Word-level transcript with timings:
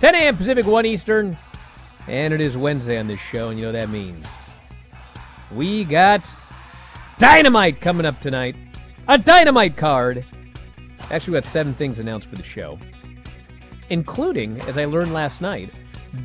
10 0.00 0.14
a.m. 0.14 0.36
Pacific, 0.36 0.66
1 0.66 0.86
Eastern. 0.86 1.38
And 2.06 2.34
it 2.34 2.40
is 2.40 2.56
Wednesday 2.56 2.98
on 2.98 3.06
this 3.06 3.20
show, 3.20 3.48
and 3.48 3.58
you 3.58 3.64
know 3.64 3.72
what 3.72 3.80
that 3.80 3.90
means. 3.90 4.50
We 5.50 5.84
got 5.84 6.34
Dynamite 7.18 7.80
coming 7.80 8.04
up 8.04 8.20
tonight. 8.20 8.54
A 9.08 9.18
Dynamite 9.18 9.76
card. 9.76 10.24
Actually, 11.10 11.32
we 11.32 11.36
got 11.38 11.44
seven 11.44 11.74
things 11.74 11.98
announced 11.98 12.28
for 12.28 12.36
the 12.36 12.42
show, 12.42 12.78
including, 13.90 14.60
as 14.62 14.76
I 14.76 14.84
learned 14.84 15.14
last 15.14 15.40
night, 15.40 15.70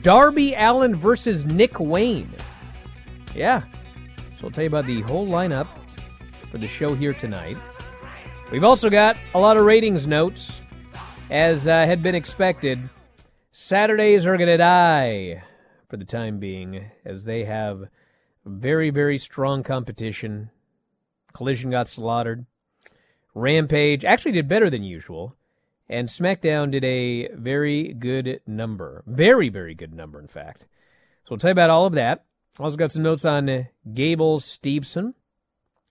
Darby 0.01 0.53
Allin 0.55 0.95
versus 0.95 1.45
Nick 1.45 1.79
Wayne. 1.79 2.33
Yeah. 3.33 3.63
So 4.39 4.45
I'll 4.47 4.51
tell 4.51 4.63
you 4.63 4.69
about 4.69 4.85
the 4.85 5.01
whole 5.01 5.27
lineup 5.27 5.67
for 6.51 6.57
the 6.57 6.67
show 6.67 6.93
here 6.93 7.13
tonight. 7.13 7.57
We've 8.51 8.63
also 8.63 8.89
got 8.89 9.17
a 9.33 9.39
lot 9.39 9.55
of 9.57 9.63
ratings 9.63 10.07
notes, 10.07 10.59
as 11.29 11.67
uh, 11.67 11.85
had 11.85 12.03
been 12.03 12.15
expected. 12.15 12.79
Saturdays 13.53 14.25
are 14.25 14.37
going 14.37 14.47
to 14.47 14.57
die 14.57 15.43
for 15.89 15.97
the 15.97 16.05
time 16.05 16.39
being, 16.39 16.89
as 17.03 17.25
they 17.25 17.43
have 17.43 17.89
very, 18.45 18.89
very 18.89 19.17
strong 19.17 19.61
competition. 19.61 20.51
Collision 21.33 21.69
got 21.69 21.89
slaughtered. 21.89 22.45
Rampage 23.35 24.05
actually 24.05 24.31
did 24.31 24.47
better 24.47 24.69
than 24.69 24.83
usual. 24.83 25.35
And 25.89 26.07
SmackDown 26.07 26.71
did 26.71 26.85
a 26.85 27.27
very 27.33 27.93
good 27.93 28.39
number. 28.47 29.03
Very, 29.05 29.49
very 29.49 29.75
good 29.75 29.93
number, 29.93 30.21
in 30.21 30.29
fact. 30.29 30.61
So 31.23 31.31
we'll 31.31 31.39
tell 31.39 31.49
you 31.49 31.53
about 31.53 31.69
all 31.69 31.85
of 31.85 31.93
that. 31.93 32.23
Also 32.57 32.77
got 32.77 32.93
some 32.93 33.03
notes 33.03 33.25
on 33.25 33.67
Gable 33.93 34.39
Steveson. 34.39 35.13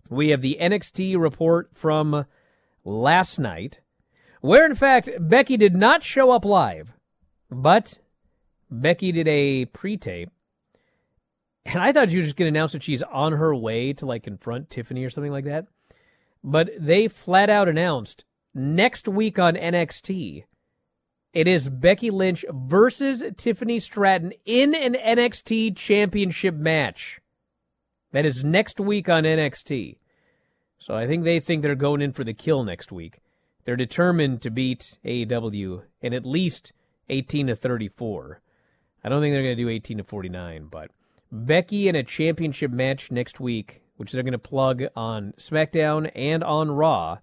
We 0.08 0.30
have 0.30 0.40
the 0.40 0.56
NXT 0.58 1.20
report 1.20 1.70
from 1.74 2.24
last 2.84 3.38
night, 3.38 3.80
where 4.40 4.64
in 4.64 4.74
fact 4.74 5.10
Becky 5.20 5.58
did 5.58 5.76
not 5.76 6.02
show 6.02 6.30
up 6.30 6.46
live, 6.46 6.94
but 7.50 7.98
Becky 8.70 9.12
did 9.12 9.28
a 9.28 9.66
pre-tape. 9.66 10.30
And 11.66 11.82
I 11.82 11.92
thought 11.92 12.10
she 12.10 12.16
was 12.16 12.26
just 12.26 12.36
going 12.36 12.52
to 12.52 12.58
announce 12.58 12.72
that 12.72 12.82
she's 12.82 13.02
on 13.02 13.32
her 13.32 13.54
way 13.54 13.92
to 13.94 14.06
like 14.06 14.22
confront 14.22 14.70
Tiffany 14.70 15.04
or 15.04 15.10
something 15.10 15.32
like 15.32 15.44
that. 15.44 15.66
But 16.42 16.70
they 16.78 17.06
flat 17.06 17.50
out 17.50 17.68
announced 17.68 18.24
next 18.54 19.06
week 19.08 19.38
on 19.38 19.54
NXT, 19.54 20.44
it 21.32 21.46
is 21.46 21.68
Becky 21.68 22.10
Lynch 22.10 22.44
versus 22.50 23.24
Tiffany 23.36 23.78
Stratton 23.78 24.32
in 24.44 24.74
an 24.74 24.94
NXT 24.94 25.76
championship 25.76 26.54
match. 26.54 27.20
That 28.12 28.26
is 28.26 28.42
next 28.42 28.80
week 28.80 29.08
on 29.08 29.22
NXT. 29.22 29.98
So 30.78 30.96
I 30.96 31.06
think 31.06 31.24
they 31.24 31.38
think 31.38 31.62
they're 31.62 31.74
going 31.76 32.00
in 32.00 32.12
for 32.12 32.24
the 32.24 32.34
kill 32.34 32.64
next 32.64 32.90
week. 32.90 33.20
They're 33.64 33.76
determined 33.76 34.40
to 34.42 34.50
beat 34.50 34.98
AEW 35.04 35.82
and 36.02 36.14
at 36.14 36.26
least 36.26 36.72
18 37.10 37.48
to 37.48 37.56
34. 37.56 38.40
I 39.04 39.08
don't 39.08 39.20
think 39.20 39.34
they're 39.34 39.42
going 39.42 39.56
to 39.56 39.62
do 39.62 39.68
18 39.68 39.98
to 39.98 40.04
49, 40.04 40.68
but 40.70 40.90
Becky 41.32 41.88
in 41.88 41.94
a 41.94 42.02
championship 42.02 42.70
match 42.70 43.10
next 43.10 43.40
week, 43.40 43.82
which 43.96 44.12
they're 44.12 44.22
going 44.22 44.32
to 44.32 44.38
plug 44.38 44.84
on 44.96 45.32
SmackDown 45.36 46.10
and 46.14 46.42
on 46.42 46.70
Raw 46.70 47.18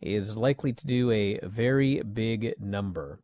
is 0.00 0.36
likely 0.36 0.72
to 0.72 0.86
do 0.86 1.10
a 1.10 1.40
very 1.42 2.00
big 2.02 2.54
number. 2.60 3.18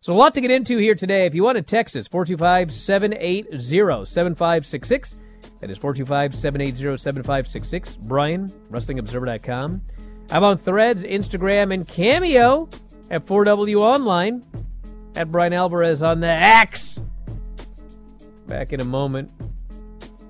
So, 0.00 0.12
a 0.12 0.16
lot 0.16 0.34
to 0.34 0.40
get 0.40 0.50
into 0.50 0.78
here 0.78 0.94
today. 0.94 1.26
If 1.26 1.34
you 1.34 1.44
want 1.44 1.56
to 1.56 1.62
text 1.62 1.96
us, 1.96 2.08
425 2.08 2.72
780 2.72 3.56
7566. 4.04 5.16
That 5.60 5.70
is 5.70 5.78
425 5.78 6.34
780 6.34 6.96
7566. 6.96 7.96
Bryan, 7.96 8.48
WrestlingObserver.com. 8.70 9.82
I'm 10.30 10.44
on 10.44 10.56
Threads, 10.56 11.04
Instagram, 11.04 11.72
and 11.72 11.86
Cameo 11.86 12.68
at 13.10 13.24
4W 13.24 13.78
Online. 13.78 14.44
At 15.14 15.30
Bryan 15.30 15.52
Alvarez 15.52 16.02
on 16.02 16.20
the 16.20 16.28
X. 16.28 16.98
Back 18.46 18.72
in 18.72 18.80
a 18.80 18.84
moment 18.84 19.30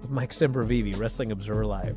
with 0.00 0.10
Mike 0.10 0.30
Sempervive, 0.30 0.98
Wrestling 0.98 1.30
Observer 1.32 1.64
Live. 1.64 1.96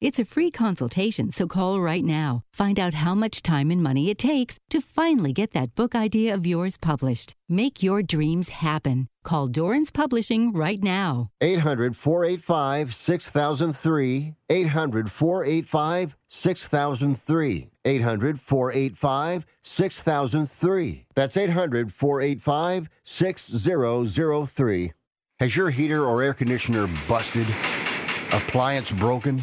It's 0.00 0.20
a 0.20 0.24
free 0.24 0.52
consultation, 0.52 1.32
so 1.32 1.48
call 1.48 1.80
right 1.80 2.04
now. 2.04 2.42
Find 2.52 2.78
out 2.78 2.94
how 2.94 3.16
much 3.16 3.42
time 3.42 3.72
and 3.72 3.82
money 3.82 4.10
it 4.10 4.18
takes 4.18 4.60
to 4.70 4.80
finally 4.80 5.32
get 5.32 5.52
that 5.54 5.74
book 5.74 5.96
idea 5.96 6.34
of 6.34 6.46
yours 6.46 6.76
published. 6.76 7.34
Make 7.48 7.82
your 7.82 8.04
dreams 8.04 8.50
happen. 8.50 9.08
Call 9.24 9.48
Dorrance 9.48 9.90
Publishing 9.90 10.52
right 10.52 10.80
now. 10.80 11.30
800 11.40 11.96
485 11.96 12.94
6003. 12.94 14.34
800 14.48 15.10
485 15.10 16.16
6003. 16.28 17.70
800 17.84 18.40
485 18.40 19.46
6003. 19.64 21.06
That's 21.16 21.36
800 21.36 21.92
485 21.92 22.88
6003. 23.02 24.92
Has 25.40 25.56
your 25.56 25.70
heater 25.70 26.04
or 26.04 26.22
air 26.22 26.34
conditioner 26.34 26.88
busted? 27.08 27.48
Appliance 28.30 28.92
broken? 28.92 29.42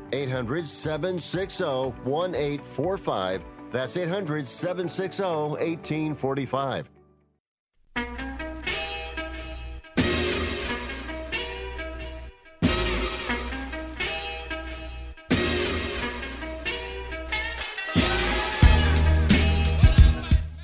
800 0.13 0.67
760 0.67 1.63
1845. 2.03 3.45
That's 3.71 3.97
800 3.97 4.47
760 4.47 5.23
1845. 5.23 6.89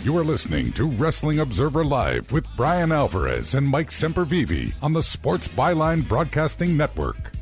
You 0.07 0.17
are 0.17 0.23
listening 0.23 0.71
to 0.71 0.85
Wrestling 0.85 1.39
Observer 1.39 1.83
Live 1.83 2.31
with 2.31 2.47
Bryan 2.55 2.93
Alvarez 2.93 3.55
and 3.55 3.67
Mike 3.67 3.89
Sempervive 3.89 4.73
on 4.81 4.93
the 4.93 5.03
Sports 5.03 5.49
Byline 5.49 6.07
Broadcasting 6.07 6.77
Network. 6.77 7.36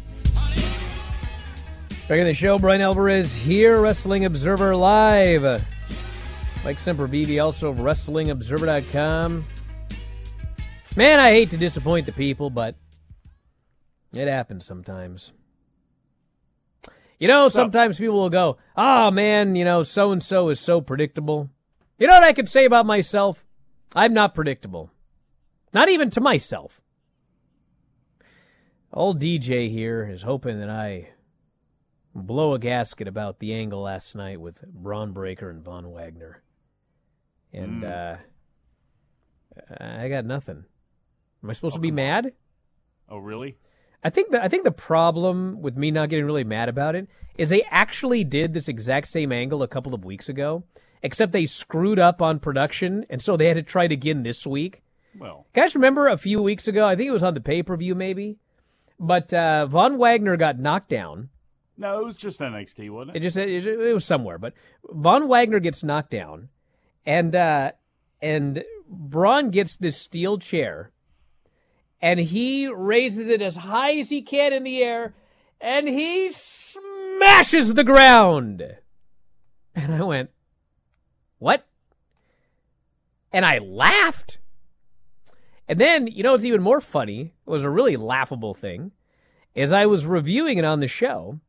Back 2.07 2.19
in 2.19 2.25
the 2.25 2.35
show, 2.35 2.59
Bryan 2.59 2.81
Alvarez 2.81 3.35
here, 3.35 3.81
Wrestling 3.81 4.25
Observer 4.25 4.75
Live. 4.75 5.41
Mike 6.63 6.77
Sempervive, 6.77 7.43
also 7.43 7.71
of 7.71 7.77
WrestlingObserver.com. 7.77 9.43
Man, 10.95 11.19
I 11.19 11.31
hate 11.31 11.49
to 11.49 11.57
disappoint 11.57 12.05
the 12.05 12.11
people, 12.11 12.51
but 12.51 12.75
it 14.13 14.27
happens 14.27 14.67
sometimes. 14.67 15.33
You 17.17 17.27
know, 17.27 17.47
sometimes 17.47 17.97
people 17.97 18.17
will 18.17 18.29
go, 18.29 18.57
oh 18.77 19.09
man, 19.09 19.55
you 19.55 19.65
know, 19.65 19.81
so 19.81 20.11
and 20.11 20.21
so 20.21 20.49
is 20.49 20.59
so 20.59 20.81
predictable. 20.81 21.49
You 21.97 22.05
know 22.05 22.13
what 22.13 22.23
I 22.23 22.33
can 22.33 22.45
say 22.45 22.65
about 22.65 22.85
myself? 22.85 23.43
I'm 23.95 24.13
not 24.13 24.35
predictable. 24.35 24.91
Not 25.73 25.89
even 25.89 26.11
to 26.11 26.21
myself. 26.21 26.81
Old 28.93 29.19
DJ 29.19 29.71
here 29.71 30.07
is 30.07 30.21
hoping 30.21 30.59
that 30.59 30.69
I 30.69 31.14
blow 32.15 32.53
a 32.53 32.59
gasket 32.59 33.07
about 33.07 33.39
the 33.39 33.53
angle 33.53 33.81
last 33.81 34.15
night 34.15 34.39
with 34.39 34.63
Bron 34.67 35.11
Breakker 35.11 35.49
and 35.49 35.61
Von 35.61 35.91
Wagner. 35.91 36.41
And 37.51 37.83
uh, 37.83 38.15
I 39.79 40.07
got 40.07 40.25
nothing. 40.25 40.65
Am 41.43 41.49
I 41.49 41.53
supposed 41.53 41.75
to 41.75 41.81
be 41.81 41.91
mad? 41.91 42.33
Oh, 43.09 43.17
really? 43.17 43.57
I 44.03 44.09
think 44.09 44.29
the 44.31 44.43
I 44.43 44.47
think 44.47 44.63
the 44.63 44.71
problem 44.71 45.61
with 45.61 45.75
me 45.77 45.91
not 45.91 46.09
getting 46.09 46.25
really 46.25 46.43
mad 46.43 46.69
about 46.69 46.95
it 46.95 47.07
is 47.37 47.49
they 47.49 47.63
actually 47.69 48.23
did 48.23 48.53
this 48.53 48.67
exact 48.67 49.07
same 49.07 49.31
angle 49.31 49.63
a 49.63 49.67
couple 49.67 49.93
of 49.93 50.05
weeks 50.05 50.29
ago, 50.29 50.63
except 51.01 51.31
they 51.31 51.45
screwed 51.45 51.99
up 51.99 52.21
on 52.21 52.39
production, 52.39 53.05
and 53.09 53.21
so 53.21 53.35
they 53.35 53.47
had 53.47 53.57
to 53.57 53.63
try 53.63 53.85
it 53.85 53.91
again 53.91 54.23
this 54.23 54.45
week. 54.45 54.83
Well, 55.17 55.47
Guys, 55.53 55.75
remember 55.75 56.07
a 56.07 56.17
few 56.17 56.41
weeks 56.41 56.67
ago? 56.67 56.85
I 56.85 56.95
think 56.95 57.07
it 57.07 57.13
was 57.13 57.23
on 57.23 57.33
the 57.33 57.41
pay 57.41 57.63
per 57.63 57.75
view, 57.77 57.95
maybe. 57.95 58.37
But 58.99 59.33
uh, 59.33 59.65
Von 59.65 59.97
Wagner 59.97 60.37
got 60.37 60.59
knocked 60.59 60.89
down. 60.89 61.29
No, 61.77 61.99
it 61.99 62.05
was 62.05 62.15
just 62.15 62.39
NXT, 62.39 62.89
wasn't 62.89 63.17
It 63.17 63.19
it? 63.19 63.23
just 63.23 63.37
it, 63.37 63.67
it 63.67 63.93
was 63.93 64.05
somewhere, 64.05 64.37
but 64.37 64.53
Von 64.89 65.27
Wagner 65.27 65.59
gets 65.59 65.83
knocked 65.83 66.11
down, 66.11 66.49
and 67.05 67.35
uh, 67.35 67.71
and 68.21 68.63
Bron 68.87 69.49
gets 69.49 69.75
this 69.75 69.97
steel 69.97 70.37
chair, 70.37 70.91
and 72.01 72.19
he 72.19 72.67
raises 72.67 73.27
it 73.29 73.41
as 73.41 73.57
high 73.57 73.93
as 73.97 74.09
he 74.09 74.21
can 74.21 74.53
in 74.53 74.63
the 74.63 74.81
air, 74.83 75.15
and 75.59 75.87
he 75.89 76.31
smashes 76.31 77.73
the 77.73 77.83
ground. 77.83 78.63
And 79.75 79.93
I 79.93 80.03
went, 80.03 80.29
"What?" 81.39 81.65
And 83.33 83.45
I 83.45 83.57
laughed. 83.57 84.37
And 85.67 85.79
then, 85.79 86.07
you 86.07 86.21
know 86.23 86.31
what's 86.33 86.45
even 86.45 86.61
more 86.61 86.79
funny? 86.79 87.33
It 87.45 87.49
was 87.49 87.63
a 87.63 87.69
really 87.69 87.97
laughable 87.97 88.53
thing. 88.53 88.91
Is 89.55 89.73
I 89.73 89.85
was 89.87 90.05
reviewing 90.05 90.57
it 90.57 90.63
on 90.63 90.79
the 90.79 90.87
show, 90.87 91.39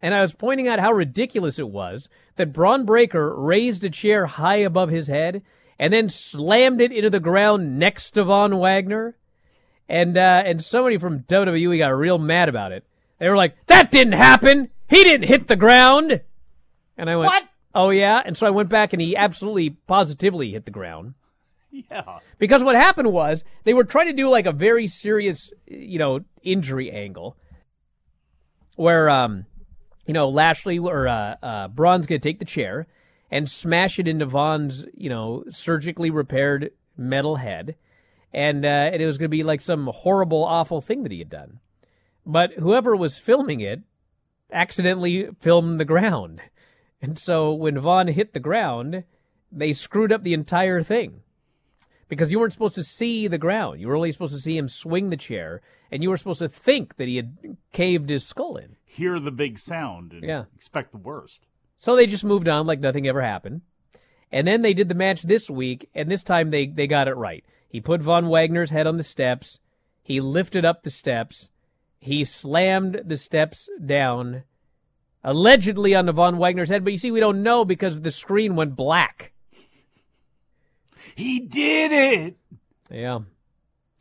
and 0.00 0.14
I 0.14 0.20
was 0.20 0.34
pointing 0.34 0.68
out 0.68 0.78
how 0.80 0.92
ridiculous 0.92 1.58
it 1.58 1.68
was 1.68 2.08
that 2.36 2.52
Bron 2.52 2.84
Breakker 2.84 3.34
raised 3.34 3.84
a 3.84 3.90
chair 3.90 4.26
high 4.26 4.56
above 4.56 4.90
his 4.90 5.08
head 5.08 5.42
and 5.78 5.92
then 5.92 6.08
slammed 6.08 6.80
it 6.80 6.92
into 6.92 7.10
the 7.10 7.20
ground 7.20 7.78
next 7.78 8.12
to 8.12 8.24
Von 8.24 8.58
Wagner. 8.58 9.16
And 9.88 10.18
uh, 10.18 10.42
and 10.44 10.62
somebody 10.62 10.98
from 10.98 11.20
WWE 11.20 11.78
got 11.78 11.88
real 11.88 12.18
mad 12.18 12.48
about 12.48 12.72
it. 12.72 12.84
They 13.18 13.28
were 13.28 13.36
like, 13.36 13.56
"That 13.66 13.90
didn't 13.90 14.12
happen. 14.12 14.68
He 14.88 15.02
didn't 15.02 15.28
hit 15.28 15.48
the 15.48 15.56
ground." 15.56 16.20
And 16.98 17.08
I 17.08 17.16
went, 17.16 17.32
What? 17.32 17.48
Oh 17.74 17.88
yeah." 17.88 18.22
And 18.22 18.36
so 18.36 18.46
I 18.46 18.50
went 18.50 18.68
back, 18.68 18.92
and 18.92 19.00
he 19.00 19.16
absolutely, 19.16 19.70
positively 19.70 20.50
hit 20.52 20.64
the 20.66 20.70
ground. 20.70 21.14
Yeah. 21.70 22.18
Because 22.38 22.64
what 22.64 22.76
happened 22.76 23.12
was 23.12 23.44
they 23.64 23.74
were 23.74 23.84
trying 23.84 24.06
to 24.06 24.12
do 24.14 24.28
like 24.30 24.46
a 24.46 24.52
very 24.52 24.86
serious, 24.86 25.52
you 25.66 25.98
know, 25.98 26.24
injury 26.42 26.90
angle 26.90 27.36
where, 28.76 29.10
um, 29.10 29.44
you 30.08 30.14
know, 30.14 30.26
Lashley 30.26 30.78
or 30.78 31.06
uh, 31.06 31.36
uh, 31.42 31.68
Bron's 31.68 32.06
going 32.06 32.18
to 32.18 32.28
take 32.28 32.38
the 32.38 32.46
chair 32.46 32.86
and 33.30 33.48
smash 33.48 33.98
it 33.98 34.08
into 34.08 34.24
Von's, 34.24 34.86
you 34.94 35.10
know, 35.10 35.44
surgically 35.50 36.10
repaired 36.10 36.72
metal 36.96 37.36
head. 37.36 37.76
And, 38.32 38.64
uh, 38.64 38.90
and 38.92 39.02
it 39.02 39.06
was 39.06 39.18
going 39.18 39.30
to 39.30 39.36
be 39.36 39.42
like 39.42 39.60
some 39.60 39.86
horrible, 39.86 40.42
awful 40.42 40.80
thing 40.80 41.02
that 41.02 41.12
he 41.12 41.18
had 41.18 41.28
done. 41.28 41.60
But 42.24 42.54
whoever 42.54 42.96
was 42.96 43.18
filming 43.18 43.60
it 43.60 43.82
accidentally 44.50 45.28
filmed 45.38 45.78
the 45.78 45.84
ground. 45.84 46.40
And 47.00 47.16
so 47.16 47.54
when 47.54 47.78
Von 47.78 48.08
hit 48.08 48.32
the 48.32 48.40
ground, 48.40 49.04
they 49.52 49.72
screwed 49.72 50.10
up 50.10 50.24
the 50.24 50.34
entire 50.34 50.82
thing 50.82 51.22
because 52.08 52.32
you 52.32 52.40
weren't 52.40 52.52
supposed 52.52 52.74
to 52.74 52.82
see 52.82 53.28
the 53.28 53.38
ground. 53.38 53.80
You 53.80 53.86
were 53.86 53.94
only 53.94 54.10
supposed 54.10 54.34
to 54.34 54.40
see 54.40 54.58
him 54.58 54.66
swing 54.66 55.10
the 55.10 55.16
chair, 55.16 55.62
and 55.92 56.02
you 56.02 56.10
were 56.10 56.16
supposed 56.16 56.40
to 56.40 56.48
think 56.48 56.96
that 56.96 57.06
he 57.06 57.14
had 57.14 57.56
caved 57.72 58.10
his 58.10 58.26
skull 58.26 58.56
in. 58.56 58.77
Hear 58.98 59.20
the 59.20 59.30
big 59.30 59.58
sound 59.60 60.12
and 60.12 60.24
Yeah. 60.24 60.44
expect 60.56 60.90
the 60.90 60.98
worst. 60.98 61.46
So 61.76 61.94
they 61.94 62.08
just 62.08 62.24
moved 62.24 62.48
on 62.48 62.66
like 62.66 62.80
nothing 62.80 63.06
ever 63.06 63.22
happened. 63.22 63.62
And 64.32 64.44
then 64.46 64.62
they 64.62 64.74
did 64.74 64.88
the 64.88 64.94
match 64.96 65.22
this 65.22 65.48
week, 65.48 65.88
and 65.94 66.10
this 66.10 66.24
time 66.24 66.50
they, 66.50 66.66
they 66.66 66.88
got 66.88 67.06
it 67.06 67.14
right. 67.14 67.44
He 67.68 67.80
put 67.80 68.02
Von 68.02 68.28
Wagner's 68.28 68.72
head 68.72 68.88
on 68.88 68.96
the 68.96 69.04
steps. 69.04 69.60
He 70.02 70.20
lifted 70.20 70.64
up 70.64 70.82
the 70.82 70.90
steps, 70.90 71.50
he 72.00 72.24
slammed 72.24 73.02
the 73.04 73.16
steps 73.16 73.68
down, 73.84 74.42
allegedly 75.22 75.94
on 75.94 76.06
the 76.06 76.12
Von 76.12 76.38
Wagner's 76.38 76.70
head. 76.70 76.82
But 76.82 76.92
you 76.92 76.98
see, 76.98 77.10
we 77.12 77.20
don't 77.20 77.42
know 77.42 77.64
because 77.64 78.00
the 78.00 78.10
screen 78.10 78.56
went 78.56 78.74
black. 78.74 79.32
He 81.14 81.40
did 81.40 81.92
it. 81.92 82.36
Yeah. 82.90 83.20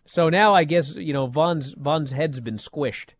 So 0.05 0.29
now 0.29 0.53
I 0.55 0.63
guess 0.63 0.95
you 0.95 1.11
know 1.11 1.27
Von's 1.27 1.73
Von's 1.73 2.11
head's 2.11 2.39
been 2.39 2.55
squished. 2.55 3.15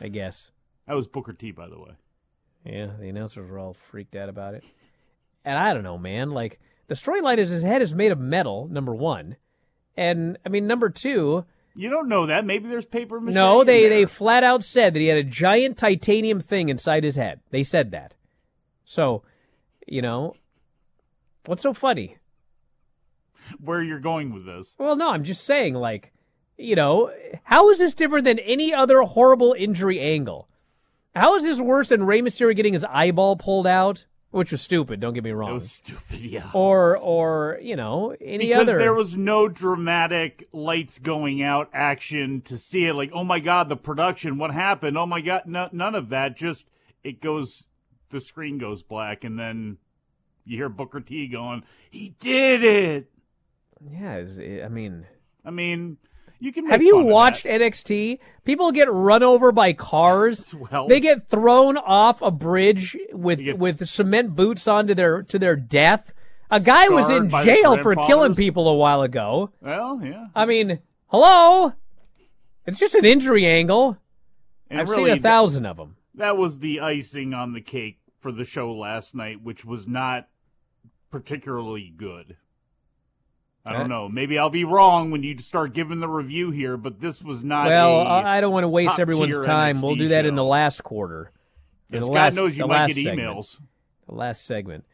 I 0.00 0.06
guess. 0.08 0.51
That 0.86 0.94
was 0.94 1.06
Booker 1.06 1.32
T, 1.32 1.52
by 1.52 1.68
the 1.68 1.78
way. 1.78 1.92
Yeah, 2.64 2.90
the 2.98 3.08
announcers 3.08 3.50
were 3.50 3.58
all 3.58 3.74
freaked 3.74 4.14
out 4.14 4.28
about 4.28 4.54
it. 4.54 4.64
And 5.44 5.58
I 5.58 5.74
don't 5.74 5.82
know, 5.82 5.98
man. 5.98 6.30
Like 6.30 6.60
the 6.86 6.94
storyline 6.94 7.38
is 7.38 7.50
his 7.50 7.64
head 7.64 7.82
is 7.82 7.94
made 7.94 8.12
of 8.12 8.20
metal. 8.20 8.68
Number 8.68 8.94
one, 8.94 9.36
and 9.96 10.38
I 10.46 10.48
mean 10.48 10.66
number 10.66 10.88
two. 10.88 11.44
You 11.74 11.88
don't 11.88 12.08
know 12.08 12.26
that. 12.26 12.44
Maybe 12.44 12.68
there's 12.68 12.84
paper 12.84 13.20
mache. 13.20 13.34
No, 13.34 13.64
they 13.64 13.88
they 13.88 14.04
flat 14.04 14.44
out 14.44 14.62
said 14.62 14.94
that 14.94 15.00
he 15.00 15.06
had 15.06 15.18
a 15.18 15.24
giant 15.24 15.78
titanium 15.78 16.40
thing 16.40 16.68
inside 16.68 17.02
his 17.02 17.16
head. 17.16 17.40
They 17.50 17.62
said 17.62 17.90
that. 17.92 18.14
So, 18.84 19.22
you 19.86 20.02
know, 20.02 20.34
what's 21.46 21.62
so 21.62 21.72
funny? 21.72 22.18
where 23.60 23.82
you're 23.82 24.00
going 24.00 24.32
with 24.32 24.46
this. 24.46 24.76
Well, 24.78 24.96
no, 24.96 25.10
I'm 25.10 25.24
just 25.24 25.44
saying, 25.44 25.74
like, 25.74 26.12
you 26.56 26.74
know, 26.74 27.12
how 27.44 27.68
is 27.70 27.78
this 27.78 27.94
different 27.94 28.24
than 28.24 28.38
any 28.40 28.72
other 28.72 29.00
horrible 29.02 29.54
injury 29.56 30.00
angle? 30.00 30.48
How 31.14 31.34
is 31.34 31.44
this 31.44 31.60
worse 31.60 31.90
than 31.90 32.04
Rey 32.04 32.20
Mysterio 32.20 32.56
getting 32.56 32.72
his 32.72 32.84
eyeball 32.84 33.36
pulled 33.36 33.66
out, 33.66 34.06
which 34.30 34.50
was 34.50 34.62
stupid? 34.62 34.98
Don't 34.98 35.12
get 35.12 35.24
me 35.24 35.32
wrong. 35.32 35.50
It 35.50 35.54
was 35.54 35.72
stupid, 35.72 36.20
yeah. 36.20 36.50
or, 36.54 36.96
or 36.98 37.58
you 37.60 37.76
know, 37.76 38.16
any 38.20 38.46
because 38.46 38.62
other. 38.62 38.72
Because 38.72 38.78
there 38.78 38.94
was 38.94 39.16
no 39.16 39.46
dramatic 39.48 40.48
lights 40.52 40.98
going 40.98 41.42
out 41.42 41.68
action 41.74 42.40
to 42.42 42.56
see 42.56 42.86
it 42.86 42.94
like 42.94 43.10
oh 43.12 43.24
my 43.24 43.40
god 43.40 43.68
the 43.68 43.76
production 43.76 44.38
what 44.38 44.52
happened 44.52 44.96
oh 44.96 45.06
my 45.06 45.20
god 45.20 45.42
no, 45.46 45.68
none 45.72 45.94
of 45.94 46.08
that 46.08 46.36
just 46.36 46.68
it 47.04 47.20
goes 47.20 47.64
the 48.10 48.20
screen 48.20 48.58
goes 48.58 48.82
black 48.82 49.24
and 49.24 49.38
then 49.38 49.76
you 50.44 50.56
hear 50.56 50.68
Booker 50.68 51.00
T 51.00 51.28
going 51.28 51.62
he 51.90 52.14
did 52.20 52.62
it 52.64 53.08
yeah, 53.90 54.18
it's- 54.18 54.64
I 54.64 54.68
mean, 54.68 55.06
I 55.44 55.50
mean 55.50 55.98
you 56.42 56.52
can 56.52 56.66
have 56.66 56.82
you 56.82 57.04
watched. 57.04 57.44
NXT? 57.46 58.18
People 58.44 58.72
get 58.72 58.90
run 58.92 59.22
over 59.22 59.52
by 59.52 59.72
cars. 59.72 60.54
Well- 60.70 60.88
they 60.88 60.98
get 61.00 61.28
thrown 61.28 61.76
off 61.78 62.20
a 62.20 62.30
bridge 62.30 62.96
with 63.12 63.38
get- 63.38 63.58
with 63.58 63.88
cement 63.88 64.34
boots 64.34 64.66
onto 64.66 64.92
their 64.94 65.22
to 65.22 65.38
their 65.38 65.56
death. 65.56 66.12
A 66.50 66.60
guy 66.60 66.88
was 66.88 67.08
in 67.08 67.30
jail 67.30 67.80
for 67.80 67.94
killing 67.96 68.34
people 68.34 68.68
a 68.68 68.74
while 68.74 69.02
ago. 69.02 69.52
well 69.60 70.00
yeah 70.02 70.26
I 70.34 70.44
mean, 70.44 70.80
hello. 71.06 71.72
It's 72.66 72.78
just 72.78 72.94
an 72.94 73.04
injury 73.04 73.46
angle. 73.46 73.96
and 74.68 74.80
I've 74.80 74.88
really, 74.88 75.10
seen 75.10 75.18
a 75.18 75.22
thousand 75.22 75.66
of 75.66 75.76
them. 75.78 75.96
that 76.14 76.36
was 76.36 76.58
the 76.58 76.80
icing 76.80 77.32
on 77.34 77.52
the 77.52 77.60
cake 77.62 77.98
for 78.20 78.30
the 78.32 78.44
show 78.44 78.70
last 78.72 79.14
night 79.14 79.42
which 79.42 79.64
was 79.64 79.86
not 79.88 80.28
particularly 81.10 81.92
good 81.96 82.36
I 83.64 83.72
don't 83.72 83.82
eh? 83.82 83.86
know. 83.86 84.08
Maybe 84.08 84.38
I'll 84.38 84.50
be 84.50 84.64
wrong 84.64 85.10
when 85.10 85.22
you 85.22 85.38
start 85.38 85.72
giving 85.72 86.00
the 86.00 86.08
review 86.08 86.50
here, 86.50 86.76
but 86.76 87.00
this 87.00 87.22
was 87.22 87.44
not. 87.44 87.66
Well, 87.68 88.00
a 88.00 88.04
I 88.04 88.38
I 88.38 88.40
don't 88.40 88.52
want 88.52 88.64
to 88.64 88.68
waste 88.68 88.92
top 88.92 89.00
everyone's 89.00 89.34
tier 89.36 89.44
time. 89.44 89.80
We'll 89.80 89.94
do 89.96 90.08
that 90.08 90.26
in 90.26 90.34
the 90.34 90.42
show. 90.42 90.48
last 90.48 90.82
quarter. 90.82 91.30
In 91.90 92.00
the 92.00 92.06
God 92.06 92.12
last- 92.12 92.36
knows 92.36 92.56
you 92.56 92.64
the 92.64 92.68
might 92.68 92.74
last 92.74 92.94
get 92.96 93.04
segment. 93.04 93.28
emails. 93.28 93.58
The 94.08 94.14
last 94.14 94.44
segment. 94.46 94.84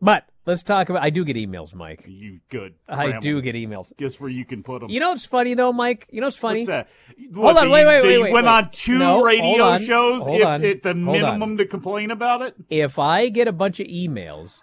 But 0.00 0.24
let's 0.46 0.62
talk 0.64 0.88
about. 0.88 1.02
I 1.02 1.10
do 1.10 1.24
get 1.24 1.36
emails, 1.36 1.74
Mike. 1.74 2.04
You 2.08 2.40
good? 2.48 2.74
I 2.88 3.18
do 3.18 3.40
get 3.40 3.54
emails. 3.54 3.92
Guess 3.96 4.18
where 4.20 4.30
you 4.30 4.44
can 4.44 4.62
put 4.62 4.80
them. 4.80 4.90
You 4.90 4.98
know 5.00 5.10
what's 5.10 5.26
funny 5.26 5.54
though, 5.54 5.72
Mike? 5.72 6.08
You 6.10 6.20
know 6.20 6.26
what's 6.26 6.36
funny? 6.36 6.60
What's 6.66 6.68
that? 6.68 6.88
Hold 7.32 7.36
What, 7.36 7.56
on, 7.58 7.64
that 7.66 7.70
wait, 7.72 7.86
wait, 7.86 8.00
that 8.02 8.06
wait, 8.08 8.18
wait, 8.22 8.32
went 8.32 8.46
wait. 8.46 8.52
on 8.52 8.70
two 8.72 8.98
No, 8.98 9.12
hold 9.14 9.26
radio 9.26 9.62
on, 9.64 9.80
shows 9.80 10.22
hold 10.22 10.40
if, 10.40 10.46
on, 10.46 10.64
at 10.64 10.82
the 10.82 10.88
hold 10.94 10.98
on. 11.06 11.12
minimum 11.12 11.56
to 11.58 11.66
complain 11.66 12.10
about 12.10 12.42
it. 12.42 12.56
If 12.68 12.98
I 12.98 13.28
get 13.28 13.46
a 13.48 13.52
bunch 13.52 13.78
of 13.80 13.86
emails, 13.86 14.60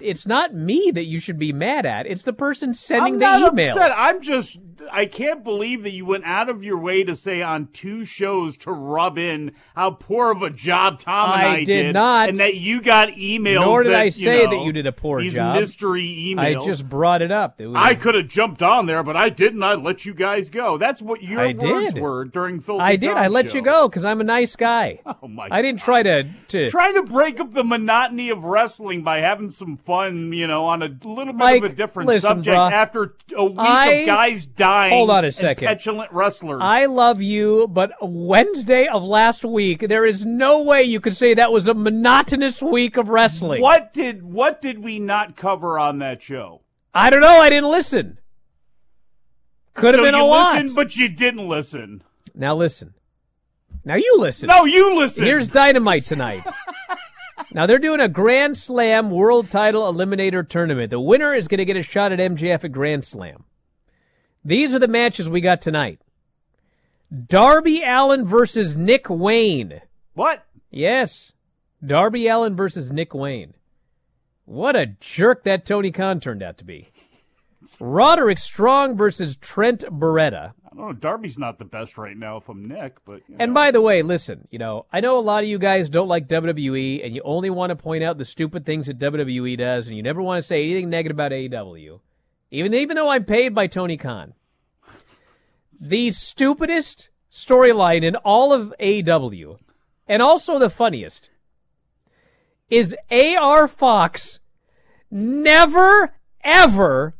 it's 0.00 0.26
not 0.26 0.54
me 0.54 0.90
that 0.92 1.04
you 1.04 1.18
should 1.18 1.38
be 1.38 1.52
mad 1.52 1.86
at. 1.86 2.06
It's 2.06 2.22
the 2.24 2.32
person 2.32 2.74
sending 2.74 3.14
I'm 3.14 3.18
the 3.18 3.38
not 3.38 3.52
emails. 3.54 3.70
upset. 3.70 3.92
I'm 3.96 4.20
just. 4.20 4.58
I 4.90 5.06
can't 5.06 5.42
believe 5.44 5.82
that 5.82 5.92
you 5.92 6.06
went 6.06 6.24
out 6.24 6.48
of 6.48 6.62
your 6.62 6.78
way 6.78 7.02
to 7.04 7.14
say 7.14 7.42
on 7.42 7.66
two 7.74 8.04
shows 8.06 8.56
to 8.58 8.70
rub 8.70 9.18
in 9.18 9.52
how 9.74 9.90
poor 9.90 10.30
of 10.30 10.40
a 10.42 10.48
job 10.50 10.98
Tom 11.00 11.32
and 11.32 11.40
I 11.42 11.54
I, 11.56 11.64
did 11.64 11.92
not. 11.92 12.28
and 12.30 12.38
that 12.38 12.54
you 12.54 12.80
got 12.80 13.08
emails. 13.10 13.56
Nor 13.56 13.82
did 13.82 13.92
that, 13.92 14.00
I 14.00 14.04
you 14.04 14.10
say 14.12 14.44
know, 14.44 14.50
that 14.50 14.64
you 14.64 14.72
did 14.72 14.86
a 14.86 14.92
poor 14.92 15.20
these 15.20 15.34
job. 15.34 15.56
mystery 15.56 16.06
emails. 16.34 16.62
I 16.62 16.64
just 16.64 16.88
brought 16.88 17.20
it 17.22 17.30
up. 17.32 17.60
It 17.60 17.66
was- 17.66 17.82
I 17.82 17.94
could 17.96 18.14
have 18.14 18.28
jumped 18.28 18.62
on 18.62 18.86
there, 18.86 19.02
but 19.02 19.16
I 19.16 19.28
didn't. 19.28 19.62
I 19.62 19.74
let 19.74 20.06
you 20.06 20.14
guys 20.14 20.48
go. 20.48 20.78
That's 20.78 21.02
what 21.02 21.22
your 21.22 21.40
I 21.40 21.46
words 21.58 21.92
did. 21.94 21.98
were 22.00 22.24
during 22.24 22.60
Filthy 22.60 22.80
I 22.82 22.96
did. 22.96 23.08
Tom 23.08 23.18
I 23.18 23.26
let 23.28 23.50
show. 23.50 23.58
you 23.58 23.62
go 23.64 23.88
because 23.88 24.04
I'm 24.04 24.20
a 24.20 24.24
nice 24.24 24.54
guy. 24.56 25.00
Oh 25.22 25.26
my! 25.28 25.48
I 25.50 25.60
didn't 25.60 25.80
try 25.80 26.02
to 26.04 26.24
to. 26.48 26.70
Trying 26.70 26.94
to 26.94 27.02
break 27.02 27.40
up 27.40 27.52
the 27.52 27.64
monotony 27.64 28.30
of 28.30 28.44
wrestling 28.44 29.02
by 29.02 29.18
having 29.18 29.50
some 29.50 29.76
fun, 29.84 30.32
you 30.32 30.46
know, 30.46 30.66
on 30.66 30.82
a 30.82 30.86
little 30.88 31.32
bit 31.32 31.36
Mike, 31.36 31.64
of 31.64 31.70
a 31.70 31.74
different 31.74 32.08
listen, 32.08 32.28
subject 32.28 32.56
bruh. 32.56 32.70
after 32.72 33.14
a 33.36 33.44
week 33.44 33.58
I- 33.58 33.92
of 33.92 34.06
guys 34.06 34.46
dying. 34.46 34.92
Hold 34.92 35.10
on 35.10 35.24
a 35.24 35.32
second. 35.32 35.66
petulant 35.68 36.12
wrestlers. 36.12 36.60
I 36.62 36.86
love 36.86 37.20
you, 37.22 37.66
but 37.68 37.92
Wednesday 38.00 38.86
of 38.86 39.02
last 39.04 39.44
week, 39.44 39.80
there 39.88 40.04
is 40.06 40.24
no 40.26 40.62
way 40.62 40.82
you 40.82 41.00
could 41.00 41.16
say 41.16 41.34
that 41.34 41.52
was 41.52 41.68
a 41.68 41.74
monotonous 41.74 42.62
week 42.62 42.96
of 42.96 43.08
wrestling. 43.08 43.60
what 43.62 43.92
did 43.92 44.22
what 44.22 44.60
did 44.60 44.78
we 44.82 44.98
not 44.98 45.36
cover 45.36 45.78
on 45.78 45.98
that 46.00 46.22
show? 46.22 46.60
I 46.94 47.10
don't 47.10 47.20
know. 47.20 47.40
I 47.40 47.48
didn't 47.48 47.70
listen. 47.70 48.18
Could 49.74 49.94
have 49.94 50.00
so 50.00 50.04
been 50.04 50.14
a 50.14 50.24
lot. 50.24 50.56
listened, 50.56 50.74
but 50.74 50.96
you 50.96 51.08
didn't 51.08 51.46
listen. 51.48 52.02
Now 52.34 52.54
listen. 52.54 52.94
Now 53.84 53.94
you 53.94 54.16
listen. 54.18 54.48
No, 54.48 54.64
you 54.64 54.96
listen. 54.96 55.24
Here's 55.24 55.48
Dynamite 55.48 56.02
tonight. 56.02 56.46
now 57.52 57.66
they're 57.66 57.78
doing 57.78 58.00
a 58.00 58.08
Grand 58.08 58.56
Slam 58.56 59.10
World 59.10 59.50
Title 59.50 59.90
Eliminator 59.90 60.46
Tournament. 60.46 60.90
The 60.90 61.00
winner 61.00 61.34
is 61.34 61.48
going 61.48 61.58
to 61.58 61.64
get 61.64 61.76
a 61.76 61.82
shot 61.82 62.12
at 62.12 62.18
MJF 62.18 62.64
at 62.64 62.72
Grand 62.72 63.04
Slam. 63.04 63.44
These 64.44 64.74
are 64.74 64.78
the 64.78 64.88
matches 64.88 65.28
we 65.28 65.40
got 65.40 65.60
tonight. 65.60 66.00
Darby 67.26 67.82
Allin 67.82 68.24
versus 68.24 68.76
Nick 68.76 69.08
Wayne. 69.08 69.80
what? 70.14 70.44
Yes. 70.70 71.32
Darby 71.84 72.26
Allin 72.28 72.54
versus 72.54 72.92
Nick 72.92 73.14
Wayne. 73.14 73.54
What 74.44 74.76
a 74.76 74.86
jerk 74.86 75.44
that 75.44 75.64
Tony 75.64 75.90
Khan 75.90 76.20
turned 76.20 76.42
out 76.42 76.58
to 76.58 76.64
be. 76.64 76.88
Roderick 77.80 78.38
Strong 78.38 78.96
versus 78.96 79.36
Trent 79.36 79.80
Beretta. 79.90 80.52
I 80.70 80.76
don't 80.76 80.86
know. 80.86 80.92
Darby's 80.92 81.38
not 81.38 81.58
the 81.58 81.64
best 81.64 81.96
right 81.96 82.16
now. 82.16 82.36
If 82.36 82.48
I'm 82.48 82.68
Nick, 82.68 82.98
but 83.06 83.22
you 83.26 83.36
And 83.38 83.54
by 83.54 83.70
the 83.70 83.80
way, 83.80 84.02
listen, 84.02 84.48
you 84.50 84.58
know, 84.58 84.84
I 84.92 85.00
know 85.00 85.18
a 85.18 85.20
lot 85.20 85.42
of 85.42 85.48
you 85.48 85.58
guys 85.58 85.88
don't 85.88 86.08
like 86.08 86.28
WWE 86.28 87.04
and 87.04 87.14
you 87.14 87.22
only 87.24 87.48
want 87.48 87.70
to 87.70 87.76
point 87.76 88.04
out 88.04 88.18
the 88.18 88.24
stupid 88.24 88.66
things 88.66 88.86
that 88.86 88.98
WWE 88.98 89.56
does 89.56 89.88
and 89.88 89.96
you 89.96 90.02
never 90.02 90.20
want 90.20 90.38
to 90.38 90.46
say 90.46 90.64
anything 90.64 90.90
negative 90.90 91.16
about 91.16 91.32
AEW. 91.32 92.00
Even 92.50 92.74
even 92.74 92.96
though 92.96 93.08
I'm 93.08 93.24
paid 93.24 93.54
by 93.54 93.66
Tony 93.66 93.96
Khan. 93.96 94.34
The 95.80 96.10
stupidest 96.10 97.08
storyline 97.30 98.02
in 98.02 98.16
all 98.16 98.52
of 98.52 98.74
AEW 98.80 99.58
and 100.06 100.20
also 100.22 100.58
the 100.58 100.70
funniest 100.70 101.30
is 102.68 102.94
AR 103.10 103.68
Fox 103.68 104.40
never 105.10 106.14
ever 106.42 107.14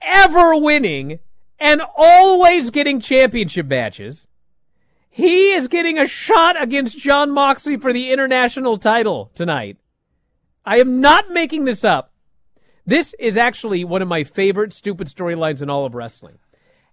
ever 0.00 0.56
winning 0.56 1.20
and 1.62 1.80
always 1.96 2.72
getting 2.72 2.98
championship 2.98 3.66
matches. 3.66 4.26
He 5.08 5.52
is 5.52 5.68
getting 5.68 5.96
a 5.96 6.08
shot 6.08 6.60
against 6.60 6.98
Jon 6.98 7.30
Moxley 7.30 7.76
for 7.76 7.92
the 7.92 8.10
international 8.10 8.76
title 8.76 9.30
tonight. 9.32 9.76
I 10.66 10.80
am 10.80 11.00
not 11.00 11.30
making 11.30 11.64
this 11.64 11.84
up. 11.84 12.10
This 12.84 13.14
is 13.16 13.36
actually 13.36 13.84
one 13.84 14.02
of 14.02 14.08
my 14.08 14.24
favorite 14.24 14.72
stupid 14.72 15.06
storylines 15.06 15.62
in 15.62 15.70
all 15.70 15.86
of 15.86 15.94
wrestling. 15.94 16.38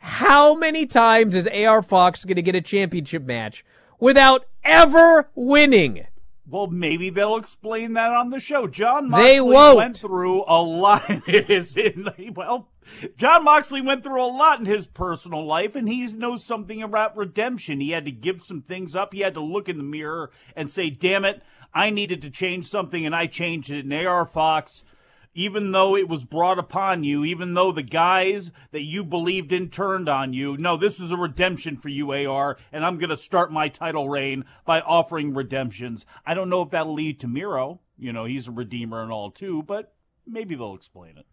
How 0.02 0.54
many 0.54 0.86
times 0.86 1.34
is 1.34 1.48
AR 1.48 1.82
Fox 1.82 2.24
going 2.24 2.36
to 2.36 2.44
get 2.44 2.54
a 2.54 2.62
championship 2.62 3.24
match 3.24 3.66
without 4.00 4.46
ever 4.64 5.32
winning? 5.34 6.06
Well, 6.50 6.68
maybe 6.68 7.10
they'll 7.10 7.36
explain 7.36 7.94
that 7.94 8.12
on 8.12 8.32
the 8.32 8.40
show. 8.40 8.66
Jon 8.68 9.10
Moxley 9.10 9.28
They 9.30 9.42
won't. 9.42 9.78
went 9.78 9.98
through 9.98 10.44
a 10.48 10.62
lot. 10.62 11.28
Is 11.28 11.78
in 11.78 12.10
well, 12.36 12.70
Jon 13.18 13.44
Moxley 13.44 13.82
went 13.82 14.04
through 14.04 14.24
a 14.24 14.26
lot 14.26 14.60
in 14.60 14.66
his 14.66 14.88
personal 14.88 15.46
life, 15.46 15.76
and 15.76 15.88
he 15.88 16.06
knows 16.08 16.44
something 16.44 16.82
about 16.82 17.16
redemption. 17.16 17.80
He 17.80 17.92
had 17.92 18.06
to 18.06 18.12
give 18.12 18.42
some 18.42 18.62
things 18.62 18.96
up. 18.96 19.14
He 19.14 19.20
had 19.20 19.36
to 19.36 19.42
look 19.42 19.70
in 19.70 19.78
the 19.78 19.84
mirror 19.84 20.32
and 20.56 20.70
say, 20.72 20.90
"Damn 20.90 21.24
it, 21.26 21.44
I 21.74 21.92
needed 21.92 22.22
to 22.24 22.30
change 22.32 22.66
something, 22.66 23.06
and 23.06 23.16
I 23.16 23.28
changed 23.28 23.70
it." 23.70 23.86
And 23.86 23.94
AR 23.94 24.26
Fox. 24.26 24.84
Even 25.34 25.72
though 25.72 25.96
it 25.96 26.10
was 26.10 26.26
brought 26.26 26.60
upon 26.60 27.04
you, 27.04 27.24
even 27.24 27.54
though 27.54 27.72
the 27.72 27.84
guys 27.84 28.52
that 28.72 28.84
you 28.84 29.04
believed 29.04 29.52
in 29.52 29.70
turned 29.70 30.10
on 30.10 30.34
you, 30.34 30.58
no, 30.58 30.76
this 30.76 31.00
is 31.00 31.12
a 31.12 31.18
redemption 31.18 31.78
for 31.78 31.90
you, 31.90 32.12
AR, 32.12 32.58
and 32.72 32.86
I'm 32.86 32.98
going 32.98 33.10
to 33.10 33.18
start 33.18 33.52
my 33.52 33.70
title 33.70 34.10
reign 34.10 34.46
by 34.66 34.82
offering 34.82 35.34
redemptions. 35.34 36.06
I 36.26 36.34
don't 36.34 36.50
know 36.50 36.62
if 36.62 36.72
that'll 36.72 36.94
lead 36.94 37.20
to 37.22 37.28
Miro. 37.28 37.80
You 37.98 38.12
know, 38.12 38.26
he's 38.26 38.48
a 38.48 38.52
redeemer 38.52 39.04
and 39.04 39.12
all 39.12 39.32
too, 39.32 39.64
but 39.64 39.94
maybe 40.26 40.56
they'll 40.56 40.76
explain 40.76 41.18
it. 41.18 41.26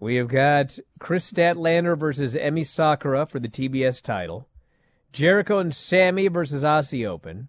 We 0.00 0.16
have 0.16 0.28
got 0.28 0.78
Kris 0.98 1.30
Statlander 1.30 1.98
versus 1.98 2.36
Emi 2.36 2.66
Sakura 2.66 3.26
for 3.26 3.38
the 3.38 3.48
TBS 3.48 4.02
title. 4.02 4.48
Jericho 5.12 5.58
and 5.58 5.74
Sammy 5.74 6.28
versus 6.28 6.64
Aussie 6.64 7.06
Open. 7.06 7.48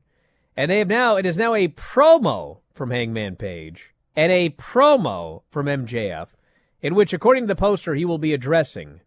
And 0.56 0.72
they 0.72 0.80
have 0.80 0.88
now, 0.88 1.16
it 1.18 1.26
is 1.26 1.38
now 1.38 1.54
a 1.54 1.68
promo 1.68 2.60
from 2.72 2.92
Hangman 2.92 3.36
Page 3.36 3.95
and 4.16 4.32
a 4.32 4.50
promo 4.52 5.44
from 5.50 5.66
MJF, 5.66 6.30
in 6.82 6.96
which, 6.96 7.14
according 7.14 7.44
to 7.44 7.48
the 7.48 7.56
poster, 7.56 7.96
he 7.96 8.06
will 8.06 8.18
be 8.18 8.34
addressing 8.34 9.02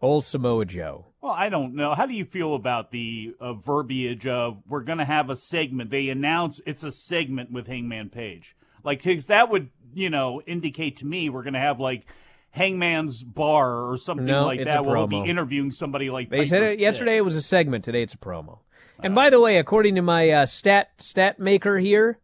Old 0.00 0.24
Samoa 0.24 0.64
Joe. 0.64 1.06
Well, 1.20 1.32
I 1.32 1.48
don't 1.48 1.74
know. 1.74 1.94
How 1.94 2.06
do 2.06 2.14
you 2.14 2.24
feel 2.24 2.54
about 2.54 2.90
the 2.90 3.34
uh, 3.40 3.54
verbiage 3.54 4.26
of 4.26 4.62
we're 4.68 4.82
going 4.82 4.98
to 4.98 5.04
have 5.04 5.30
a 5.30 5.36
segment? 5.36 5.90
They 5.90 6.08
announce 6.08 6.60
it's 6.66 6.82
a 6.82 6.90
segment 6.90 7.52
with 7.52 7.68
Hangman 7.68 8.10
Page. 8.10 8.56
Like, 8.82 9.02
cause 9.02 9.26
that 9.26 9.48
would, 9.48 9.70
you 9.94 10.10
know, 10.10 10.42
indicate 10.42 10.96
to 10.96 11.06
me 11.06 11.30
we're 11.30 11.44
going 11.44 11.54
to 11.54 11.60
have 11.60 11.78
like 11.78 12.06
Hangman's 12.50 13.22
Bar 13.22 13.88
or 13.88 13.96
something 13.96 14.26
No, 14.26 14.46
like 14.46 14.64
that 14.64 14.84
where 14.84 14.96
we'll 14.96 15.06
be 15.06 15.20
interviewing 15.20 15.70
somebody 15.70 16.10
like 16.10 16.28
They 16.28 16.44
said 16.44 16.62
it 16.64 16.80
yesterday 16.80 17.16
it 17.16 17.24
was 17.24 17.36
a 17.36 17.42
segment. 17.42 17.84
Today 17.84 18.02
it's 18.02 18.14
a 18.14 18.18
promo. 18.18 18.58
And 19.02 19.14
by 19.14 19.30
the 19.30 19.40
way, 19.40 19.58
according 19.58 19.94
to 19.96 20.02
my 20.02 20.28
uh, 20.30 20.46
stat 20.46 20.90
stat 20.98 21.38
maker 21.38 21.78
here, 21.78 22.18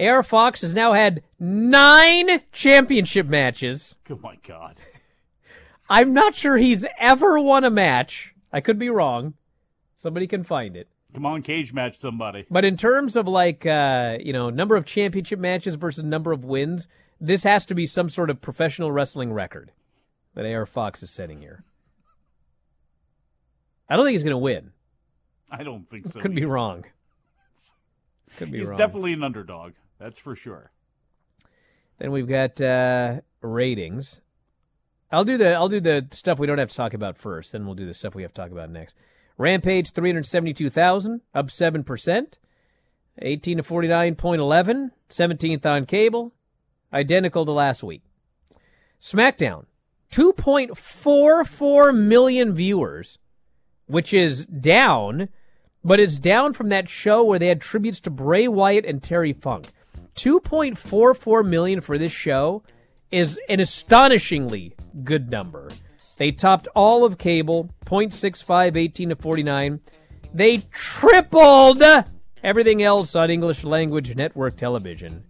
AR 0.00 0.22
Fox 0.22 0.60
has 0.60 0.74
now 0.74 0.92
had 0.92 1.22
nine 1.38 2.42
championship 2.52 3.26
matches. 3.26 3.96
Oh 4.10 4.18
my 4.22 4.36
God. 4.46 4.76
I'm 5.90 6.12
not 6.12 6.34
sure 6.34 6.56
he's 6.56 6.84
ever 6.98 7.40
won 7.40 7.64
a 7.64 7.70
match. 7.70 8.34
I 8.52 8.60
could 8.60 8.78
be 8.78 8.90
wrong. 8.90 9.34
Somebody 9.96 10.26
can 10.26 10.44
find 10.44 10.76
it. 10.76 10.88
Come 11.14 11.26
on, 11.26 11.42
cage 11.42 11.72
match 11.72 11.96
somebody. 11.96 12.46
But 12.50 12.64
in 12.64 12.76
terms 12.76 13.16
of 13.16 13.26
like 13.26 13.66
uh, 13.66 14.18
you 14.20 14.32
know, 14.32 14.50
number 14.50 14.76
of 14.76 14.84
championship 14.84 15.38
matches 15.38 15.74
versus 15.74 16.04
number 16.04 16.32
of 16.32 16.44
wins, 16.44 16.86
this 17.20 17.42
has 17.44 17.66
to 17.66 17.74
be 17.74 17.86
some 17.86 18.08
sort 18.08 18.30
of 18.30 18.40
professional 18.40 18.92
wrestling 18.92 19.32
record 19.32 19.72
that 20.34 20.46
AR 20.46 20.66
Fox 20.66 21.02
is 21.02 21.10
setting 21.10 21.40
here. 21.40 21.64
I 23.88 23.96
don't 23.96 24.04
think 24.04 24.12
he's 24.12 24.22
going 24.22 24.32
to 24.32 24.38
win. 24.38 24.72
I 25.50 25.62
don't 25.62 25.88
think 25.88 26.06
so. 26.06 26.20
Could 26.20 26.34
be 26.34 26.44
wrong. 26.44 26.84
Could 28.36 28.52
be 28.52 28.58
wrong. 28.58 28.60
He's 28.60 28.68
wrong. 28.68 28.78
definitely 28.78 29.14
an 29.14 29.22
underdog. 29.22 29.72
That's 29.98 30.18
for 30.18 30.36
sure. 30.36 30.70
Then 31.98 32.12
we've 32.12 32.28
got 32.28 32.60
uh, 32.60 33.20
ratings. 33.40 34.20
I'll 35.10 35.24
do 35.24 35.36
the 35.36 35.54
I'll 35.54 35.68
do 35.68 35.80
the 35.80 36.06
stuff 36.12 36.38
we 36.38 36.46
don't 36.46 36.58
have 36.58 36.70
to 36.70 36.76
talk 36.76 36.94
about 36.94 37.16
first, 37.16 37.52
then 37.52 37.64
we'll 37.64 37.74
do 37.74 37.86
the 37.86 37.94
stuff 37.94 38.14
we 38.14 38.22
have 38.22 38.34
to 38.34 38.40
talk 38.40 38.50
about 38.50 38.70
next. 38.70 38.94
Rampage 39.36 39.90
three 39.90 40.10
hundred 40.10 40.26
seventy 40.26 40.52
two 40.52 40.70
thousand, 40.70 41.22
up 41.34 41.50
seven 41.50 41.82
percent. 41.82 42.38
Eighteen 43.20 43.56
to 43.56 43.62
forty 43.62 43.88
nine 43.88 44.14
point 44.14 44.40
eleven, 44.40 44.92
seventeenth 45.08 45.66
on 45.66 45.86
cable, 45.86 46.32
identical 46.92 47.44
to 47.44 47.52
last 47.52 47.82
week. 47.82 48.02
SmackDown, 49.00 49.64
two 50.10 50.32
point 50.32 50.76
four 50.76 51.44
four 51.44 51.90
million 51.90 52.54
viewers, 52.54 53.18
which 53.86 54.12
is 54.12 54.46
down, 54.46 55.30
but 55.82 55.98
it's 55.98 56.18
down 56.18 56.52
from 56.52 56.68
that 56.68 56.88
show 56.88 57.24
where 57.24 57.38
they 57.38 57.48
had 57.48 57.60
tributes 57.60 57.98
to 58.00 58.10
Bray 58.10 58.46
Wyatt 58.46 58.84
and 58.84 59.02
Terry 59.02 59.32
Funk. 59.32 59.68
2.44 60.18 61.48
million 61.48 61.80
for 61.80 61.96
this 61.96 62.10
show 62.10 62.64
is 63.12 63.38
an 63.48 63.60
astonishingly 63.60 64.74
good 65.04 65.30
number. 65.30 65.70
They 66.16 66.32
topped 66.32 66.66
all 66.74 67.04
of 67.04 67.18
cable, 67.18 67.70
0.65, 67.86 68.76
18 68.76 69.10
to 69.10 69.16
49. 69.16 69.80
They 70.34 70.58
tripled 70.72 71.84
everything 72.42 72.82
else 72.82 73.14
on 73.14 73.30
English 73.30 73.62
language 73.62 74.16
network 74.16 74.56
television. 74.56 75.22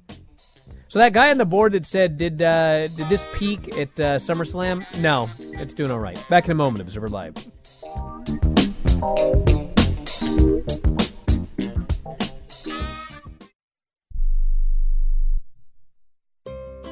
So 0.88 1.00
that 1.00 1.12
guy 1.12 1.30
on 1.30 1.36
the 1.36 1.44
board 1.44 1.72
that 1.72 1.84
said, 1.84 2.16
"Did 2.16 2.40
uh, 2.40 2.88
did 2.88 3.10
this 3.10 3.26
peak 3.34 3.76
at 3.76 4.00
uh, 4.00 4.16
SummerSlam?" 4.16 4.86
No, 5.02 5.28
it's 5.60 5.74
doing 5.74 5.90
all 5.90 6.00
right. 6.00 6.18
Back 6.30 6.46
in 6.46 6.52
a 6.52 6.54
moment, 6.54 6.80
Observer 6.80 7.08
Live. 7.08 7.34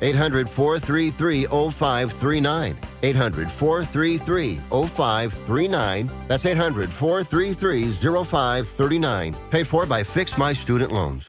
800 0.00 0.48
433 0.48 1.46
0539. 1.46 2.76
800 3.02 3.50
433 3.50 4.54
0539. 4.56 6.10
That's 6.28 6.46
800 6.46 6.90
433 6.90 7.92
0539. 8.24 9.34
Paid 9.50 9.66
for 9.66 9.86
by 9.86 10.02
Fix 10.02 10.38
My 10.38 10.52
Student 10.52 10.92
Loans. 10.92 11.28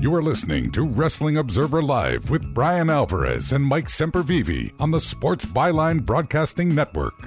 You 0.00 0.14
are 0.14 0.22
listening 0.22 0.70
to 0.70 0.82
Wrestling 0.86 1.36
Observer 1.36 1.82
Live 1.82 2.30
with 2.30 2.54
Bryan 2.54 2.88
Alvarez 2.88 3.52
and 3.52 3.62
Mike 3.62 3.88
Sempervive 3.88 4.72
on 4.80 4.90
the 4.92 4.98
Sports 4.98 5.44
Byline 5.44 6.06
Broadcasting 6.06 6.74
Network. 6.74 7.20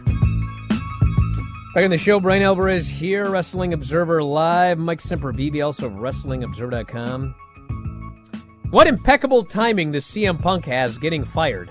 Back 1.76 1.84
in 1.84 1.92
the 1.92 2.00
show, 2.00 2.20
Bryan 2.20 2.42
Alvarez 2.42 2.90
here, 2.90 3.30
Wrestling 3.30 3.74
Observer 3.74 4.24
Live. 4.24 4.80
Mike 4.80 4.98
Sempervive, 4.98 5.64
also 5.64 5.86
of 5.86 5.94
WrestlingObserver.com. 5.94 7.36
What 8.72 8.88
impeccable 8.88 9.44
timing 9.44 9.92
the 9.92 10.00
CM 10.00 10.42
Punk 10.42 10.66
has 10.66 10.98
getting 10.98 11.24
fired. 11.24 11.70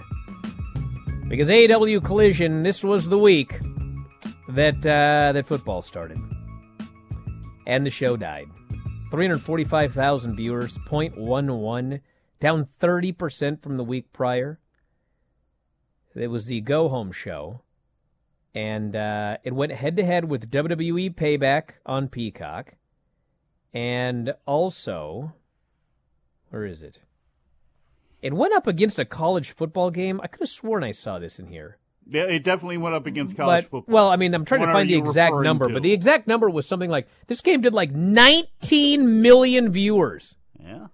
Because 1.26 1.48
AEW 1.48 2.04
Collision, 2.04 2.62
this 2.62 2.84
was 2.84 3.08
the 3.08 3.18
week 3.18 3.58
that 4.50 4.76
uh, 4.86 5.32
that 5.32 5.48
football 5.48 5.82
started, 5.82 6.20
and 7.66 7.84
the 7.84 7.90
show 7.90 8.16
died. 8.16 8.48
345,000 9.12 10.36
viewers, 10.36 10.78
0.11, 10.78 12.00
down 12.40 12.64
30% 12.64 13.62
from 13.62 13.76
the 13.76 13.84
week 13.84 14.10
prior. 14.10 14.58
It 16.14 16.28
was 16.28 16.46
the 16.46 16.62
go 16.62 16.88
home 16.88 17.12
show, 17.12 17.60
and 18.54 18.96
uh, 18.96 19.36
it 19.44 19.52
went 19.52 19.72
head 19.72 19.96
to 19.96 20.04
head 20.06 20.30
with 20.30 20.50
WWE 20.50 21.14
Payback 21.14 21.72
on 21.84 22.08
Peacock, 22.08 22.76
and 23.74 24.32
also, 24.46 25.34
where 26.48 26.64
is 26.64 26.82
it? 26.82 27.00
It 28.22 28.32
went 28.32 28.54
up 28.54 28.66
against 28.66 28.98
a 28.98 29.04
college 29.04 29.50
football 29.50 29.90
game. 29.90 30.22
I 30.22 30.26
could 30.26 30.40
have 30.40 30.48
sworn 30.48 30.82
I 30.82 30.92
saw 30.92 31.18
this 31.18 31.38
in 31.38 31.48
here. 31.48 31.76
Yeah, 32.12 32.24
it 32.24 32.44
definitely 32.44 32.76
went 32.78 32.94
up 32.94 33.06
against 33.06 33.36
college 33.36 33.64
But, 33.64 33.70
football. 33.70 33.94
well, 33.94 34.08
I 34.10 34.16
mean, 34.16 34.34
I'm 34.34 34.44
trying 34.44 34.60
What 34.60 34.66
to 34.66 34.72
find 34.72 34.90
the 34.90 34.96
exact 34.96 35.34
number, 35.36 35.66
to? 35.68 35.72
but 35.72 35.82
the 35.82 35.92
exact 35.92 36.26
number 36.28 36.50
was 36.50 36.66
something 36.66 36.90
like 36.90 37.08
this 37.26 37.40
game 37.40 37.60
did 37.62 37.72
like 37.74 37.90
19 37.92 39.22
million 39.22 39.72
viewers. 39.72 40.36
yeah. 40.62 40.86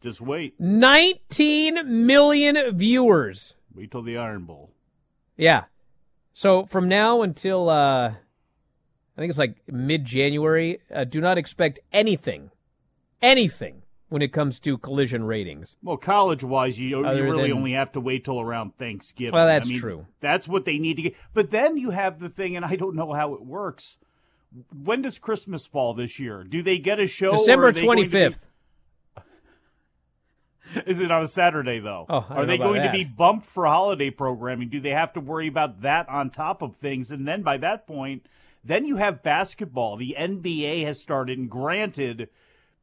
Just 0.00 0.20
wait. 0.20 0.54
19 0.60 2.06
million 2.06 2.76
viewers. 2.76 3.54
Wait 3.74 3.90
till 3.90 4.02
the 4.02 4.18
Iron 4.18 4.44
Bowl. 4.44 4.70
Yeah. 5.36 5.64
So 6.34 6.66
from 6.66 6.88
now 6.90 7.22
until 7.22 7.70
uh, 7.70 8.08
I 8.10 8.14
think 9.16 9.30
it's 9.30 9.38
like 9.38 9.56
mid 9.66 10.04
January, 10.04 10.80
uh, 10.94 11.04
do 11.04 11.22
not 11.22 11.38
expect 11.38 11.80
anything, 11.90 12.50
anything 13.22 13.82
when 14.14 14.22
it 14.22 14.32
comes 14.32 14.60
to 14.60 14.78
collision 14.78 15.24
ratings. 15.24 15.76
Well, 15.82 15.96
college 15.96 16.44
wise, 16.44 16.78
you, 16.78 16.98
you 16.98 17.24
really 17.24 17.48
than- 17.48 17.56
only 17.56 17.72
have 17.72 17.90
to 17.92 18.00
wait 18.00 18.24
till 18.24 18.40
around 18.40 18.78
Thanksgiving. 18.78 19.34
Well, 19.34 19.48
that's 19.48 19.66
I 19.66 19.70
mean, 19.70 19.80
true. 19.80 20.06
That's 20.20 20.46
what 20.46 20.64
they 20.64 20.78
need 20.78 20.94
to 20.98 21.02
get. 21.02 21.16
But 21.32 21.50
then 21.50 21.76
you 21.76 21.90
have 21.90 22.20
the 22.20 22.28
thing, 22.28 22.54
and 22.54 22.64
I 22.64 22.76
don't 22.76 22.94
know 22.94 23.12
how 23.12 23.34
it 23.34 23.44
works. 23.44 23.98
When 24.72 25.02
does 25.02 25.18
Christmas 25.18 25.66
fall 25.66 25.94
this 25.94 26.20
year? 26.20 26.44
Do 26.44 26.62
they 26.62 26.78
get 26.78 27.00
a 27.00 27.08
show? 27.08 27.32
December 27.32 27.66
are 27.66 27.72
they 27.72 27.80
going 27.80 28.04
to 28.04 28.08
be- 28.08 28.16
25th. 28.16 28.46
Is 30.86 31.00
it 31.00 31.10
on 31.10 31.24
a 31.24 31.28
Saturday 31.28 31.80
though? 31.80 32.06
Oh, 32.08 32.24
are 32.30 32.46
they 32.46 32.56
going 32.56 32.82
that. 32.82 32.92
to 32.92 32.96
be 32.96 33.02
bumped 33.02 33.46
for 33.46 33.66
holiday 33.66 34.10
programming? 34.10 34.68
Do 34.68 34.78
they 34.78 34.90
have 34.90 35.12
to 35.14 35.20
worry 35.20 35.48
about 35.48 35.82
that 35.82 36.08
on 36.08 36.30
top 36.30 36.62
of 36.62 36.76
things? 36.76 37.10
And 37.10 37.26
then 37.26 37.42
by 37.42 37.56
that 37.56 37.88
point, 37.88 38.26
then 38.62 38.84
you 38.84 38.94
have 38.94 39.24
basketball. 39.24 39.96
The 39.96 40.14
NBA 40.16 40.84
has 40.84 41.02
started, 41.02 41.36
and 41.36 41.50
granted, 41.50 42.28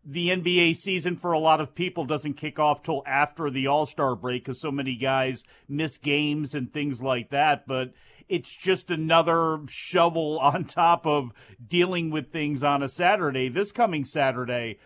the 0.03 0.29
NBA 0.29 0.75
season 0.75 1.15
for 1.15 1.31
a 1.31 1.39
lot 1.39 1.61
of 1.61 1.75
people 1.75 2.05
doesn't 2.05 2.33
kick 2.33 2.59
off 2.59 2.81
till 2.81 3.03
after 3.05 3.49
the 3.49 3.67
All 3.67 3.85
Star 3.85 4.15
break 4.15 4.45
because 4.45 4.59
so 4.59 4.71
many 4.71 4.95
guys 4.95 5.43
miss 5.67 5.97
games 5.97 6.55
and 6.55 6.71
things 6.71 7.01
like 7.03 7.29
that. 7.29 7.67
But 7.67 7.93
it's 8.27 8.55
just 8.55 8.89
another 8.89 9.59
shovel 9.69 10.39
on 10.41 10.63
top 10.63 11.05
of 11.05 11.31
dealing 11.65 12.09
with 12.09 12.31
things 12.31 12.63
on 12.63 12.81
a 12.81 12.89
Saturday. 12.89 13.49
This 13.49 13.71
coming 13.71 14.05
Saturday, 14.05 14.79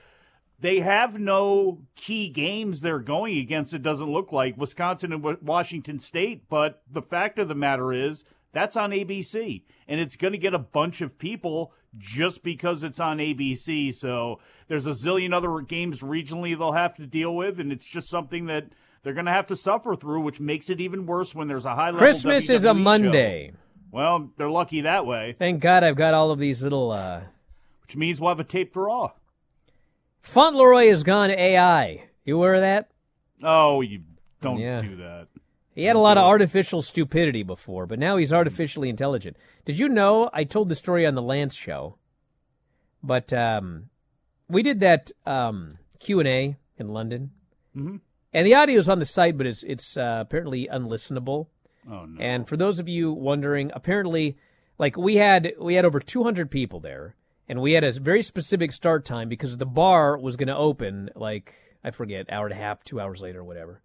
they 0.60 0.80
have 0.80 1.20
no 1.20 1.80
key 1.96 2.30
games 2.30 2.82
they're 2.82 3.00
going 3.00 3.38
against. 3.38 3.74
It 3.74 3.84
doesn't 3.84 4.12
look 4.12 4.32
like 4.32 4.58
Wisconsin 4.58 5.14
and 5.14 5.24
Washington 5.42 6.00
State, 6.00 6.50
but 6.50 6.82
the 6.92 7.02
fact 7.02 7.40
of 7.40 7.48
the 7.48 7.56
matter 7.56 7.94
is 7.94 8.26
that's 8.56 8.76
on 8.78 8.90
ABC, 8.92 9.62
and 9.88 10.00
it's 10.00 10.16
going 10.16 10.32
to 10.32 10.40
get 10.40 10.54
a 10.54 10.60
bunch 10.60 11.02
of 11.02 11.20
people 11.20 11.74
just 11.98 12.42
because 12.42 12.84
it's 12.84 13.00
on 13.00 13.18
ABC. 13.20 13.94
So 13.94 14.40
there's 14.68 14.88
a 14.88 14.92
zillion 14.92 15.34
other 15.36 15.60
games 15.62 16.00
regionally 16.02 16.58
they'll 16.58 16.72
have 16.72 16.96
to 16.96 17.06
deal 17.06 17.36
with, 17.36 17.60
and 17.60 17.72
it's 17.72 17.88
just 17.88 18.10
something 18.10 18.46
that 18.48 18.68
they're 19.04 19.14
going 19.14 19.26
to 19.28 19.32
have 19.34 19.48
to 19.48 19.56
suffer 19.56 19.96
through, 19.96 20.22
which 20.22 20.40
makes 20.40 20.70
it 20.70 20.80
even 20.82 21.06
worse 21.06 21.36
when 21.36 21.48
there's 21.48 21.66
a 21.66 21.76
high 21.76 21.88
level. 21.88 22.00
Christmas 22.00 22.50
is 22.50 22.66
a 22.66 22.70
WWE 22.70 22.74
show. 22.74 22.80
Monday. 22.84 23.52
Well, 23.92 24.32
they're 24.38 24.50
lucky 24.50 24.82
that 24.82 25.06
way, 25.06 25.36
Thank 25.38 25.62
God 25.62 25.84
I've 25.84 25.96
got 25.96 26.14
all 26.14 26.32
of 26.32 26.40
these 26.40 26.64
little. 26.64 26.92
Uh... 26.92 27.22
which 27.84 27.96
means 27.96 28.20
we'll 28.20 28.30
have 28.30 28.40
a 28.40 28.44
tape 28.44 28.74
draw. 28.74 29.12
Fauntleroy 30.22 30.88
has 30.90 31.04
gone 31.04 31.30
AI. 31.30 32.10
You 32.24 32.38
aware 32.38 32.56
of 32.56 32.62
that? 32.62 32.90
Oh, 33.44 33.82
you 33.82 34.02
don't 34.42 34.60
Yeah. 34.60 34.82
do 34.82 34.96
that. 34.98 35.28
He 35.76 35.84
had 35.84 35.96
a 35.98 36.00
lot 36.00 36.18
of 36.18 36.24
artificial 36.24 36.82
stupidity 36.82 37.44
before, 37.44 37.86
but 37.86 38.00
now 38.00 38.16
he's 38.18 38.32
artificially 38.32 38.90
intelligent. 38.90 39.36
Did 39.66 39.78
you 39.78 39.90
know? 39.90 40.30
I 40.34 40.46
told 40.46 40.70
the 40.70 40.76
story 40.76 41.06
on 41.06 41.16
the 41.16 41.22
Lance 41.22 41.54
show, 41.54 41.98
but 43.04 43.32
um, 43.34 43.90
we 44.50 44.64
did 44.64 44.80
that 44.80 45.12
um, 45.26 45.78
Q 46.00 46.20
and 46.20 46.28
A 46.28 46.56
in 46.78 46.88
London, 46.90 47.32
Mhm. 47.76 48.00
and 48.34 48.46
the 48.48 48.56
audio 48.56 48.80
is 48.80 48.88
on 48.90 49.00
the 49.00 49.06
site, 49.06 49.38
but 49.38 49.46
it's 49.48 49.64
it's 49.64 49.98
uh, 49.98 50.20
apparently 50.22 50.68
unlistenable. 50.72 51.48
Oh 51.90 52.06
no. 52.06 52.20
And 52.22 52.48
for 52.48 52.58
those 52.58 52.80
of 52.80 52.88
you 52.88 53.12
wondering, 53.12 53.70
apparently, 53.76 54.38
like 54.80 54.98
we 54.98 55.18
had 55.18 55.54
we 55.60 55.76
had 55.76 55.84
over 55.86 56.00
200 56.00 56.50
people 56.50 56.80
there, 56.80 57.16
and 57.50 57.62
we 57.62 57.74
had 57.74 57.84
a 57.84 57.92
very 57.92 58.22
specific 58.24 58.72
start 58.72 59.04
time 59.06 59.28
because 59.30 59.58
the 59.58 59.66
bar 59.66 60.18
was 60.18 60.36
going 60.38 60.48
to 60.48 60.56
open 60.56 61.10
like 61.16 61.54
I 61.84 61.92
forget 61.92 62.32
hour 62.32 62.46
and 62.48 62.54
a 62.54 62.58
half, 62.58 62.84
two 62.84 63.00
hours 63.00 63.22
later, 63.22 63.42
or 63.42 63.44
whatever. 63.44 63.82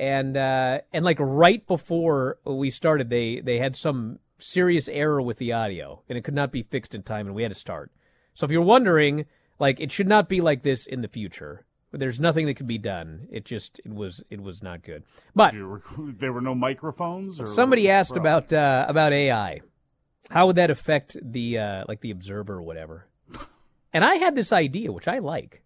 And 0.00 0.34
uh, 0.34 0.80
and 0.94 1.04
like 1.04 1.18
right 1.20 1.64
before 1.66 2.38
we 2.44 2.70
started, 2.70 3.10
they 3.10 3.40
they 3.40 3.58
had 3.58 3.76
some 3.76 4.18
serious 4.38 4.88
error 4.88 5.20
with 5.20 5.36
the 5.36 5.52
audio, 5.52 6.00
and 6.08 6.16
it 6.16 6.24
could 6.24 6.32
not 6.34 6.50
be 6.50 6.62
fixed 6.62 6.94
in 6.94 7.02
time, 7.02 7.26
and 7.26 7.36
we 7.36 7.42
had 7.42 7.52
to 7.52 7.54
start. 7.58 7.92
So 8.32 8.46
if 8.46 8.50
you're 8.50 8.62
wondering, 8.62 9.26
like 9.58 9.78
it 9.78 9.92
should 9.92 10.08
not 10.08 10.26
be 10.26 10.40
like 10.40 10.62
this 10.62 10.86
in 10.86 11.02
the 11.02 11.08
future. 11.08 11.66
There's 11.92 12.18
nothing 12.18 12.46
that 12.46 12.54
could 12.54 12.66
be 12.68 12.78
done. 12.78 13.26
It 13.30 13.44
just 13.44 13.78
it 13.84 13.92
was 13.92 14.24
it 14.30 14.40
was 14.40 14.62
not 14.62 14.82
good. 14.82 15.02
But 15.34 15.52
rec- 15.54 15.82
there 16.18 16.32
were 16.32 16.40
no 16.40 16.54
microphones. 16.54 17.38
Or 17.38 17.44
Somebody 17.44 17.90
asked 17.90 18.16
about 18.16 18.52
uh, 18.54 18.86
about 18.88 19.12
AI. 19.12 19.60
How 20.30 20.46
would 20.46 20.56
that 20.56 20.70
affect 20.70 21.18
the 21.20 21.58
uh, 21.58 21.84
like 21.88 22.00
the 22.00 22.10
observer 22.10 22.54
or 22.54 22.62
whatever? 22.62 23.06
And 23.92 24.04
I 24.04 24.14
had 24.14 24.36
this 24.36 24.52
idea, 24.52 24.92
which 24.92 25.08
I 25.08 25.18
like, 25.18 25.62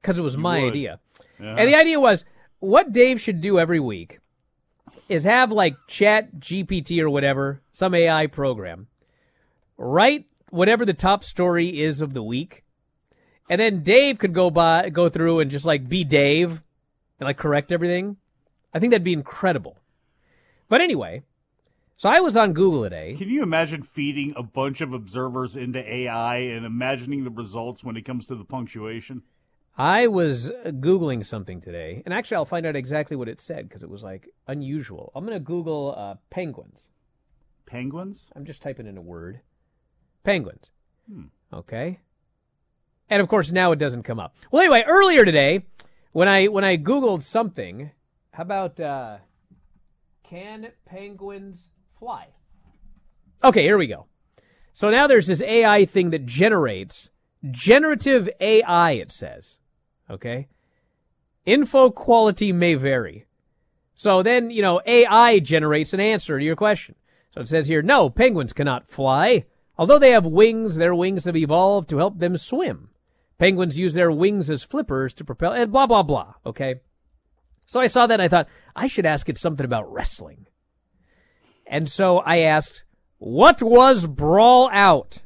because 0.00 0.18
it 0.18 0.22
was 0.22 0.34
You 0.36 0.40
my 0.40 0.60
would. 0.62 0.70
idea. 0.70 0.98
Yeah. 1.38 1.56
And 1.58 1.68
the 1.68 1.76
idea 1.76 2.00
was 2.00 2.24
what 2.60 2.92
Dave 2.92 3.20
should 3.20 3.40
do 3.40 3.58
every 3.58 3.80
week 3.80 4.20
is 5.08 5.24
have 5.24 5.50
like 5.50 5.76
Chat 5.88 6.38
GPT 6.38 7.00
or 7.00 7.10
whatever, 7.10 7.62
some 7.72 7.94
AI 7.94 8.26
program, 8.26 8.86
write 9.76 10.26
whatever 10.50 10.84
the 10.84 10.94
top 10.94 11.24
story 11.24 11.80
is 11.80 12.00
of 12.00 12.14
the 12.14 12.22
week, 12.22 12.64
and 13.48 13.60
then 13.60 13.82
Dave 13.82 14.18
could 14.18 14.34
go 14.34 14.50
by, 14.50 14.90
go 14.90 15.08
through 15.08 15.40
and 15.40 15.50
just 15.50 15.66
like 15.66 15.88
be 15.88 16.04
Dave 16.04 16.62
and 17.18 17.26
like 17.26 17.36
correct 17.36 17.72
everything. 17.72 18.16
I 18.72 18.78
think 18.78 18.92
that'd 18.92 19.02
be 19.02 19.12
incredible. 19.12 19.76
But 20.68 20.80
anyway, 20.80 21.22
so 21.96 22.08
I 22.08 22.20
was 22.20 22.36
on 22.36 22.52
Google 22.52 22.84
today. 22.84 23.14
Can 23.18 23.28
you 23.28 23.42
imagine 23.42 23.82
feeding 23.82 24.32
a 24.36 24.42
bunch 24.42 24.80
of 24.80 24.92
observers 24.92 25.56
into 25.56 25.80
AI 25.80 26.36
and 26.36 26.64
imagining 26.64 27.24
the 27.24 27.30
results 27.30 27.82
when 27.82 27.96
it 27.96 28.04
comes 28.04 28.26
to 28.28 28.36
the 28.36 28.44
punctuation? 28.44 29.22
I 29.80 30.08
was 30.08 30.50
uh, 30.50 30.72
Googling 30.72 31.24
something 31.24 31.58
today, 31.58 32.02
and 32.04 32.12
actually, 32.12 32.34
I'll 32.34 32.44
find 32.44 32.66
out 32.66 32.76
exactly 32.76 33.16
what 33.16 33.30
it 33.30 33.40
said 33.40 33.66
because 33.66 33.82
it 33.82 33.88
was 33.88 34.02
like 34.02 34.28
unusual. 34.46 35.10
I'm 35.14 35.24
going 35.24 35.38
to 35.38 35.42
Google 35.42 35.94
uh, 35.96 36.16
penguins. 36.28 36.88
Penguins? 37.64 38.26
I'm 38.36 38.44
just 38.44 38.60
typing 38.60 38.86
in 38.86 38.98
a 38.98 39.00
word. 39.00 39.40
Penguins. 40.22 40.70
Hmm. 41.10 41.28
Okay. 41.50 42.00
And 43.08 43.22
of 43.22 43.28
course, 43.28 43.50
now 43.50 43.72
it 43.72 43.78
doesn't 43.78 44.02
come 44.02 44.20
up. 44.20 44.36
Well, 44.52 44.60
anyway, 44.60 44.84
earlier 44.86 45.24
today, 45.24 45.64
when 46.12 46.28
I 46.28 46.48
when 46.48 46.62
I 46.62 46.76
Googled 46.76 47.22
something, 47.22 47.90
how 48.32 48.42
about 48.42 48.78
uh, 48.78 49.16
can 50.22 50.72
penguins 50.84 51.70
fly. 51.98 52.26
Okay, 53.42 53.62
here 53.62 53.78
we 53.78 53.86
go. 53.86 54.08
So 54.72 54.90
now 54.90 55.06
there's 55.06 55.28
this 55.28 55.42
AI 55.42 55.86
thing 55.86 56.10
that 56.10 56.26
generates 56.26 57.08
generative 57.50 58.28
AI, 58.40 58.90
it 58.90 59.10
says. 59.10 59.58
Okay? 60.10 60.48
Info 61.46 61.90
quality 61.90 62.52
may 62.52 62.74
vary. 62.74 63.26
So 63.94 64.22
then, 64.22 64.50
you 64.50 64.62
know, 64.62 64.80
AI 64.86 65.38
generates 65.38 65.92
an 65.92 66.00
answer 66.00 66.38
to 66.38 66.44
your 66.44 66.56
question. 66.56 66.94
So 67.32 67.42
it 67.42 67.48
says 67.48 67.68
here, 67.68 67.82
no, 67.82 68.10
penguins 68.10 68.52
cannot 68.52 68.88
fly. 68.88 69.44
Although 69.78 69.98
they 69.98 70.10
have 70.10 70.26
wings, 70.26 70.76
their 70.76 70.94
wings 70.94 71.24
have 71.24 71.36
evolved 71.36 71.88
to 71.90 71.98
help 71.98 72.18
them 72.18 72.36
swim. 72.36 72.90
Penguins 73.38 73.78
use 73.78 73.94
their 73.94 74.10
wings 74.10 74.50
as 74.50 74.64
flippers 74.64 75.14
to 75.14 75.24
propel, 75.24 75.52
and 75.52 75.72
blah, 75.72 75.86
blah, 75.86 76.02
blah. 76.02 76.34
Okay? 76.44 76.80
So 77.66 77.80
I 77.80 77.86
saw 77.86 78.06
that 78.06 78.14
and 78.14 78.22
I 78.22 78.28
thought, 78.28 78.48
I 78.74 78.86
should 78.86 79.06
ask 79.06 79.28
it 79.28 79.38
something 79.38 79.64
about 79.64 79.90
wrestling. 79.90 80.46
And 81.66 81.88
so 81.88 82.18
I 82.18 82.38
asked, 82.38 82.84
what 83.18 83.62
was 83.62 84.06
Brawl 84.06 84.68
Out? 84.72 85.22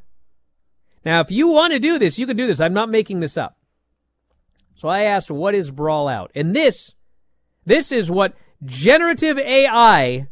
Now, 1.05 1.21
if 1.21 1.31
you 1.31 1.49
want 1.49 1.73
to 1.73 1.79
do 1.79 1.99
this, 1.99 2.19
you 2.19 2.27
can 2.27 2.37
do 2.37 2.47
this. 2.47 2.61
I'm 2.61 2.75
not 2.75 2.91
making 2.91 3.21
this 3.21 3.37
up. 3.37 3.57
So 4.75 4.89
I 4.89 5.03
asked, 5.03 5.31
what 5.31 5.55
is 5.55 5.71
Brawl 5.71 6.09
Out? 6.09 6.31
And 6.35 6.55
this, 6.55 6.95
this 7.65 7.93
is 7.93 8.11
what 8.11 8.35
generative 8.65 9.39
AI 9.39 10.29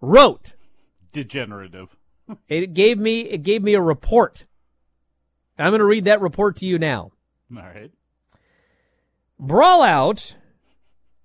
wrote. 0.00 0.54
Degenerative. 1.12 1.96
It 2.48 2.72
gave 2.72 2.98
me, 2.98 3.22
it 3.22 3.42
gave 3.42 3.62
me 3.62 3.74
a 3.74 3.80
report. 3.80 4.46
I'm 5.58 5.70
going 5.70 5.80
to 5.80 5.84
read 5.84 6.06
that 6.06 6.22
report 6.22 6.56
to 6.56 6.66
you 6.66 6.78
now. 6.78 7.10
All 7.54 7.62
right. 7.62 7.90
Brawl 9.38 9.82
Out 9.82 10.36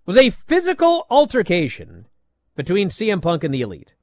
was 0.06 0.17
a 0.17 0.32
physical 0.32 1.06
altercation 1.10 2.08
between 2.56 2.89
CM 2.89 3.21
Punk 3.21 3.43
and 3.43 3.53
the 3.53 3.62
Elite. 3.62 3.95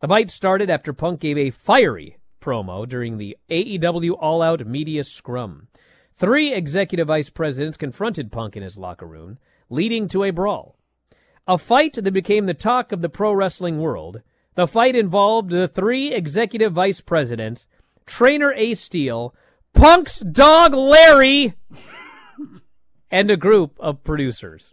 The 0.00 0.08
fight 0.08 0.30
started 0.30 0.70
after 0.70 0.92
Punk 0.92 1.20
gave 1.20 1.36
a 1.36 1.50
fiery 1.50 2.18
promo 2.40 2.88
during 2.88 3.18
the 3.18 3.36
AEW 3.50 4.16
All 4.18 4.40
Out 4.40 4.66
Media 4.66 5.02
Scrum. 5.02 5.68
Three 6.16 6.54
executive 6.54 7.08
vice 7.08 7.28
presidents 7.28 7.76
confronted 7.76 8.32
Punk 8.32 8.56
in 8.56 8.62
his 8.62 8.78
locker 8.78 9.04
room, 9.04 9.36
leading 9.68 10.08
to 10.08 10.24
a 10.24 10.30
brawl. 10.30 10.78
A 11.46 11.58
fight 11.58 11.92
that 11.92 12.10
became 12.10 12.46
the 12.46 12.54
talk 12.54 12.90
of 12.90 13.02
the 13.02 13.10
pro 13.10 13.34
wrestling 13.34 13.80
world. 13.80 14.22
The 14.54 14.66
fight 14.66 14.96
involved 14.96 15.50
the 15.50 15.68
three 15.68 16.14
executive 16.14 16.72
vice 16.72 17.02
presidents, 17.02 17.68
trainer 18.06 18.50
Ace 18.54 18.80
Steel, 18.80 19.34
Punk's 19.74 20.20
dog 20.20 20.72
Larry, 20.72 21.52
and 23.10 23.30
a 23.30 23.36
group 23.36 23.78
of 23.78 24.02
producers. 24.02 24.72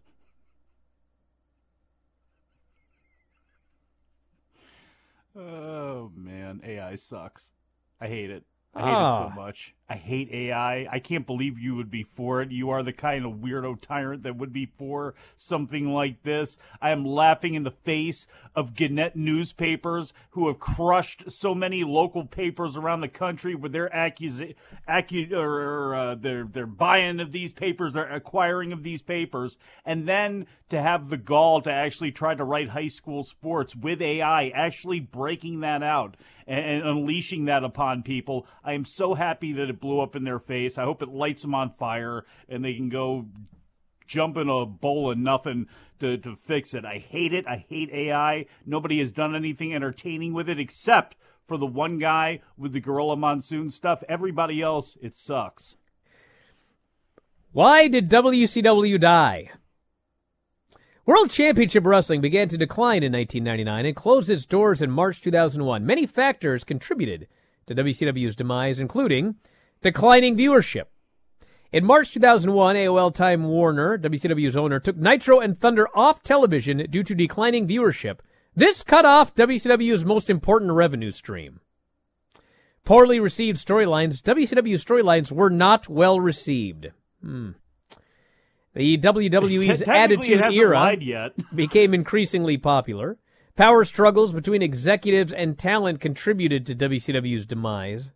Oh 5.35 6.09
man, 6.15 6.61
AI 6.63 6.95
sucks. 6.95 7.51
I 7.99 8.07
hate 8.07 8.29
it. 8.29 8.45
I 8.75 8.81
hate 8.81 9.05
it 9.05 9.17
so 9.17 9.29
Ah. 9.31 9.33
much. 9.35 9.75
I 9.87 9.95
hate 9.97 10.31
AI. 10.31 10.87
I 10.89 10.97
can't 10.97 11.27
believe 11.27 11.59
you 11.59 11.75
would 11.75 11.91
be 11.91 12.01
for 12.15 12.41
it. 12.41 12.51
You 12.51 12.71
are 12.71 12.81
the 12.81 12.93
kind 12.93 13.25
of 13.25 13.33
weirdo 13.33 13.79
tyrant 13.79 14.23
that 14.23 14.35
would 14.37 14.51
be 14.51 14.65
for 14.65 15.13
something 15.37 15.89
like 15.93 16.23
this. 16.23 16.57
I 16.81 16.89
am 16.89 17.05
laughing 17.05 17.53
in 17.53 17.61
the 17.63 17.69
face 17.71 18.25
of 18.55 18.73
Gannett 18.73 19.15
newspapers 19.15 20.13
who 20.31 20.47
have 20.47 20.57
crushed 20.59 21.31
so 21.31 21.53
many 21.53 21.83
local 21.83 22.25
papers 22.25 22.75
around 22.75 23.01
the 23.01 23.07
country 23.09 23.53
with 23.53 23.73
their 23.73 23.89
accusa- 23.89 24.55
accu- 24.89 25.31
or, 25.33 25.61
or 25.91 25.95
uh, 25.95 26.15
their 26.15 26.45
their 26.45 26.65
buying 26.65 27.19
of 27.19 27.31
these 27.31 27.53
papers, 27.53 27.93
their 27.93 28.07
acquiring 28.11 28.71
of 28.73 28.81
these 28.81 29.03
papers, 29.03 29.57
and 29.85 30.07
then 30.07 30.47
to 30.73 30.81
have 30.81 31.09
the 31.09 31.17
gall 31.17 31.61
to 31.61 31.71
actually 31.71 32.11
try 32.11 32.33
to 32.33 32.43
write 32.43 32.69
high 32.69 32.87
school 32.87 33.21
sports 33.23 33.75
with 33.75 34.01
AI, 34.01 34.47
actually 34.49 34.99
breaking 34.99 35.59
that 35.59 35.83
out 35.83 36.17
and, 36.47 36.83
unleashing 36.83 37.45
that 37.45 37.63
upon 37.63 38.01
people. 38.01 38.47
I 38.63 38.73
am 38.73 38.83
so 38.83 39.13
happy 39.13 39.53
that 39.53 39.69
it 39.69 39.79
blew 39.79 39.99
up 40.01 40.15
in 40.15 40.23
their 40.23 40.39
face. 40.39 40.79
I 40.79 40.83
hope 40.83 41.03
it 41.03 41.09
lights 41.09 41.43
them 41.43 41.53
on 41.53 41.75
fire 41.75 42.25
and 42.49 42.65
they 42.65 42.73
can 42.73 42.89
go 42.89 43.27
jump 44.07 44.35
in 44.35 44.49
a 44.49 44.65
bowl 44.65 45.11
of 45.11 45.17
nothing 45.19 45.67
to, 45.99 46.17
to 46.17 46.35
fix 46.35 46.73
it. 46.73 46.85
I 46.85 46.97
hate 46.97 47.33
it. 47.33 47.47
I 47.47 47.65
hate 47.69 47.91
AI. 47.91 48.47
Nobody 48.65 48.97
has 48.97 49.11
done 49.11 49.35
anything 49.35 49.75
entertaining 49.75 50.33
with 50.33 50.49
it 50.49 50.59
except 50.59 51.15
for 51.47 51.57
the 51.57 51.67
one 51.67 51.99
guy 51.99 52.41
with 52.57 52.73
the 52.73 52.81
Gorilla 52.81 53.15
Monsoon 53.15 53.69
stuff. 53.69 54.03
Everybody 54.09 54.59
else, 54.59 54.97
it 55.03 55.15
sucks. 55.15 55.77
Why 57.51 57.87
did 57.87 58.09
WCW 58.09 58.99
die? 58.99 59.51
World 61.05 61.31
Championship 61.31 61.85
Wrestling 61.85 62.21
began 62.21 62.47
to 62.47 62.57
decline 62.57 63.03
in 63.03 63.11
1999 63.11 63.85
and 63.85 63.95
closed 63.95 64.29
its 64.29 64.45
doors 64.45 64.81
in 64.81 64.89
March 64.89 65.19
2001. 65.19 65.85
Many 65.85 66.05
factors 66.05 66.63
contributed 66.63 67.27
to 67.65 67.75
WCW's 67.75 68.37
demise, 68.37 68.79
including 68.79 69.35
declining 69.81 70.37
viewership. 70.37 70.85
In 71.73 71.83
March 71.83 72.11
2001, 72.11 72.77
AOL 72.77 73.13
Time 73.13 73.43
Warner, 73.43 73.97
WCW's 73.97 74.55
owner, 74.55 74.79
took 74.79 74.95
Nitro 74.95 75.41
and 75.41 75.57
Thunder 75.57 75.89
off 75.93 76.23
television 76.23 76.85
due 76.89 77.03
to 77.03 77.13
declining 77.13 77.67
viewership. 77.67 78.19
This 78.55 78.81
cut 78.81 79.03
off 79.03 79.35
WCW's 79.35 80.05
most 80.05 80.29
important 80.29 80.71
revenue 80.71 81.11
stream. 81.11 81.59
Poorly 82.85 83.19
received 83.19 83.57
storylines, 83.57 84.21
WCW 84.21 84.75
storylines 84.75 85.33
were 85.33 85.49
not 85.49 85.89
well 85.89 86.21
received. 86.21 86.91
Hmm. 87.21 87.51
The 88.73 88.97
WWE's 88.97 89.83
Attitude 89.83 90.41
Era 90.53 91.31
became 91.55 91.93
increasingly 91.93 92.57
popular. 92.57 93.17
Power 93.55 93.85
struggles 93.85 94.33
between 94.33 94.63
executives 94.63 95.31
and 95.31 95.57
talent 95.57 96.01
contributed 96.01 96.65
to 96.65 96.75
WCW's 96.75 97.45
demise. 97.45 98.11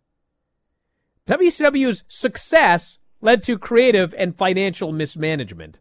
WCW's 1.26 2.02
success 2.08 2.98
led 3.20 3.42
to 3.44 3.58
creative 3.58 4.14
and 4.18 4.36
financial 4.36 4.90
mismanagement. 4.90 5.80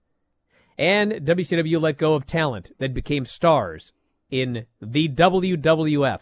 And 0.78 1.14
WCW 1.14 1.82
let 1.82 1.98
go 1.98 2.14
of 2.14 2.28
talent 2.28 2.72
that 2.78 2.94
became 2.94 3.26
stars 3.26 3.94
in 4.30 4.66
the 4.80 5.10
WWF. 5.10 6.22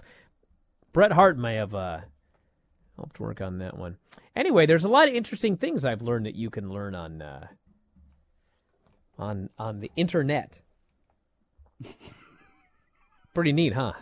Bret 0.94 1.12
Hart 1.12 1.38
may 1.38 1.56
have 1.56 1.76
uh, 1.76 2.00
helped 2.96 3.20
work 3.20 3.42
on 3.42 3.58
that 3.58 3.78
one. 3.78 3.98
Anyway, 4.34 4.66
there's 4.66 4.86
a 4.86 4.90
lot 4.90 5.10
of 5.10 5.14
interesting 5.14 5.58
things 5.58 5.84
I've 5.84 6.02
learned 6.02 6.26
that 6.26 6.36
you 6.36 6.50
can 6.50 6.70
learn 6.70 6.96
on 6.96 7.22
uh, 7.22 7.48
on 9.18 9.50
on 9.58 9.80
the 9.80 9.92
internet. 9.96 10.62
Pretty 13.34 13.52
neat, 13.52 13.74
huh? 13.74 13.94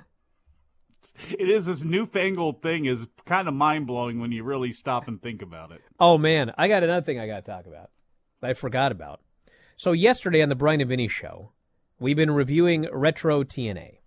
It 1.37 1.49
is 1.49 1.65
this 1.65 1.83
newfangled 1.83 2.61
thing 2.61 2.85
is 2.85 3.07
kind 3.25 3.47
of 3.47 3.53
mind 3.53 3.87
blowing 3.87 4.19
when 4.19 4.31
you 4.31 4.43
really 4.43 4.71
stop 4.71 5.07
and 5.07 5.21
think 5.21 5.41
about 5.41 5.71
it. 5.71 5.81
Oh 5.99 6.17
man, 6.17 6.53
I 6.57 6.67
got 6.67 6.83
another 6.83 7.03
thing 7.05 7.19
I 7.19 7.27
got 7.27 7.43
to 7.45 7.51
talk 7.51 7.65
about. 7.65 7.89
that 8.41 8.51
I 8.51 8.53
forgot 8.53 8.91
about. 8.91 9.21
So 9.75 9.91
yesterday 9.91 10.41
on 10.41 10.49
the 10.49 10.55
Bryan 10.55 10.81
and 10.81 10.89
Vinny 10.89 11.07
show, 11.07 11.51
we've 11.99 12.15
been 12.15 12.31
reviewing 12.31 12.87
retro 12.91 13.43
TNA, 13.43 13.97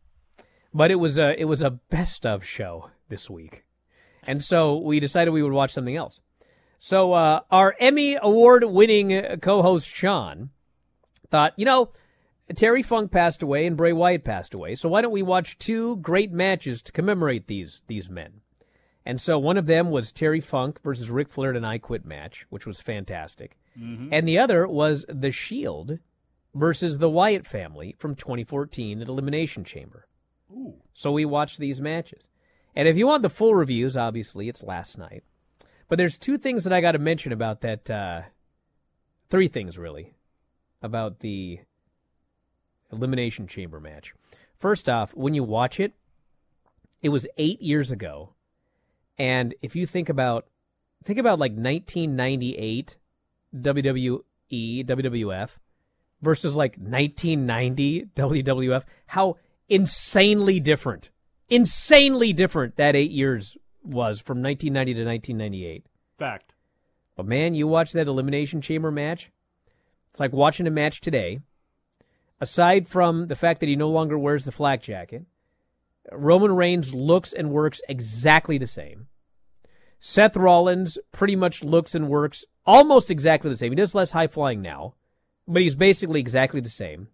but 0.73 0.91
it 0.91 0.97
was 0.97 1.19
a 1.19 1.39
it 1.41 1.45
was 1.47 1.61
a 1.63 1.71
best 1.71 2.25
of 2.25 2.45
show 2.45 2.91
this 3.09 3.29
week, 3.29 3.65
and 4.25 4.43
so 4.43 4.77
we 4.77 5.01
decided 5.01 5.33
we 5.33 5.43
would 5.43 5.53
watch 5.53 5.73
something 5.73 5.97
else. 5.97 6.21
So 6.79 7.13
uh, 7.15 7.41
our 7.51 7.75
Emmy 7.81 8.17
award 8.21 8.65
winning 8.65 9.39
co-host 9.41 9.89
Sean 9.89 10.51
thought, 11.31 11.55
you 11.57 11.65
know, 11.65 11.91
Terry 12.55 12.83
Funk 12.83 13.11
passed 13.11 13.43
away 13.43 13.67
and 13.67 13.77
Bray 13.77 13.93
Wyatt 13.93 14.25
passed 14.25 14.55
away, 14.55 14.75
so 14.75 14.89
why 14.89 15.01
don't 15.03 15.13
we 15.13 15.23
watch 15.23 15.59
two 15.59 15.97
great 15.97 16.33
matches 16.33 16.81
to 16.83 16.93
commemorate 16.93 17.47
these 17.47 17.83
these 17.87 18.09
men? 18.09 18.41
And 19.05 19.21
so 19.21 19.39
one 19.39 19.57
of 19.57 19.67
them 19.67 19.91
was 19.91 20.11
Terry 20.11 20.41
Funk 20.41 20.81
versus 20.83 21.11
Ric 21.11 21.29
Flair 21.29 21.51
in 21.51 21.57
an 21.57 21.65
I 21.65 21.79
Quit 21.79 22.05
match, 22.05 22.45
which 22.51 22.67
was 22.67 22.81
fantastic. 22.81 23.57
And 24.13 24.27
the 24.27 24.39
other 24.39 24.67
was 24.67 25.05
The 25.09 25.31
Shield 25.31 25.99
versus 26.55 26.99
the 26.99 27.11
Wyatt 27.11 27.47
family 27.47 27.95
from 27.99 28.15
2014 28.17 29.03
at 29.03 29.09
Elimination 29.09 29.65
Chamber. 29.65 30.09
So 30.95 31.13
we 31.13 31.25
watched 31.25 31.59
these 31.59 31.81
matches. 31.81 32.27
And 32.75 32.89
if 32.89 32.97
you 32.97 33.07
want 33.07 33.23
the 33.23 33.29
full 33.31 33.55
reviews, 33.55 33.97
obviously 33.97 34.49
it's 34.49 34.63
last 34.63 34.99
night. 34.99 35.23
But 35.89 35.99
there's 35.99 36.19
two 36.19 36.37
things 36.39 36.65
that 36.65 36.73
I 36.73 36.81
got 36.81 36.93
to 36.93 36.99
mention 36.99 37.33
about 37.33 37.61
that. 37.61 37.89
Uh, 37.89 38.23
three 39.29 39.47
things, 39.49 39.79
really, 39.79 40.15
about 40.83 41.21
the 41.21 41.61
Elimination 42.93 43.47
Chamber 43.47 43.81
match. 43.81 44.15
First 44.57 44.89
off, 44.89 45.15
when 45.15 45.35
you 45.35 45.45
watch 45.45 45.81
it, 45.81 45.93
it 47.03 47.11
was 47.11 47.27
eight 47.37 47.61
years 47.61 47.91
ago. 47.91 48.35
And 49.19 49.55
if 49.63 49.77
you 49.77 49.87
think 49.87 50.09
about, 50.09 50.47
think 51.05 51.19
about 51.19 51.39
like 51.39 51.53
1998 51.53 52.97
WWE, 53.55 54.23
WWF 54.53 55.57
versus 56.23 56.55
like 56.55 56.77
1990 56.77 58.07
WWF, 58.15 58.85
how 59.09 59.37
insanely 59.69 60.61
different, 60.61 61.11
insanely 61.49 62.33
different 62.33 62.77
that 62.77 62.97
eight 62.97 63.11
years 63.11 63.57
was 63.83 64.21
from 64.21 64.43
1990 64.43 64.95
to 64.95 65.05
1998. 65.05 65.87
Fact. 66.19 66.55
But 67.15 67.27
man, 67.27 67.55
you 67.55 67.67
watch 67.67 67.93
that 67.93 68.09
Elimination 68.09 68.61
Chamber 68.61 68.91
match, 68.91 69.31
it's 70.17 70.21
like 70.21 70.33
watching 70.33 70.67
a 70.67 70.71
match 70.71 71.03
today. 71.03 71.41
Aside 72.41 72.89
from 72.89 73.27
the 73.27 73.37
fact 73.37 73.61
that 73.61 73.69
he 73.69 73.77
no 73.77 73.91
longer 73.91 74.19
wears 74.19 74.47
the 74.47 74.53
flak 74.53 74.81
jacket, 74.81 75.27
Roman 76.11 76.57
Reigns 76.57 76.95
looks 76.95 77.35
and 77.35 77.51
works 77.51 77.83
exactly 77.87 78.57
the 78.57 78.67
same. 78.67 79.09
Seth 79.99 80.35
Rollins 80.35 80.97
pretty 81.13 81.37
much 81.37 81.63
looks 81.63 81.95
and 81.95 82.09
works 82.09 82.47
almost 82.65 83.11
exactly 83.11 83.51
the 83.51 83.59
same. 83.59 83.73
He 83.73 83.77
does 83.77 83.95
less 83.95 84.13
high 84.13 84.27
flying 84.27 84.63
now, 84.63 84.95
but 85.47 85.61
he's 85.61 85.77
basically 85.77 86.21
exactly 86.21 86.61
the 86.61 86.71
same. 86.71 87.09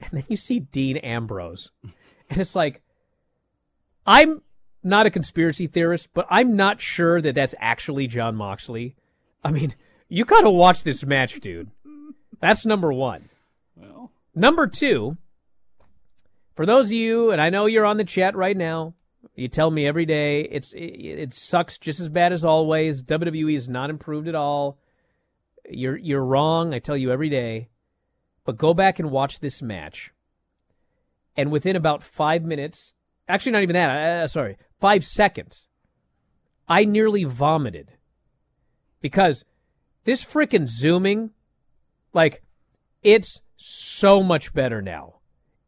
And 0.00 0.10
then 0.12 0.24
you 0.28 0.36
see 0.36 0.60
Dean 0.60 0.96
Ambrose. 0.98 1.72
And 1.82 2.38
it's 2.38 2.54
like, 2.54 2.82
I'm 4.06 4.42
not 4.84 5.06
a 5.06 5.10
conspiracy 5.10 5.66
theorist, 5.66 6.10
but 6.14 6.28
I'm 6.30 6.54
not 6.54 6.80
sure 6.80 7.20
that 7.20 7.34
that's 7.34 7.56
actually 7.58 8.06
Jon 8.06 8.36
Moxley. 8.36 8.94
I 9.42 9.50
mean, 9.50 9.74
you 10.08 10.24
got 10.24 10.42
to 10.42 10.50
watch 10.50 10.84
this 10.84 11.04
match, 11.04 11.40
dude. 11.40 11.70
That's 12.40 12.64
number 12.64 12.92
one. 12.92 13.28
Well, 13.76 14.10
Number 14.34 14.66
two, 14.66 15.16
for 16.54 16.64
those 16.64 16.86
of 16.86 16.92
you, 16.92 17.30
and 17.30 17.40
I 17.40 17.50
know 17.50 17.66
you're 17.66 17.84
on 17.84 17.96
the 17.96 18.04
chat 18.04 18.36
right 18.36 18.56
now, 18.56 18.94
you 19.34 19.48
tell 19.48 19.70
me 19.70 19.86
every 19.86 20.06
day 20.06 20.42
it's 20.42 20.72
it, 20.72 20.80
it 20.80 21.34
sucks 21.34 21.78
just 21.78 22.00
as 22.00 22.08
bad 22.08 22.32
as 22.32 22.44
always. 22.44 23.02
WWE 23.02 23.54
is 23.54 23.68
not 23.68 23.90
improved 23.90 24.28
at 24.28 24.34
all. 24.34 24.78
You're 25.68 25.96
you're 25.96 26.24
wrong. 26.24 26.74
I 26.74 26.78
tell 26.78 26.96
you 26.96 27.10
every 27.10 27.28
day. 27.28 27.68
But 28.44 28.56
go 28.56 28.74
back 28.74 28.98
and 28.98 29.10
watch 29.10 29.40
this 29.40 29.62
match. 29.62 30.12
And 31.36 31.50
within 31.50 31.76
about 31.76 32.02
five 32.02 32.42
minutes, 32.42 32.94
actually 33.28 33.52
not 33.52 33.62
even 33.62 33.74
that. 33.74 34.22
Uh, 34.22 34.28
sorry, 34.28 34.56
five 34.80 35.04
seconds, 35.04 35.68
I 36.68 36.84
nearly 36.84 37.24
vomited 37.24 37.92
because 39.00 39.44
this 40.04 40.24
freaking 40.24 40.66
zooming, 40.66 41.30
like, 42.12 42.42
it's 43.02 43.40
so 43.56 44.22
much 44.22 44.52
better 44.52 44.80
now. 44.82 45.16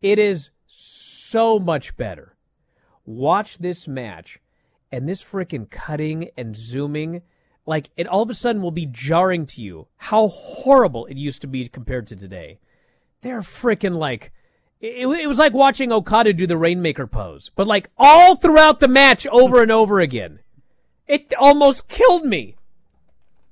It 0.00 0.18
is 0.18 0.50
so 0.66 1.59
much 1.59 1.96
better. 1.96 2.37
Watch 3.05 3.59
this 3.59 3.87
match 3.87 4.38
and 4.90 5.09
this 5.09 5.24
freaking 5.24 5.70
cutting 5.70 6.31
and 6.37 6.55
zooming, 6.55 7.22
like, 7.64 7.90
it 7.96 8.07
all 8.07 8.22
of 8.22 8.31
a 8.31 8.35
sudden 8.35 8.61
will 8.61 8.70
be 8.70 8.87
jarring 8.87 9.46
to 9.46 9.62
you 9.62 9.87
how 9.96 10.28
horrible 10.28 11.07
it 11.07 11.16
used 11.16 11.40
to 11.42 11.46
be 11.46 11.66
compared 11.68 12.07
to 12.09 12.16
today. 12.16 12.59
They're 13.22 13.40
freaking 13.40 13.96
like, 13.96 14.33
it, 14.81 15.07
it 15.07 15.28
was 15.28 15.38
like 15.38 15.55
watching 15.55 15.92
Okada 15.92 16.33
do 16.33 16.46
the 16.46 16.57
Rainmaker 16.57 17.07
pose, 17.07 17.50
but 17.55 17.66
like 17.66 17.88
all 17.96 18.35
throughout 18.35 18.81
the 18.81 18.88
match 18.88 19.26
over 19.28 19.62
and 19.62 19.70
over 19.70 20.00
again. 20.00 20.40
It 21.07 21.33
almost 21.38 21.88
killed 21.88 22.24
me. 22.24 22.57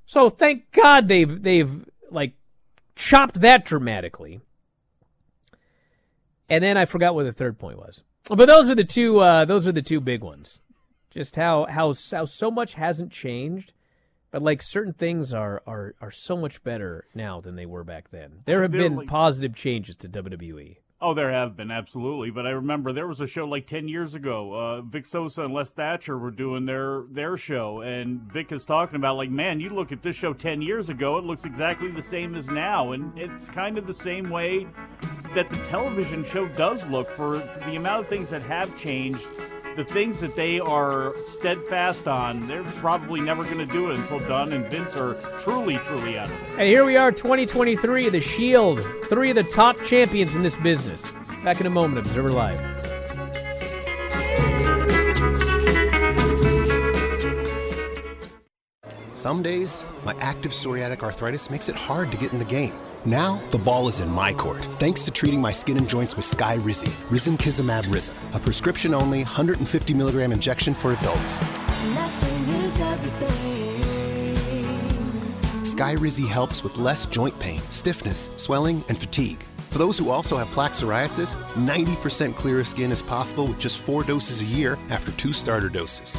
So 0.06 0.28
thank 0.28 0.72
God 0.72 1.06
they've 1.06 1.42
they've 1.42 1.84
like 2.10 2.34
chopped 3.00 3.40
that 3.40 3.64
dramatically. 3.64 4.40
And 6.48 6.62
then 6.62 6.76
I 6.76 6.84
forgot 6.84 7.14
what 7.14 7.24
the 7.24 7.32
third 7.32 7.58
point 7.58 7.78
was. 7.78 8.02
But 8.28 8.46
those 8.46 8.70
are 8.70 8.74
the 8.74 8.84
two 8.84 9.20
uh, 9.20 9.44
those 9.44 9.66
are 9.66 9.72
the 9.72 9.82
two 9.82 10.00
big 10.00 10.22
ones. 10.22 10.60
Just 11.10 11.36
how 11.36 11.66
how 11.66 11.92
how 12.12 12.24
so 12.24 12.50
much 12.50 12.74
hasn't 12.74 13.10
changed, 13.10 13.72
but 14.30 14.42
like 14.42 14.62
certain 14.62 14.92
things 14.92 15.32
are 15.32 15.62
are 15.66 15.94
are 16.00 16.10
so 16.10 16.36
much 16.36 16.62
better 16.62 17.06
now 17.14 17.40
than 17.40 17.56
they 17.56 17.66
were 17.66 17.82
back 17.82 18.10
then. 18.10 18.42
There 18.44 18.62
have 18.62 18.72
been 18.72 19.06
positive 19.06 19.54
changes 19.54 19.96
to. 19.96 20.08
WWE. 20.08 20.76
Oh, 21.02 21.14
there 21.14 21.32
have 21.32 21.56
been 21.56 21.70
absolutely, 21.70 22.30
but 22.30 22.46
I 22.46 22.50
remember 22.50 22.92
there 22.92 23.06
was 23.06 23.22
a 23.22 23.26
show 23.26 23.46
like 23.46 23.66
ten 23.66 23.88
years 23.88 24.14
ago. 24.14 24.52
Uh, 24.52 24.82
Vic 24.82 25.06
Sosa 25.06 25.44
and 25.44 25.54
Les 25.54 25.72
Thatcher 25.72 26.18
were 26.18 26.30
doing 26.30 26.66
their 26.66 27.04
their 27.10 27.38
show, 27.38 27.80
and 27.80 28.20
Vic 28.30 28.52
is 28.52 28.66
talking 28.66 28.96
about 28.96 29.16
like, 29.16 29.30
man, 29.30 29.60
you 29.60 29.70
look 29.70 29.92
at 29.92 30.02
this 30.02 30.14
show 30.14 30.34
ten 30.34 30.60
years 30.60 30.90
ago, 30.90 31.16
it 31.16 31.24
looks 31.24 31.46
exactly 31.46 31.90
the 31.90 32.02
same 32.02 32.34
as 32.34 32.50
now, 32.50 32.92
and 32.92 33.18
it's 33.18 33.48
kind 33.48 33.78
of 33.78 33.86
the 33.86 33.94
same 33.94 34.28
way 34.28 34.66
that 35.34 35.48
the 35.48 35.56
television 35.64 36.22
show 36.22 36.46
does 36.48 36.86
look 36.88 37.08
for 37.12 37.38
the 37.38 37.76
amount 37.76 38.02
of 38.02 38.08
things 38.08 38.28
that 38.28 38.42
have 38.42 38.76
changed. 38.76 39.26
The 39.76 39.84
things 39.84 40.18
that 40.20 40.34
they 40.34 40.58
are 40.58 41.14
steadfast 41.24 42.08
on, 42.08 42.44
they're 42.48 42.64
probably 42.64 43.20
never 43.20 43.44
going 43.44 43.58
to 43.58 43.66
do 43.66 43.90
it 43.90 43.98
until 43.98 44.18
Dunn 44.18 44.52
and 44.52 44.66
Vince 44.66 44.96
are 44.96 45.14
truly, 45.42 45.76
truly 45.78 46.18
out 46.18 46.26
of 46.26 46.32
it. 46.32 46.58
And 46.58 46.68
here 46.68 46.84
we 46.84 46.96
are, 46.96 47.12
2023, 47.12 48.08
The 48.08 48.20
Shield, 48.20 48.80
three 49.04 49.30
of 49.30 49.36
the 49.36 49.44
top 49.44 49.80
champions 49.82 50.34
in 50.34 50.42
this 50.42 50.56
business. 50.56 51.12
Back 51.44 51.60
in 51.60 51.66
a 51.66 51.70
moment, 51.70 52.04
Observer 52.04 52.32
Live. 52.32 52.58
Some 59.14 59.42
days, 59.42 59.84
my 60.04 60.14
active 60.18 60.50
psoriatic 60.50 61.02
arthritis 61.02 61.48
makes 61.48 61.68
it 61.68 61.76
hard 61.76 62.10
to 62.10 62.16
get 62.16 62.32
in 62.32 62.40
the 62.40 62.44
game. 62.44 62.74
Now, 63.06 63.40
the 63.50 63.56
ball 63.56 63.88
is 63.88 64.00
in 64.00 64.10
my 64.10 64.34
court, 64.34 64.62
thanks 64.78 65.04
to 65.04 65.10
treating 65.10 65.40
my 65.40 65.52
skin 65.52 65.78
and 65.78 65.88
joints 65.88 66.16
with 66.16 66.26
Sky 66.26 66.58
Rizzy, 66.58 66.90
risankizumab 67.08 67.90
Rizin, 67.90 68.14
a 68.34 68.38
prescription-only 68.38 69.20
150 69.20 69.94
milligram 69.94 70.32
injection 70.32 70.74
for 70.74 70.92
adults. 70.92 71.38
Skyrizi 75.64 76.28
helps 76.28 76.62
with 76.62 76.76
less 76.76 77.06
joint 77.06 77.38
pain, 77.38 77.62
stiffness, 77.70 78.28
swelling, 78.36 78.84
and 78.90 78.98
fatigue. 78.98 79.42
For 79.70 79.78
those 79.78 79.96
who 79.96 80.10
also 80.10 80.36
have 80.36 80.48
plaque 80.48 80.72
psoriasis, 80.72 81.36
90% 81.54 82.36
clearer 82.36 82.64
skin 82.64 82.92
is 82.92 83.00
possible 83.00 83.46
with 83.46 83.58
just 83.58 83.78
four 83.78 84.02
doses 84.02 84.42
a 84.42 84.44
year 84.44 84.78
after 84.90 85.10
two 85.12 85.32
starter 85.32 85.70
doses. 85.70 86.18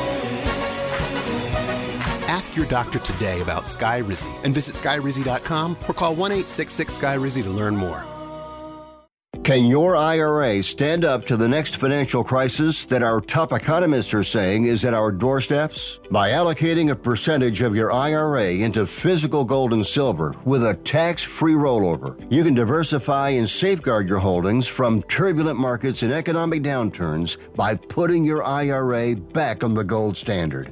Ask 2.31 2.55
your 2.55 2.65
doctor 2.67 2.97
today 2.99 3.41
about 3.41 3.65
Skyrizi 3.65 4.33
and 4.45 4.55
visit 4.55 4.75
skyrizi.com 4.75 5.75
or 5.85 5.93
call 5.93 6.15
1 6.15 6.31
866 6.31 6.97
Skyrizi 6.97 7.43
to 7.43 7.49
learn 7.49 7.75
more. 7.75 8.05
Can 9.43 9.65
your 9.65 9.97
IRA 9.97 10.63
stand 10.63 11.03
up 11.03 11.25
to 11.25 11.35
the 11.35 11.49
next 11.49 11.75
financial 11.75 12.23
crisis 12.23 12.85
that 12.85 13.03
our 13.03 13.19
top 13.19 13.51
economists 13.51 14.13
are 14.13 14.23
saying 14.23 14.65
is 14.65 14.85
at 14.85 14.93
our 14.93 15.11
doorsteps? 15.11 15.99
By 16.09 16.29
allocating 16.29 16.91
a 16.91 16.95
percentage 16.95 17.61
of 17.61 17.75
your 17.75 17.91
IRA 17.91 18.51
into 18.51 18.87
physical 18.87 19.43
gold 19.43 19.73
and 19.73 19.85
silver 19.85 20.33
with 20.45 20.63
a 20.63 20.75
tax 20.75 21.23
free 21.23 21.55
rollover, 21.55 22.15
you 22.31 22.45
can 22.45 22.53
diversify 22.53 23.29
and 23.29 23.49
safeguard 23.49 24.07
your 24.07 24.19
holdings 24.19 24.69
from 24.69 25.03
turbulent 25.03 25.59
markets 25.59 26.01
and 26.01 26.13
economic 26.13 26.61
downturns 26.61 27.53
by 27.55 27.75
putting 27.75 28.23
your 28.23 28.45
IRA 28.45 29.17
back 29.17 29.65
on 29.65 29.73
the 29.73 29.83
gold 29.83 30.15
standard. 30.15 30.71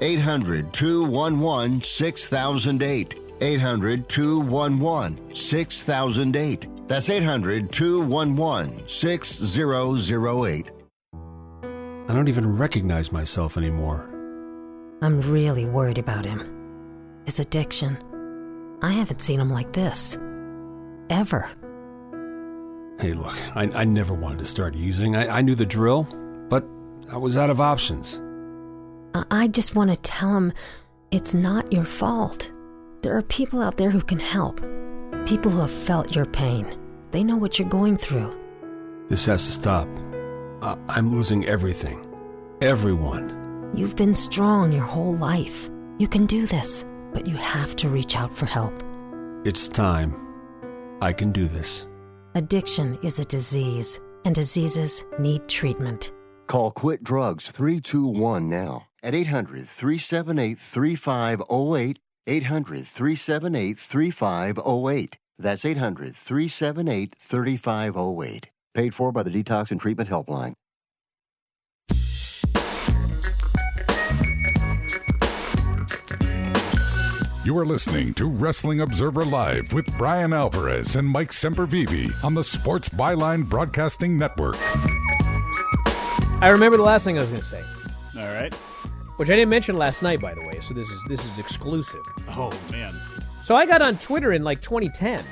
800 0.00 0.72
211 0.72 1.82
6008. 1.82 3.14
800 3.40 4.08
211 4.08 5.34
6008. 5.34 6.88
That's 6.88 7.08
800 7.08 7.72
211 7.72 8.88
6008. 8.88 10.70
I 12.08 12.12
don't 12.12 12.28
even 12.28 12.56
recognize 12.56 13.12
myself 13.12 13.56
anymore. 13.56 14.08
I'm 15.02 15.20
really 15.20 15.64
worried 15.64 15.98
about 15.98 16.24
him. 16.24 17.22
His 17.24 17.38
addiction. 17.38 17.96
I 18.82 18.90
haven't 18.90 19.20
seen 19.20 19.40
him 19.40 19.50
like 19.50 19.72
this. 19.72 20.18
Ever. 21.08 21.48
Hey, 22.98 23.12
look, 23.14 23.36
I, 23.56 23.70
I 23.74 23.84
never 23.84 24.12
wanted 24.12 24.40
to 24.40 24.44
start 24.44 24.74
using. 24.74 25.16
I, 25.16 25.38
I 25.38 25.40
knew 25.40 25.54
the 25.54 25.64
drill, 25.64 26.06
but 26.48 26.66
I 27.12 27.16
was 27.16 27.36
out 27.36 27.50
of 27.50 27.60
options. 27.60 28.20
I, 29.14 29.24
I 29.30 29.48
just 29.48 29.74
want 29.74 29.90
to 29.90 29.96
tell 29.96 30.34
him 30.34 30.52
it's 31.10 31.34
not 31.34 31.72
your 31.72 31.84
fault. 31.84 32.52
There 33.02 33.16
are 33.16 33.22
people 33.22 33.60
out 33.60 33.76
there 33.76 33.90
who 33.90 34.00
can 34.00 34.20
help. 34.20 34.60
People 35.26 35.50
who 35.50 35.60
have 35.60 35.70
felt 35.70 36.14
your 36.14 36.26
pain. 36.26 36.66
They 37.10 37.24
know 37.24 37.36
what 37.36 37.58
you're 37.58 37.68
going 37.68 37.96
through. 37.96 38.36
This 39.08 39.26
has 39.26 39.44
to 39.46 39.52
stop. 39.52 39.88
I, 40.62 40.76
I'm 40.88 41.10
losing 41.10 41.46
everything. 41.46 42.06
Everyone. 42.60 43.70
You've 43.74 43.96
been 43.96 44.14
strong 44.14 44.72
your 44.72 44.84
whole 44.84 45.16
life. 45.16 45.68
You 45.98 46.08
can 46.08 46.26
do 46.26 46.46
this, 46.46 46.84
but 47.12 47.26
you 47.26 47.36
have 47.36 47.74
to 47.76 47.88
reach 47.88 48.16
out 48.16 48.36
for 48.36 48.46
help. 48.46 48.74
It's 49.44 49.66
time. 49.68 50.14
I 51.00 51.12
can 51.12 51.32
do 51.32 51.48
this. 51.48 51.86
Addiction 52.34 52.98
is 53.02 53.18
a 53.18 53.24
disease, 53.24 53.98
and 54.24 54.34
diseases 54.34 55.04
need 55.18 55.48
treatment. 55.48 56.12
Call 56.46 56.70
Quit 56.70 57.02
Drugs 57.02 57.50
321 57.50 58.48
now 58.48 58.89
at 59.02 59.14
800 59.14 59.66
378 59.68 60.58
3508. 60.58 61.98
800 62.26 62.86
378 62.86 63.78
3508. 63.78 65.16
That's 65.38 65.64
800 65.64 66.14
378 66.14 67.16
3508. 67.18 68.50
Paid 68.74 68.94
for 68.94 69.10
by 69.10 69.22
the 69.22 69.30
Detox 69.30 69.70
and 69.70 69.80
Treatment 69.80 70.08
Helpline. 70.08 70.54
You 77.42 77.58
are 77.58 77.64
listening 77.64 78.12
to 78.14 78.26
Wrestling 78.26 78.80
Observer 78.80 79.24
Live 79.24 79.72
with 79.72 79.86
Bryan 79.96 80.34
Alvarez 80.34 80.94
and 80.94 81.08
Mike 81.08 81.30
Sempervive 81.30 82.22
on 82.22 82.34
the 82.34 82.44
Sports 82.44 82.90
Byline 82.90 83.48
Broadcasting 83.48 84.18
Network. 84.18 84.56
I 86.42 86.50
remember 86.52 86.76
the 86.76 86.82
last 86.82 87.04
thing 87.04 87.16
I 87.16 87.22
was 87.22 87.30
going 87.30 87.40
to 87.40 87.46
say, 87.46 87.62
All 88.18 88.26
right. 88.26 88.54
Which 89.20 89.28
I 89.28 89.34
didn't 89.36 89.50
mention 89.50 89.76
last 89.76 90.02
night, 90.02 90.18
by 90.18 90.32
the 90.32 90.40
way. 90.40 90.60
So 90.60 90.72
this 90.72 90.88
is 90.88 91.04
this 91.04 91.26
is 91.26 91.38
exclusive. 91.38 92.00
Oh 92.30 92.50
man. 92.70 92.98
So 93.44 93.54
I 93.54 93.66
got 93.66 93.82
on 93.82 93.98
Twitter 93.98 94.32
in 94.32 94.42
like 94.42 94.62
2010, 94.62 95.22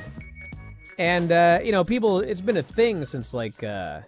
and 0.98 1.32
uh, 1.32 1.60
you 1.64 1.72
know, 1.72 1.84
people. 1.84 2.20
It's 2.20 2.42
been 2.42 2.58
a 2.58 2.62
thing 2.62 3.06
since 3.06 3.32
like 3.32 3.64
uh, 3.64 4.02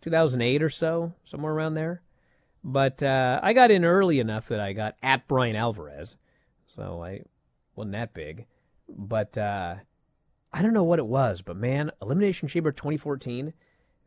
2008 0.00 0.62
or 0.62 0.70
so, 0.70 1.12
somewhere 1.22 1.52
around 1.52 1.74
there. 1.74 2.00
But 2.64 3.02
uh, 3.02 3.38
I 3.42 3.52
got 3.52 3.70
in 3.70 3.84
early 3.84 4.20
enough 4.20 4.48
that 4.48 4.58
I 4.58 4.72
got 4.72 4.94
at 5.02 5.28
Bryan 5.28 5.54
Alvarez, 5.54 6.16
so 6.74 7.02
I 7.04 7.24
wasn't 7.76 7.92
that 7.92 8.14
big. 8.14 8.46
But 8.88 9.36
uh, 9.36 9.74
I 10.50 10.62
don't 10.62 10.72
know 10.72 10.82
what 10.82 10.98
it 10.98 11.06
was, 11.06 11.42
but 11.42 11.58
man, 11.58 11.90
Elimination 12.00 12.48
Chamber 12.48 12.72
2014, 12.72 13.52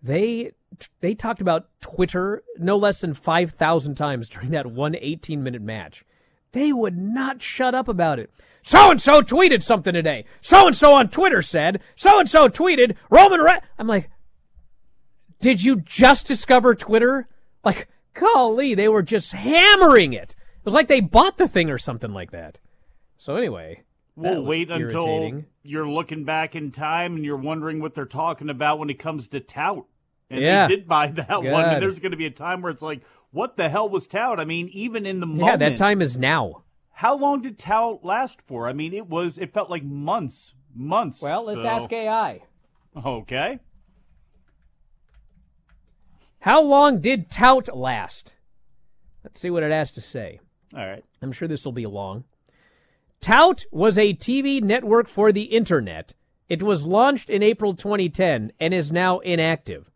they 0.04 0.52
they 1.00 1.16
talked 1.16 1.42
about 1.42 1.70
Twitter 1.82 2.44
no 2.58 2.76
less 2.76 3.02
than 3.02 3.14
5,000 3.14 3.96
times 3.96 4.28
during 4.30 4.52
that 4.52 4.66
one 4.66 4.96
18 5.00 5.42
minute 5.42 5.62
match. 5.62 6.04
They 6.52 6.72
would 6.72 6.98
not 6.98 7.42
shut 7.42 7.74
up 7.74 7.88
about 7.88 8.20
it. 8.20 8.30
So 8.62 8.92
and 8.92 9.02
so 9.02 9.22
tweeted 9.22 9.62
something 9.62 9.94
today. 9.94 10.26
So 10.42 10.68
and 10.68 10.76
so 10.76 10.94
on 10.96 11.10
Twitter 11.10 11.42
said. 11.42 11.82
So 11.96 12.20
and 12.20 12.30
so 12.30 12.48
tweeted 12.48 12.96
Roman. 13.10 13.40
Re-. 13.40 13.62
I'm 13.80 13.88
like, 13.88 14.10
did 15.40 15.64
you 15.64 15.78
just 15.82 16.28
discover 16.28 16.76
Twitter? 16.76 17.28
Like, 17.64 17.88
golly, 18.14 18.76
they 18.76 18.88
were 18.88 19.02
just 19.02 19.32
hammering 19.32 20.14
it. 20.14 20.36
It 20.38 20.66
was 20.66 20.74
like 20.74 20.88
they 20.88 21.02
bought 21.02 21.38
the 21.38 21.48
thing 21.48 21.70
or 21.70 21.78
something 21.78 22.14
like 22.14 22.32
that. 22.32 22.60
So 23.18 23.36
anyway, 23.36 23.84
We'll 24.16 24.44
wait 24.44 24.70
until 24.70 25.44
you're 25.64 25.90
looking 25.90 26.24
back 26.24 26.56
in 26.56 26.72
time 26.72 27.16
and 27.16 27.26
you're 27.26 27.36
wondering 27.36 27.82
what 27.82 27.96
they're 27.96 28.06
talking 28.06 28.50
about 28.50 28.78
when 28.78 28.90
it 28.90 29.00
comes 29.00 29.28
to 29.30 29.40
tout. 29.40 29.86
And 30.34 30.42
Yeah. 30.42 30.68
they 30.68 30.76
did 30.76 30.88
buy 30.88 31.08
that 31.12 31.44
one. 31.44 31.66
And 31.66 31.82
there's 31.82 32.00
going 32.00 32.12
to 32.12 32.18
be 32.18 32.26
a 32.26 32.32
time 32.32 32.62
where 32.62 32.72
it's 32.72 32.82
like, 32.82 33.02
what 33.32 33.58
the 33.58 33.70
hell 33.70 33.88
was 33.90 34.08
tout? 34.08 34.40
I 34.40 34.46
mean, 34.46 34.68
even 34.70 35.06
in 35.06 35.20
the 35.20 35.28
Yeah, 35.28 35.56
that 35.58 35.76
time 35.78 36.02
is 36.02 36.18
now. 36.18 36.64
How 36.92 37.16
long 37.18 37.42
did 37.42 37.58
tout 37.58 38.04
last 38.06 38.42
for? 38.48 38.68
I 38.68 38.74
mean, 38.74 38.94
it 38.94 39.08
was. 39.08 39.38
It 39.38 39.54
felt 39.54 39.70
like 39.70 39.84
months, 39.84 40.54
months. 40.76 41.22
Well, 41.22 41.44
let's 41.46 41.62
so- 41.62 41.68
ask 41.68 41.92
AI. 41.92 42.42
Okay. 43.06 43.60
How 46.42 46.62
long 46.62 47.00
did 47.00 47.30
tout 47.30 47.76
last? 47.76 48.34
Let's 49.24 49.40
see 49.40 49.50
what 49.50 49.64
it 49.64 49.72
has 49.72 49.92
to 49.92 50.02
say. 50.02 50.40
All 50.76 50.86
right. 50.86 51.04
I'm 51.22 51.32
sure 51.32 51.48
this 51.48 51.66
will 51.66 51.72
be 51.72 51.86
long. 51.86 52.26
Tout 53.22 53.66
was 53.72 53.98
a 53.98 54.14
TV 54.14 54.62
network 54.62 55.08
for 55.08 55.32
the 55.32 55.44
internet. 55.44 56.14
It 56.50 56.62
was 56.62 56.86
launched 56.86 57.30
in 57.30 57.42
April 57.42 57.74
2010 57.74 58.52
and 58.60 58.74
is 58.74 58.92
now 58.92 59.20
inactive. 59.20 59.90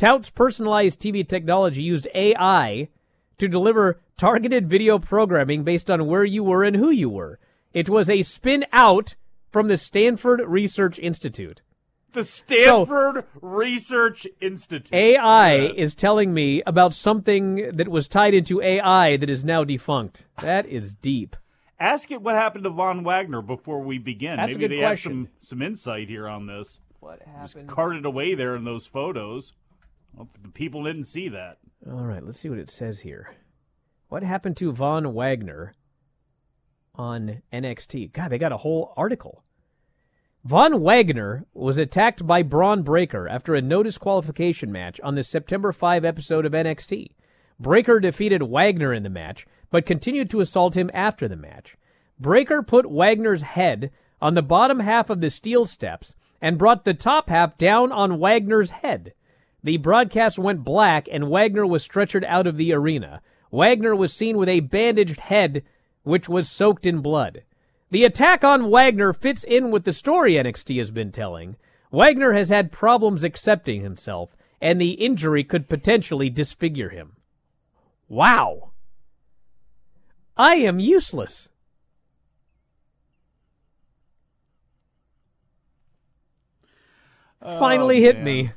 Tout's 0.00 0.30
personalized 0.30 0.98
TV 0.98 1.28
technology 1.28 1.82
used 1.82 2.08
AI 2.14 2.88
to 3.36 3.46
deliver 3.46 4.00
targeted 4.16 4.66
video 4.66 4.98
programming 4.98 5.62
based 5.62 5.90
on 5.90 6.06
where 6.06 6.24
you 6.24 6.42
were 6.42 6.64
and 6.64 6.74
who 6.74 6.88
you 6.88 7.10
were. 7.10 7.38
It 7.74 7.90
was 7.90 8.08
a 8.08 8.22
spin 8.22 8.64
out 8.72 9.14
from 9.50 9.68
the 9.68 9.76
Stanford 9.76 10.40
Research 10.46 10.98
Institute. 10.98 11.60
The 12.14 12.24
Stanford 12.24 13.26
Research 13.42 14.26
Institute. 14.40 14.94
AI 14.94 15.66
is 15.66 15.94
telling 15.94 16.32
me 16.32 16.62
about 16.66 16.94
something 16.94 17.70
that 17.70 17.88
was 17.88 18.08
tied 18.08 18.32
into 18.32 18.62
AI 18.62 19.18
that 19.18 19.28
is 19.28 19.44
now 19.44 19.64
defunct. 19.64 20.24
That 20.40 20.64
is 20.64 20.94
deep. 20.94 21.36
Ask 21.78 22.10
it 22.10 22.22
what 22.22 22.36
happened 22.36 22.64
to 22.64 22.70
Von 22.70 23.04
Wagner 23.04 23.42
before 23.42 23.82
we 23.82 23.98
begin. 23.98 24.38
That's 24.38 24.54
a 24.54 24.58
Maybe 24.58 24.68
good 24.68 24.78
they 24.78 24.80
question. 24.80 25.10
have 25.12 25.28
some 25.40 25.58
some 25.58 25.60
insight 25.62 26.08
here 26.08 26.26
on 26.26 26.46
this. 26.46 26.80
What 27.00 27.20
happened? 27.20 27.68
carted 27.68 28.06
away 28.06 28.34
there 28.34 28.56
in 28.56 28.64
those 28.64 28.86
photos. 28.86 29.52
Well, 30.14 30.28
the 30.42 30.48
people 30.48 30.84
didn't 30.84 31.04
see 31.04 31.28
that. 31.28 31.58
All 31.86 32.04
right, 32.04 32.24
let's 32.24 32.38
see 32.38 32.50
what 32.50 32.58
it 32.58 32.70
says 32.70 33.00
here. 33.00 33.34
What 34.08 34.22
happened 34.22 34.56
to 34.58 34.72
Von 34.72 35.14
Wagner 35.14 35.74
on 36.94 37.42
NXT? 37.52 38.12
God, 38.12 38.30
they 38.30 38.38
got 38.38 38.52
a 38.52 38.58
whole 38.58 38.92
article. 38.96 39.44
Von 40.44 40.80
Wagner 40.80 41.44
was 41.52 41.78
attacked 41.78 42.26
by 42.26 42.42
Bron 42.42 42.82
Breakker 42.82 43.28
after 43.28 43.54
a 43.54 43.62
no 43.62 43.82
disqualification 43.82 44.72
match 44.72 44.98
on 45.00 45.14
the 45.14 45.22
September 45.22 45.70
5 45.70 46.04
episode 46.04 46.46
of 46.46 46.52
NXT. 46.52 47.10
Breakker 47.58 48.00
defeated 48.00 48.42
Wagner 48.42 48.94
in 48.94 49.02
the 49.02 49.10
match, 49.10 49.46
but 49.70 49.84
continued 49.84 50.30
to 50.30 50.40
assault 50.40 50.76
him 50.76 50.90
after 50.94 51.28
the 51.28 51.36
match. 51.36 51.76
Breakker 52.18 52.62
put 52.62 52.90
Wagner's 52.90 53.42
head 53.42 53.90
on 54.20 54.34
the 54.34 54.42
bottom 54.42 54.80
half 54.80 55.10
of 55.10 55.20
the 55.20 55.30
steel 55.30 55.66
steps 55.66 56.14
and 56.40 56.58
brought 56.58 56.84
the 56.84 56.94
top 56.94 57.28
half 57.28 57.56
down 57.56 57.92
on 57.92 58.18
Wagner's 58.18 58.70
head. 58.70 59.12
The 59.62 59.76
broadcast 59.76 60.38
went 60.38 60.64
black 60.64 61.08
and 61.10 61.28
Wagner 61.30 61.66
was 61.66 61.86
stretchered 61.86 62.24
out 62.24 62.46
of 62.46 62.56
the 62.56 62.72
arena. 62.72 63.20
Wagner 63.50 63.94
was 63.94 64.12
seen 64.12 64.36
with 64.36 64.48
a 64.48 64.60
bandaged 64.60 65.20
head, 65.20 65.62
which 66.02 66.28
was 66.28 66.48
soaked 66.50 66.86
in 66.86 67.00
blood. 67.00 67.42
The 67.90 68.04
attack 68.04 68.44
on 68.44 68.70
Wagner 68.70 69.12
fits 69.12 69.44
in 69.44 69.70
with 69.70 69.84
the 69.84 69.92
story 69.92 70.34
NXT 70.34 70.78
has 70.78 70.90
been 70.90 71.10
telling. 71.10 71.56
Wagner 71.90 72.32
has 72.32 72.48
had 72.48 72.70
problems 72.70 73.24
accepting 73.24 73.82
himself, 73.82 74.36
and 74.60 74.80
the 74.80 74.92
injury 74.92 75.42
could 75.42 75.68
potentially 75.68 76.30
disfigure 76.30 76.90
him. 76.90 77.16
Wow. 78.08 78.70
I 80.36 80.54
am 80.54 80.78
useless. 80.78 81.50
Finally 87.42 87.98
Oh, 87.98 88.00
hit 88.00 88.16
man. 88.16 88.24
me. 88.24 88.50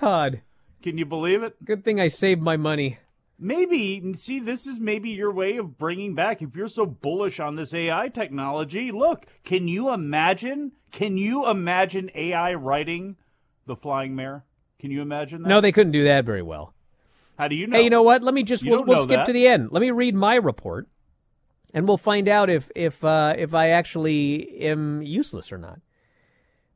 God. 0.00 0.42
Can 0.82 0.98
you 0.98 1.06
believe 1.06 1.42
it? 1.42 1.62
Good 1.64 1.84
thing 1.84 2.00
I 2.00 2.08
saved 2.08 2.42
my 2.42 2.56
money. 2.56 2.98
Maybe, 3.38 4.14
see, 4.14 4.38
this 4.38 4.66
is 4.66 4.78
maybe 4.78 5.10
your 5.10 5.32
way 5.32 5.56
of 5.56 5.76
bringing 5.76 6.14
back. 6.14 6.42
If 6.42 6.54
you're 6.54 6.68
so 6.68 6.86
bullish 6.86 7.40
on 7.40 7.56
this 7.56 7.74
AI 7.74 8.08
technology, 8.08 8.92
look, 8.92 9.26
can 9.42 9.66
you 9.66 9.92
imagine? 9.92 10.72
Can 10.92 11.18
you 11.18 11.48
imagine 11.50 12.10
AI 12.14 12.54
writing 12.54 13.16
the 13.66 13.74
flying 13.74 14.14
mare? 14.14 14.44
Can 14.78 14.90
you 14.90 15.02
imagine 15.02 15.42
that? 15.42 15.48
No, 15.48 15.60
they 15.60 15.72
couldn't 15.72 15.92
do 15.92 16.04
that 16.04 16.24
very 16.24 16.42
well. 16.42 16.74
How 17.38 17.48
do 17.48 17.56
you 17.56 17.66
know? 17.66 17.76
Hey, 17.76 17.84
you 17.84 17.90
know 17.90 18.02
what? 18.02 18.22
Let 18.22 18.34
me 18.34 18.42
just 18.42 18.62
You 18.62 18.72
we'll, 18.72 18.84
we'll 18.84 19.02
skip 19.02 19.16
that. 19.20 19.26
to 19.26 19.32
the 19.32 19.46
end. 19.46 19.70
Let 19.72 19.80
me 19.80 19.90
read 19.90 20.14
my 20.14 20.36
report, 20.36 20.86
and 21.74 21.88
we'll 21.88 21.96
find 21.98 22.28
out 22.28 22.48
if 22.50 22.70
if 22.76 23.02
uh, 23.04 23.34
if 23.36 23.54
I 23.54 23.70
actually 23.70 24.60
am 24.60 25.02
useless 25.02 25.50
or 25.50 25.58
not. 25.58 25.80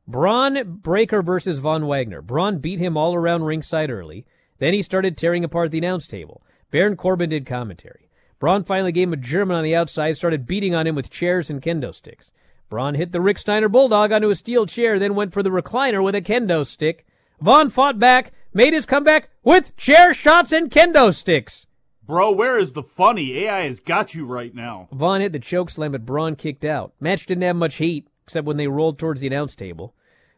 Bron 0.07 0.79
Breakker 0.81 1.21
versus 1.21 1.59
Von 1.59 1.85
Wagner. 1.85 2.21
Bron 2.21 2.59
beat 2.59 2.79
him 2.79 2.95
all 2.95 3.13
around 3.13 3.43
ringside 3.43 3.91
early. 3.91 4.25
Then 4.57 4.73
he 4.73 4.81
started 4.81 5.17
tearing 5.17 5.43
apart 5.43 5.71
the 5.71 5.79
announce 5.79 6.07
table. 6.07 6.41
Baron 6.71 6.95
Corbin 6.95 7.29
did 7.29 7.45
commentary. 7.45 8.09
Bron 8.39 8.63
finally 8.63 8.93
gave 8.93 9.09
him 9.09 9.13
a 9.13 9.17
German 9.17 9.57
on 9.57 9.63
the 9.63 9.75
outside, 9.75 10.15
started 10.15 10.45
beating 10.47 10.73
on 10.73 10.87
him 10.87 10.95
with 10.95 11.09
chairs 11.09 11.49
and 11.49 11.61
kendo 11.61 11.93
sticks. 11.93 12.31
Bron 12.69 12.95
hit 12.95 13.11
the 13.11 13.19
Rick 13.19 13.37
Steiner 13.37 13.67
Bulldog 13.67 14.13
onto 14.13 14.29
a 14.29 14.35
steel 14.35 14.65
chair, 14.65 14.97
then 14.97 15.13
went 15.15 15.33
for 15.33 15.43
the 15.43 15.49
recliner 15.49 16.01
with 16.03 16.15
a 16.15 16.21
kendo 16.21 16.65
stick. 16.65 17.05
Von 17.41 17.69
fought 17.69 17.99
back, 17.99 18.31
made 18.53 18.73
his 18.73 18.85
comeback 18.85 19.29
with 19.43 19.75
chair 19.75 20.13
shots 20.13 20.53
and 20.53 20.71
kendo 20.71 21.13
sticks. 21.13 21.67
Bro, 22.03 22.31
where 22.31 22.57
is 22.57 22.71
the 22.73 22.83
funny? 22.83 23.39
AI 23.39 23.65
has 23.65 23.81
got 23.81 24.15
you 24.15 24.25
right 24.25 24.55
now. 24.55 24.87
Von 24.93 25.19
hit 25.19 25.33
the 25.33 25.39
choke 25.39 25.69
slam, 25.69 25.91
but 25.91 26.05
Bron 26.05 26.37
kicked 26.37 26.63
out. 26.63 26.93
Match 27.01 27.25
didn't 27.25 27.43
have 27.43 27.57
much 27.57 27.75
heat, 27.75 28.07
except 28.23 28.47
when 28.47 28.57
they 28.57 28.67
rolled 28.67 28.97
towards 28.97 29.19
the 29.19 29.27
announce 29.27 29.55
table. 29.55 29.93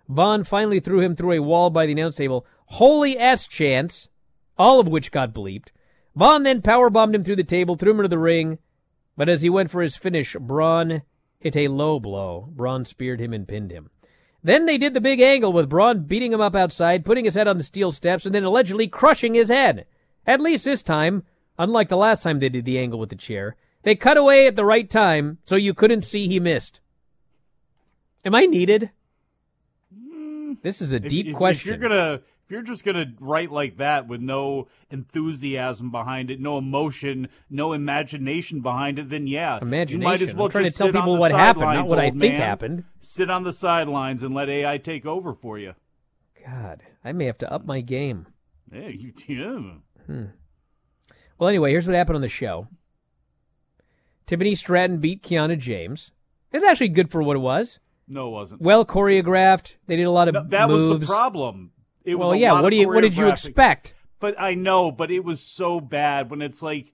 Von 0.10 0.44
finally 0.44 0.80
threw 0.80 1.02
him 1.02 1.14
through 1.14 1.34
a 1.34 1.42
wall 1.42 1.70
by 1.70 1.86
the 1.86 1.92
announce 1.92 2.16
table. 2.16 2.46
Holy 2.66 3.18
S 3.18 3.48
chance, 3.48 4.10
all 4.58 4.80
of 4.80 4.88
which 4.88 5.12
got 5.12 5.34
bleeped. 5.34 5.70
Von 6.16 6.44
then 6.44 6.62
powerbombed 6.62 7.14
him 7.14 7.24
through 7.24 7.36
the 7.36 7.44
table, 7.44 7.76
threw 7.76 7.92
him 7.92 8.00
into 8.00 8.10
the 8.10 8.18
ring, 8.18 8.58
but 9.16 9.30
as 9.30 9.44
he 9.44 9.50
went 9.50 9.70
for 9.70 9.82
his 9.82 9.96
finish, 9.96 10.36
Bron 10.40 11.04
hit 11.40 11.56
a 11.56 11.68
low 11.68 12.00
blow. 12.00 12.50
Bron 12.52 12.84
speared 12.84 13.20
him 13.20 13.34
and 13.34 13.48
pinned 13.48 13.72
him. 13.72 13.92
Then 14.42 14.66
they 14.66 14.78
did 14.78 14.94
the 14.94 15.02
big 15.02 15.20
angle 15.20 15.54
with 15.54 15.70
Bron 15.70 16.04
beating 16.04 16.34
him 16.34 16.42
up 16.42 16.56
outside, 16.56 17.06
putting 17.06 17.26
his 17.26 17.36
head 17.36 17.48
on 17.48 17.58
the 17.58 17.64
steel 17.64 17.92
steps, 17.92 18.26
and 18.26 18.34
then 18.34 18.44
allegedly 18.44 18.88
crushing 18.88 19.34
his 19.34 19.50
head. 19.50 19.86
At 20.26 20.42
least 20.42 20.66
this 20.66 20.82
time, 20.82 21.24
unlike 21.58 21.90
the 21.90 21.98
last 21.98 22.24
time 22.24 22.40
they 22.40 22.50
did 22.50 22.66
the 22.66 22.80
angle 22.80 23.00
with 23.00 23.10
the 23.10 23.16
chair, 23.16 23.56
they 23.84 23.96
cut 23.96 24.18
away 24.18 24.48
at 24.48 24.56
the 24.56 24.66
right 24.66 24.90
time 24.90 25.38
so 25.44 25.56
you 25.56 25.74
couldn't 25.74 26.02
see 26.02 26.28
he 26.28 26.40
missed. 26.40 26.82
Am 28.26 28.34
I 28.34 28.46
needed? 28.46 28.92
This 30.62 30.82
is 30.82 30.92
a 30.94 31.00
deep 31.00 31.28
if- 31.28 31.36
question. 31.36 31.74
If 31.74 31.80
you're 31.80 31.90
gonna, 31.90 32.14
if 32.16 32.52
you're 32.52 32.62
just 32.62 32.84
gonna 32.84 33.06
write 33.20 33.52
like 33.52 33.78
that 33.78 34.08
with 34.08 34.22
no 34.22 34.68
enthusiasm 34.90 35.92
behind 35.92 36.32
it, 36.32 36.40
no 36.40 36.58
emotion, 36.58 37.30
no 37.50 37.74
imagination 37.74 38.62
behind 38.62 39.00
it, 39.00 39.10
then 39.10 39.28
yeah, 39.28 39.60
Imagination. 39.62 40.02
You 40.02 40.08
might 40.08 40.22
as 40.22 40.32
I'm 40.32 40.38
well 40.38 40.50
trying 40.50 40.66
to 40.66 40.72
tell 40.72 40.92
people 40.92 41.18
what 41.18 41.32
happened, 41.32 41.66
not 41.66 41.88
what 41.88 42.00
I 42.00 42.10
think 42.10 42.34
man. 42.34 42.42
happened. 42.42 42.84
Sit 43.00 43.30
on 43.30 43.44
the 43.44 43.54
sidelines 43.54 44.24
and 44.24 44.34
let 44.34 44.50
AI 44.50 44.78
take 44.78 45.06
over 45.06 45.34
for 45.34 45.58
you. 45.58 45.76
God, 46.46 46.82
I 47.04 47.12
may 47.12 47.26
have 47.26 47.38
to 47.40 47.52
up 47.52 47.66
my 47.66 47.82
game. 47.82 48.28
Yeah, 48.72 48.88
you, 48.88 49.14
yeah. 49.28 49.74
Hmm. 50.06 50.26
Well, 51.38 51.50
anyway, 51.50 51.72
here's 51.72 51.88
what 51.88 51.96
happened 51.96 52.18
on 52.18 52.22
the 52.22 52.30
show. 52.30 52.68
Tiffany 54.26 54.56
Stratton 54.56 55.00
beat 55.00 55.24
Kiana 55.24 55.58
James. 55.58 56.12
It's 56.52 56.66
actually 56.66 56.90
good 56.90 57.12
for 57.12 57.22
what 57.24 57.36
it 57.36 57.40
was. 57.40 57.80
No, 58.10 58.28
it 58.28 58.32
wasn't. 58.32 58.62
Well 58.62 58.86
choreographed. 58.86 59.76
They 59.86 59.96
did 59.96 60.04
a 60.04 60.12
lot 60.12 60.28
of 60.28 60.34
No, 60.34 60.44
that 60.50 60.68
moves. 60.68 60.86
was 60.86 61.00
the 61.02 61.06
problem. 61.06 61.72
It 62.04 62.16
was 62.16 62.26
well, 62.26 62.34
a 62.34 62.38
yeah. 62.38 62.60
What 62.60 62.72
do 62.72 62.76
you 62.76 62.88
What 62.88 63.02
did 63.02 63.16
you 63.16 63.28
expect? 63.30 63.94
But 64.20 64.40
I 64.40 64.56
know, 64.56 64.92
but 64.92 65.12
it 65.12 65.24
was 65.24 65.42
so 65.42 65.80
bad 65.80 66.30
when 66.30 66.42
it's 66.42 66.62
like, 66.62 66.94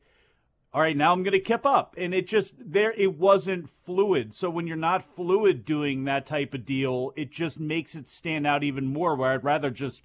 all 0.71 0.81
right, 0.81 0.95
now 0.95 1.11
I'm 1.11 1.23
going 1.23 1.31
to 1.31 1.39
kip 1.39 1.65
up, 1.65 1.95
and 1.97 2.13
it 2.13 2.27
just 2.27 2.55
there 2.59 2.91
it 2.91 3.17
wasn't 3.17 3.69
fluid. 3.85 4.33
So 4.33 4.49
when 4.49 4.67
you're 4.67 4.75
not 4.75 5.15
fluid 5.15 5.63
doing 5.65 6.03
that 6.03 6.25
type 6.25 6.53
of 6.53 6.65
deal, 6.65 7.13
it 7.15 7.31
just 7.31 7.59
makes 7.59 7.95
it 7.95 8.09
stand 8.09 8.45
out 8.45 8.63
even 8.63 8.85
more. 8.85 9.15
Where 9.15 9.31
I'd 9.31 9.43
rather 9.43 9.71
just, 9.71 10.03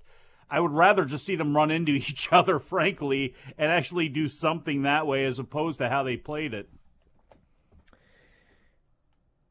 I 0.49 0.61
would 0.61 0.73
rather 0.73 1.05
just 1.05 1.27
see 1.27 1.37
them 1.37 1.57
run 1.57 1.73
into 1.73 1.93
each 1.95 2.33
other, 2.33 2.61
frankly, 2.61 3.35
and 3.59 3.71
actually 3.71 4.09
do 4.09 4.29
something 4.29 4.83
that 4.83 5.07
way 5.07 5.25
as 5.25 5.41
opposed 5.41 5.79
to 5.81 5.89
how 5.89 6.05
they 6.05 6.17
played 6.17 6.55
it. 6.55 6.71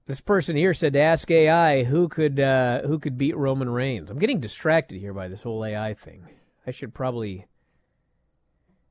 This 0.10 0.22
person 0.22 0.56
here 0.56 0.74
said 0.74 0.94
to 0.94 1.00
ask 1.00 1.30
AI 1.30 1.84
who 1.84 2.08
could 2.08 2.40
uh, 2.40 2.82
who 2.82 2.98
could 2.98 3.16
beat 3.16 3.38
Roman 3.38 3.70
Reigns. 3.70 4.10
I'm 4.10 4.18
getting 4.18 4.40
distracted 4.40 4.98
here 4.98 5.14
by 5.14 5.28
this 5.28 5.44
whole 5.44 5.64
AI 5.64 5.94
thing. 5.94 6.28
I 6.66 6.72
should 6.72 6.96
probably 6.96 7.46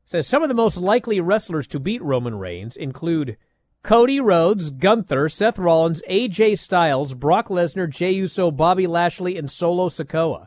says 0.05 0.29
some 0.29 0.45
of 0.45 0.49
the 0.49 0.55
most 0.55 0.77
likely 0.77 1.19
wrestlers 1.19 1.66
to 1.66 1.81
beat 1.81 2.01
Roman 2.03 2.37
Reigns 2.37 2.77
include 2.77 3.37
Cody 3.83 4.21
Rhodes, 4.21 4.71
Gunther, 4.71 5.29
Seth 5.29 5.59
Rollins, 5.59 6.03
AJ 6.09 6.57
Styles, 6.57 7.14
Brock 7.14 7.49
Lesnar, 7.49 7.91
Jey 7.91 8.12
Uso, 8.12 8.53
Bobby 8.53 8.87
Lashley, 8.87 9.37
and 9.37 9.51
Solo 9.51 9.89
Sikoa. 9.89 10.47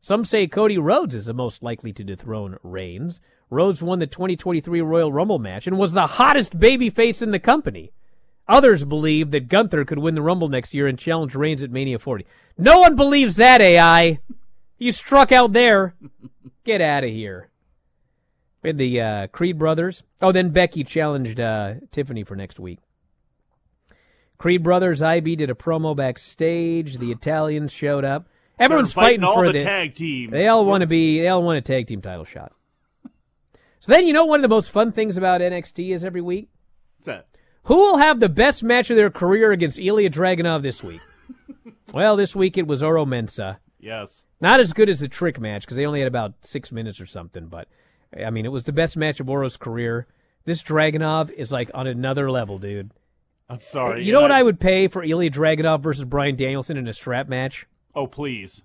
Some 0.00 0.24
say 0.24 0.46
Cody 0.46 0.78
Rhodes 0.78 1.16
is 1.16 1.26
the 1.26 1.34
most 1.34 1.64
likely 1.64 1.92
to 1.94 2.04
dethrone 2.04 2.58
Reigns. 2.62 3.20
Rhodes 3.50 3.82
won 3.82 3.98
the 3.98 4.06
2023 4.06 4.80
Royal 4.82 5.12
Rumble 5.12 5.40
match 5.40 5.66
and 5.66 5.80
was 5.80 5.94
the 5.94 6.06
hottest 6.06 6.60
babyface 6.60 7.22
in 7.22 7.32
the 7.32 7.40
company. 7.40 7.90
Others 8.52 8.84
believe 8.84 9.30
that 9.30 9.48
Gunther 9.48 9.86
could 9.86 9.98
win 9.98 10.14
the 10.14 10.20
Rumble 10.20 10.50
next 10.50 10.74
year 10.74 10.86
and 10.86 10.98
challenge 10.98 11.34
Reigns 11.34 11.62
at 11.62 11.70
Mania 11.70 11.98
40. 11.98 12.26
No 12.58 12.80
one 12.80 12.96
believes 12.96 13.36
that, 13.36 13.62
AI. 13.62 14.18
You 14.76 14.92
struck 14.92 15.32
out 15.32 15.54
there. 15.54 15.94
Get 16.62 16.82
out 16.82 17.02
of 17.02 17.08
here. 17.08 17.48
We 18.62 18.68
had 18.68 18.76
the 18.76 19.00
uh, 19.00 19.26
Creed 19.28 19.58
brothers. 19.58 20.02
Oh, 20.20 20.32
then 20.32 20.50
Becky 20.50 20.84
challenged 20.84 21.40
uh, 21.40 21.76
Tiffany 21.90 22.24
for 22.24 22.36
next 22.36 22.60
week. 22.60 22.80
Creed 24.36 24.62
brothers, 24.62 25.02
IB 25.02 25.34
did 25.36 25.48
a 25.48 25.54
promo 25.54 25.96
backstage. 25.96 26.98
The 26.98 27.10
Italians 27.10 27.72
showed 27.72 28.04
up. 28.04 28.26
Everyone's 28.58 28.92
They're 28.92 29.02
fighting 29.02 29.22
for 29.22 29.50
the 29.50 29.62
tag 29.62 29.94
team. 29.94 30.30
They 30.30 30.48
all 30.48 30.66
want 30.66 30.82
to 30.82 30.86
be. 30.86 31.22
They 31.22 31.28
all 31.28 31.42
want 31.42 31.56
a 31.56 31.62
tag 31.62 31.86
team 31.86 32.02
title 32.02 32.26
shot. 32.26 32.52
So 33.80 33.92
then, 33.92 34.06
you 34.06 34.12
know, 34.12 34.26
one 34.26 34.40
of 34.40 34.42
the 34.42 34.54
most 34.54 34.70
fun 34.70 34.92
things 34.92 35.16
about 35.16 35.40
NXT 35.40 35.94
is 35.94 36.04
every 36.04 36.20
week. 36.20 36.50
What's 36.98 37.06
that? 37.06 37.26
Who 37.64 37.76
will 37.76 37.98
have 37.98 38.20
the 38.20 38.28
best 38.28 38.62
match 38.64 38.90
of 38.90 38.96
their 38.96 39.10
career 39.10 39.52
against 39.52 39.78
Ilya 39.78 40.10
Dragunov 40.10 40.62
this 40.62 40.82
week? 40.82 41.00
well, 41.94 42.16
this 42.16 42.34
week 42.34 42.58
it 42.58 42.66
was 42.66 42.82
Oro 42.82 43.04
Mensah. 43.04 43.58
Yes. 43.78 44.24
Not 44.40 44.60
as 44.60 44.72
good 44.72 44.88
as 44.88 45.00
the 45.00 45.08
trick 45.08 45.38
match 45.40 45.62
because 45.62 45.76
they 45.76 45.86
only 45.86 46.00
had 46.00 46.08
about 46.08 46.34
six 46.40 46.72
minutes 46.72 47.00
or 47.00 47.06
something, 47.06 47.46
but 47.46 47.68
I 48.24 48.30
mean, 48.30 48.44
it 48.44 48.52
was 48.52 48.64
the 48.64 48.72
best 48.72 48.96
match 48.96 49.20
of 49.20 49.28
Oro's 49.30 49.56
career. 49.56 50.06
This 50.44 50.62
Dragunov 50.62 51.30
is 51.30 51.52
like 51.52 51.70
on 51.72 51.86
another 51.86 52.30
level, 52.30 52.58
dude. 52.58 52.90
I'm 53.48 53.60
sorry. 53.60 54.04
You 54.04 54.12
know 54.12 54.20
what 54.20 54.32
I- 54.32 54.40
I 54.40 54.42
would 54.42 54.58
pay 54.58 54.88
for 54.88 55.04
Ilya 55.04 55.30
Dragunov 55.30 55.80
versus 55.82 56.04
Bryan 56.04 56.34
Danielson 56.36 56.76
in 56.76 56.88
a 56.88 56.92
strap 56.92 57.28
match? 57.28 57.66
Oh, 57.94 58.06
please. 58.06 58.62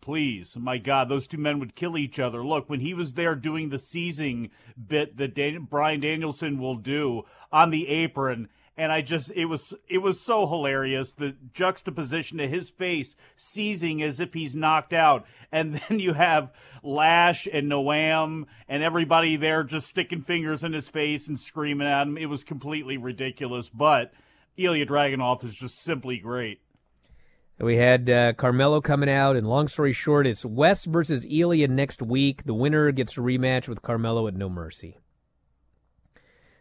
Please. 0.00 0.56
My 0.56 0.78
God, 0.78 1.08
those 1.08 1.26
two 1.26 1.36
men 1.36 1.58
would 1.60 1.74
kill 1.74 1.98
each 1.98 2.18
other. 2.18 2.44
Look, 2.44 2.70
when 2.70 2.80
he 2.80 2.94
was 2.94 3.12
there 3.12 3.34
doing 3.34 3.68
the 3.68 3.78
seizing 3.78 4.50
bit 4.88 5.18
that 5.18 5.34
Dan- 5.34 5.66
Bryan 5.70 6.00
Danielson 6.00 6.58
will 6.58 6.76
do 6.76 7.24
on 7.52 7.70
the 7.70 7.86
apron, 7.88 8.48
and 8.78 8.90
I 8.90 9.02
just 9.02 9.30
it 9.34 9.44
was 9.44 9.74
it 9.88 9.98
was 9.98 10.18
so 10.18 10.46
hilarious 10.46 11.12
the 11.12 11.36
juxtaposition 11.52 12.40
of 12.40 12.48
his 12.48 12.70
face 12.70 13.14
seizing 13.36 14.02
as 14.02 14.20
if 14.20 14.32
he's 14.32 14.56
knocked 14.56 14.94
out, 14.94 15.26
and 15.52 15.74
then 15.88 16.00
you 16.00 16.14
have 16.14 16.50
Lash 16.82 17.46
and 17.46 17.70
Noam 17.70 18.46
and 18.68 18.82
everybody 18.82 19.36
there 19.36 19.64
just 19.64 19.88
sticking 19.88 20.22
fingers 20.22 20.64
in 20.64 20.72
his 20.72 20.88
face 20.88 21.28
and 21.28 21.38
screaming 21.38 21.86
at 21.86 22.06
him. 22.06 22.16
It 22.16 22.26
was 22.26 22.42
completely 22.42 22.96
ridiculous, 22.96 23.68
but 23.68 24.14
Ilya 24.56 24.86
Dragunov 24.86 25.44
is 25.44 25.56
just 25.56 25.82
simply 25.82 26.16
great. 26.16 26.62
We 27.60 27.76
had 27.76 28.08
uh, 28.08 28.32
Carmelo 28.32 28.80
coming 28.80 29.10
out, 29.10 29.36
and 29.36 29.46
long 29.46 29.68
story 29.68 29.92
short, 29.92 30.26
it's 30.26 30.46
Wes 30.46 30.86
versus 30.86 31.26
Ilya 31.28 31.68
next 31.68 32.00
week. 32.00 32.44
The 32.44 32.54
winner 32.54 32.90
gets 32.90 33.18
a 33.18 33.20
rematch 33.20 33.68
with 33.68 33.82
Carmelo 33.82 34.26
at 34.26 34.34
No 34.34 34.48
Mercy. 34.48 34.96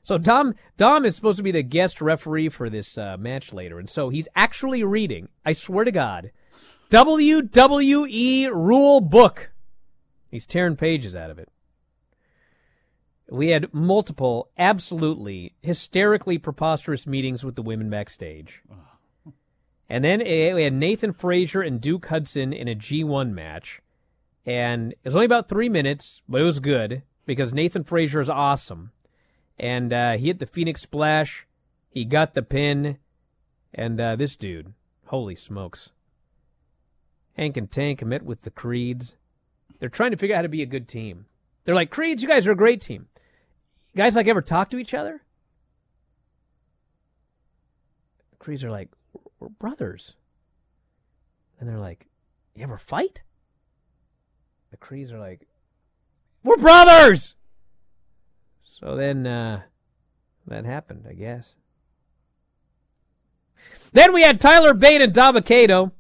So 0.04 0.18
Dom 0.18 0.56
Dom 0.76 1.06
is 1.06 1.16
supposed 1.16 1.38
to 1.38 1.44
be 1.44 1.52
the 1.52 1.64
guest 1.64 2.02
referee 2.02 2.50
for 2.50 2.70
this 2.70 2.98
uh, 2.98 3.16
match 3.18 3.54
later, 3.54 3.80
and 3.80 3.90
so 3.90 4.10
he's 4.10 4.28
actually 4.36 4.84
reading. 4.84 5.30
I 5.46 5.54
swear 5.54 5.86
to 5.86 5.92
God, 5.92 6.32
WWE 6.90 8.50
rule 8.52 9.00
book. 9.00 9.52
He's 10.30 10.46
tearing 10.46 10.76
pages 10.76 11.16
out 11.16 11.30
of 11.30 11.40
it. 11.40 11.50
We 13.30 13.50
had 13.50 13.74
multiple, 13.74 14.50
absolutely 14.58 15.54
hysterically 15.62 16.40
preposterous 16.40 17.08
meetings 17.08 17.44
with 17.44 17.56
the 17.56 17.62
women 17.62 17.90
backstage. 17.90 18.64
And 19.90 20.04
then 20.04 20.20
we 20.20 20.64
had 20.64 20.74
Nathan 20.74 21.14
Frazer 21.14 21.62
and 21.62 21.82
Duke 21.82 22.06
Hudson 22.06 22.54
in 22.54 22.68
a 22.68 22.76
G1 22.76 23.32
match. 23.32 23.82
And 24.46 24.92
it 24.92 25.00
was 25.04 25.16
only 25.16 25.26
about 25.26 25.50
three 25.50 25.68
minutes, 25.68 26.22
but 26.30 26.42
it 26.42 26.46
was 26.46 26.60
good 26.60 27.02
because 27.26 27.54
Nathan 27.54 27.84
Frazer 27.84 28.22
is 28.22 28.30
awesome. 28.30 28.92
And 29.58 29.92
uh, 29.92 30.18
he 30.18 30.28
hit 30.28 30.40
the 30.40 30.46
Phoenix 30.46 30.82
Splash. 30.82 31.48
He 31.90 32.06
got 32.06 32.36
the 32.36 32.44
pin. 32.44 32.98
And 33.74 34.00
uh, 34.00 34.16
this 34.16 34.36
dude, 34.36 34.74
holy 35.08 35.36
smokes. 35.36 35.92
Hank 37.34 37.58
and 37.58 37.70
Tank 37.70 38.04
met 38.04 38.24
with 38.24 38.44
the 38.44 38.52
Creeds. 38.52 39.16
They're 39.80 39.90
trying 39.90 40.12
to 40.12 40.18
figure 40.18 40.36
out 40.36 40.40
how 40.40 40.44
to 40.44 40.50
be 40.50 40.62
a 40.62 40.68
good 40.68 40.88
team. 40.88 41.26
They're 41.64 41.76
like, 41.76 41.90
Creeds, 41.90 42.22
you 42.22 42.28
guys 42.28 42.48
are 42.48 42.52
a 42.52 42.56
great 42.56 42.82
team. 42.82 43.08
You 43.94 43.98
guys 43.98 44.16
like 44.16 44.28
ever 44.28 44.42
talk 44.42 44.70
to 44.70 44.78
each 44.78 44.94
other? 44.94 45.22
The 48.32 48.38
Creeds 48.38 48.64
are 48.64 48.72
like, 48.72 48.90
we're 49.40 49.50
brothers. 49.50 50.16
And 51.60 51.68
they're 51.68 51.78
like, 51.78 52.08
you 52.56 52.64
ever 52.64 52.78
fight? 52.78 53.24
The 54.72 54.78
Creeds 54.78 55.12
are 55.12 55.20
like, 55.20 55.48
we're 56.44 56.58
brothers! 56.58 57.36
So 58.62 58.96
then, 58.96 59.28
uh, 59.28 59.62
that 60.48 60.66
happened, 60.66 61.06
I 61.10 61.14
guess. 61.14 61.56
Then 63.92 64.14
we 64.14 64.22
had 64.22 64.40
Tyler 64.40 64.74
Bate 64.74 65.02
and 65.02 65.14
Dabba-Kato. 65.14 65.92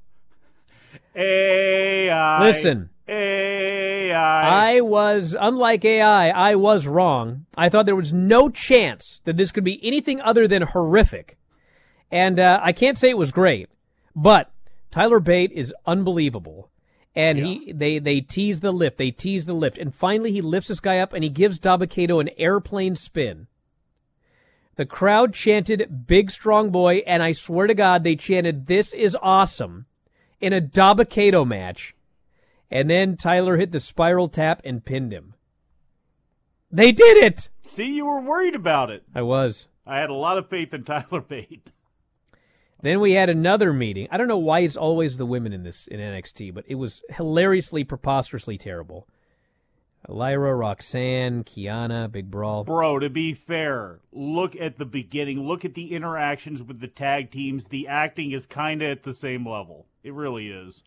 AI. 1.16 2.42
Listen. 2.42 2.90
AI. 3.08 4.76
I 4.76 4.82
was, 4.82 5.36
unlike 5.40 5.84
AI, 5.84 6.30
I 6.30 6.56
was 6.56 6.88
wrong. 6.88 7.46
I 7.58 7.68
thought 7.70 7.86
there 7.86 7.96
was 7.96 8.14
no 8.14 8.50
chance 8.50 9.22
that 9.26 9.38
this 9.38 9.52
could 9.52 9.64
be 9.64 9.84
anything 9.86 10.22
other 10.22 10.48
than 10.48 10.62
horrific. 10.62 11.38
And 12.12 12.40
uh, 12.40 12.60
I 12.62 12.72
can't 12.72 12.98
say 12.98 13.10
it 13.10 13.18
was 13.18 13.32
great, 13.32 13.70
but 14.16 14.52
Tyler 14.92 15.20
Bate 15.20 15.52
is 15.52 15.74
unbelievable. 15.86 16.70
And 17.16 17.38
he, 17.38 17.74
they, 17.74 18.00
they 18.00 18.22
tease 18.22 18.62
the 18.62 18.72
lift, 18.72 18.98
they 18.98 19.12
tease 19.12 19.46
the 19.46 19.54
lift, 19.54 19.78
and 19.78 19.94
finally 19.94 20.32
he 20.32 20.42
lifts 20.42 20.70
this 20.70 20.80
guy 20.80 21.00
up 21.00 21.12
and 21.12 21.24
he 21.24 21.30
gives 21.30 21.60
Dabba-Kato 21.60 22.20
an 22.20 22.30
airplane 22.38 22.96
spin. 22.96 23.48
The 24.76 24.86
crowd 24.86 25.34
chanted 25.34 26.08
"Big 26.08 26.32
Strong 26.32 26.72
Boy," 26.72 27.00
and 27.06 27.22
I 27.22 27.34
swear 27.34 27.68
to 27.68 27.74
God, 27.74 28.06
they 28.06 28.16
chanted 28.16 28.68
"This 28.68 28.94
is 28.94 29.18
awesome" 29.22 29.88
in 30.40 30.54
a 30.54 30.62
Dabba-Kato 30.62 31.44
match. 31.44 31.94
And 32.72 32.90
then 32.90 33.18
Tyler 33.18 33.58
hit 33.58 33.74
the 33.74 33.82
spiral 33.82 34.28
tap 34.30 34.62
and 34.64 34.86
pinned 34.86 35.12
him. 35.12 35.34
They 36.72 36.94
did 36.94 37.18
it. 37.18 37.50
See, 37.62 37.88
you 37.88 38.06
were 38.06 38.22
worried 38.22 38.56
about 38.56 38.90
it. 38.92 39.04
I 39.14 39.24
was. 39.24 39.68
I 39.86 40.00
had 40.00 40.12
a 40.12 40.14
lot 40.14 40.38
of 40.38 40.50
faith 40.50 40.74
in 40.74 40.84
Tyler 40.86 41.20
Bate. 41.20 41.68
Then 42.82 43.00
we 43.02 43.14
had 43.14 43.30
another 43.30 43.74
meeting. 43.74 44.08
I 44.10 44.18
don't 44.18 44.28
know 44.28 44.38
why 44.38 44.60
it's 44.60 44.78
always 44.78 45.18
the 45.18 45.26
women 45.26 45.52
in 45.52 45.64
this 45.64 45.88
in 45.88 46.00
NXT, 46.00 46.54
but 46.54 46.64
it 46.68 46.76
was 46.76 47.02
hilariously, 47.10 47.84
preposterously 47.84 48.58
terrible. 48.58 49.08
Lyra, 50.08 50.56
Roxanne, 50.56 51.44
Kiana, 51.44 52.10
Big 52.10 52.32
Brawl. 52.32 52.64
Bro, 52.64 53.00
to 53.00 53.10
be 53.10 53.34
fair, 53.34 54.00
look 54.14 54.56
at 54.56 54.78
the 54.78 54.86
beginning. 54.86 55.46
Look 55.46 55.66
at 55.66 55.74
the 55.74 55.94
interactions 55.94 56.64
with 56.64 56.80
the 56.80 56.88
tag 56.88 57.32
teams. 57.32 57.68
The 57.68 57.88
acting 57.88 58.32
is 58.32 58.46
kind 58.46 58.82
of 58.82 58.90
at 58.90 59.04
the 59.04 59.14
same 59.14 59.48
level. 59.48 59.88
It 60.04 60.14
really 60.14 60.50
is. 60.50 60.84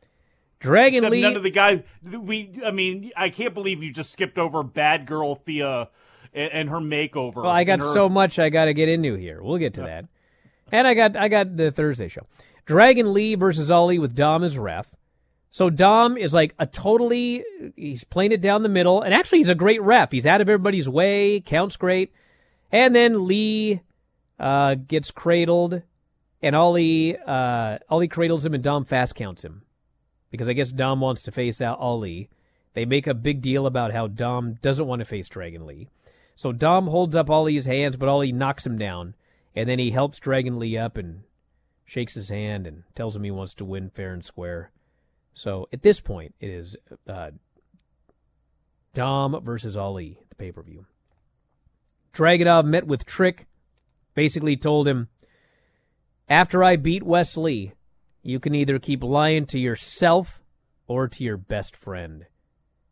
Dragon 0.60 0.98
Except 0.98 1.12
Lee. 1.12 1.22
none 1.22 1.36
of 1.36 1.42
the 1.42 1.50
guys. 1.50 1.82
We, 2.10 2.58
I 2.64 2.70
mean, 2.70 3.10
I 3.16 3.28
can't 3.28 3.52
believe 3.52 3.82
you 3.82 3.92
just 3.92 4.12
skipped 4.12 4.38
over 4.38 4.62
Bad 4.62 5.06
Girl 5.06 5.34
Thea 5.34 5.90
and, 6.32 6.52
and 6.52 6.68
her 6.70 6.78
makeover. 6.78 7.36
Well, 7.36 7.46
I 7.48 7.64
got 7.64 7.80
her- 7.80 7.92
so 7.92 8.08
much 8.08 8.38
I 8.38 8.48
got 8.48 8.64
to 8.66 8.74
get 8.74 8.88
into 8.88 9.16
here. 9.16 9.42
We'll 9.42 9.58
get 9.58 9.74
to 9.74 9.82
that. 9.82 10.06
And 10.72 10.88
I 10.88 10.94
got 10.94 11.16
I 11.16 11.28
got 11.28 11.56
the 11.56 11.70
Thursday 11.70 12.08
show. 12.08 12.26
Dragon 12.64 13.12
Lee 13.12 13.34
versus 13.34 13.70
Ali 13.70 13.98
with 13.98 14.16
Dom 14.16 14.42
as 14.42 14.58
ref. 14.58 14.94
So 15.50 15.68
Dom 15.68 16.16
is 16.16 16.32
like 16.32 16.54
a 16.58 16.66
totally 16.66 17.44
he's 17.76 18.04
playing 18.04 18.32
it 18.32 18.40
down 18.40 18.62
the 18.62 18.70
middle, 18.70 19.02
and 19.02 19.12
actually 19.12 19.38
he's 19.38 19.50
a 19.50 19.54
great 19.54 19.82
ref. 19.82 20.10
He's 20.10 20.26
out 20.26 20.40
of 20.40 20.48
everybody's 20.48 20.88
way, 20.88 21.40
counts 21.40 21.76
great. 21.76 22.10
And 22.72 22.96
then 22.96 23.26
Lee 23.28 23.82
uh, 24.40 24.76
gets 24.76 25.10
cradled, 25.10 25.82
and 26.40 26.56
Ali 26.56 27.18
uh, 27.18 27.78
Ali 27.90 28.08
cradles 28.08 28.46
him, 28.46 28.54
and 28.54 28.64
Dom 28.64 28.84
fast 28.84 29.14
counts 29.14 29.44
him 29.44 29.62
because 30.30 30.48
I 30.48 30.54
guess 30.54 30.72
Dom 30.72 31.00
wants 31.00 31.22
to 31.24 31.32
face 31.32 31.60
out 31.60 31.78
Ali. 31.78 32.30
They 32.72 32.86
make 32.86 33.06
a 33.06 33.12
big 33.12 33.42
deal 33.42 33.66
about 33.66 33.92
how 33.92 34.06
Dom 34.06 34.54
doesn't 34.54 34.86
want 34.86 35.00
to 35.00 35.04
face 35.04 35.28
Dragon 35.28 35.66
Lee. 35.66 35.88
So 36.34 36.50
Dom 36.50 36.86
holds 36.86 37.14
up 37.14 37.28
Ali's 37.28 37.66
hands, 37.66 37.96
but 37.96 38.08
Ali 38.08 38.32
knocks 38.32 38.66
him 38.66 38.78
down, 38.78 39.14
and 39.54 39.68
then 39.68 39.78
he 39.78 39.90
helps 39.90 40.18
Dragon 40.18 40.58
Lee 40.58 40.76
up 40.76 40.96
and 40.96 41.22
shakes 41.84 42.14
his 42.14 42.30
hand 42.30 42.66
and 42.66 42.84
tells 42.94 43.16
him 43.16 43.24
he 43.24 43.30
wants 43.30 43.54
to 43.54 43.64
win 43.64 43.90
fair 43.90 44.12
and 44.12 44.24
square. 44.24 44.70
So 45.34 45.68
at 45.72 45.82
this 45.82 46.00
point, 46.00 46.34
it 46.40 46.50
is 46.50 46.76
uh, 47.08 47.30
Dom 48.94 49.38
versus 49.42 49.76
Ali, 49.76 50.18
the 50.28 50.34
pay 50.34 50.52
per 50.52 50.62
view. 50.62 50.86
Dragunov 52.12 52.64
met 52.64 52.86
with 52.86 53.06
Trick, 53.06 53.46
basically 54.14 54.56
told 54.56 54.86
him, 54.86 55.08
after 56.28 56.62
I 56.62 56.76
beat 56.76 57.02
Wesley, 57.02 57.72
you 58.22 58.38
can 58.38 58.54
either 58.54 58.78
keep 58.78 59.02
lying 59.02 59.46
to 59.46 59.58
yourself 59.58 60.42
or 60.86 61.08
to 61.08 61.24
your 61.24 61.36
best 61.36 61.76
friend. 61.76 62.26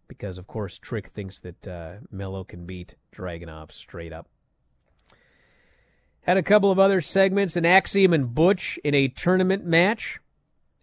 Because, 0.09 0.39
of 0.39 0.47
course, 0.47 0.79
Trick 0.79 1.09
thinks 1.09 1.39
that 1.41 1.69
uh, 1.69 1.93
Melo 2.11 2.45
can 2.45 2.67
beat 2.67 2.97
Dragunov 3.15 3.71
straight 3.71 4.13
up. 4.13 4.29
Had 6.23 6.37
a 6.37 6.43
couple 6.43 6.71
of 6.71 6.79
other 6.79 7.01
segments, 7.01 7.57
an 7.57 7.65
Axiom 7.65 8.13
and 8.13 8.35
Butch 8.35 8.79
in 8.85 8.95
a 8.95 9.09
tournament 9.09 9.65
match. 9.65 10.21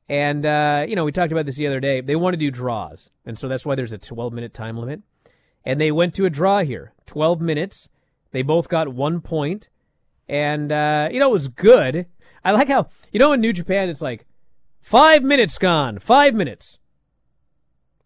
And, 0.09 0.45
uh, 0.45 0.85
you 0.87 0.95
know, 0.95 1.05
we 1.05 1.11
talked 1.11 1.31
about 1.31 1.45
this 1.45 1.57
the 1.57 1.67
other 1.67 1.79
day. 1.79 2.01
They 2.01 2.15
want 2.15 2.33
to 2.33 2.37
do 2.37 2.49
draws. 2.49 3.11
And 3.25 3.37
so 3.37 3.47
that's 3.47 3.65
why 3.65 3.75
there's 3.75 3.93
a 3.93 3.97
12 3.97 4.33
minute 4.33 4.53
time 4.53 4.77
limit. 4.77 5.01
And 5.65 5.81
they 5.81 5.91
went 5.91 6.13
to 6.15 6.25
a 6.25 6.29
draw 6.29 6.63
here 6.63 6.93
12 7.05 7.41
minutes. 7.41 7.89
They 8.31 8.41
both 8.41 8.69
got 8.69 8.87
one 8.93 9.21
point. 9.21 9.69
And, 10.27 10.71
uh, 10.71 11.09
you 11.11 11.19
know, 11.19 11.29
it 11.29 11.33
was 11.33 11.49
good. 11.49 12.07
I 12.43 12.51
like 12.51 12.67
how, 12.67 12.89
you 13.11 13.19
know, 13.19 13.33
in 13.33 13.41
New 13.41 13.53
Japan, 13.53 13.89
it's 13.89 14.01
like 14.01 14.25
five 14.79 15.23
minutes 15.23 15.57
gone, 15.57 15.99
five 15.99 16.33
minutes. 16.33 16.79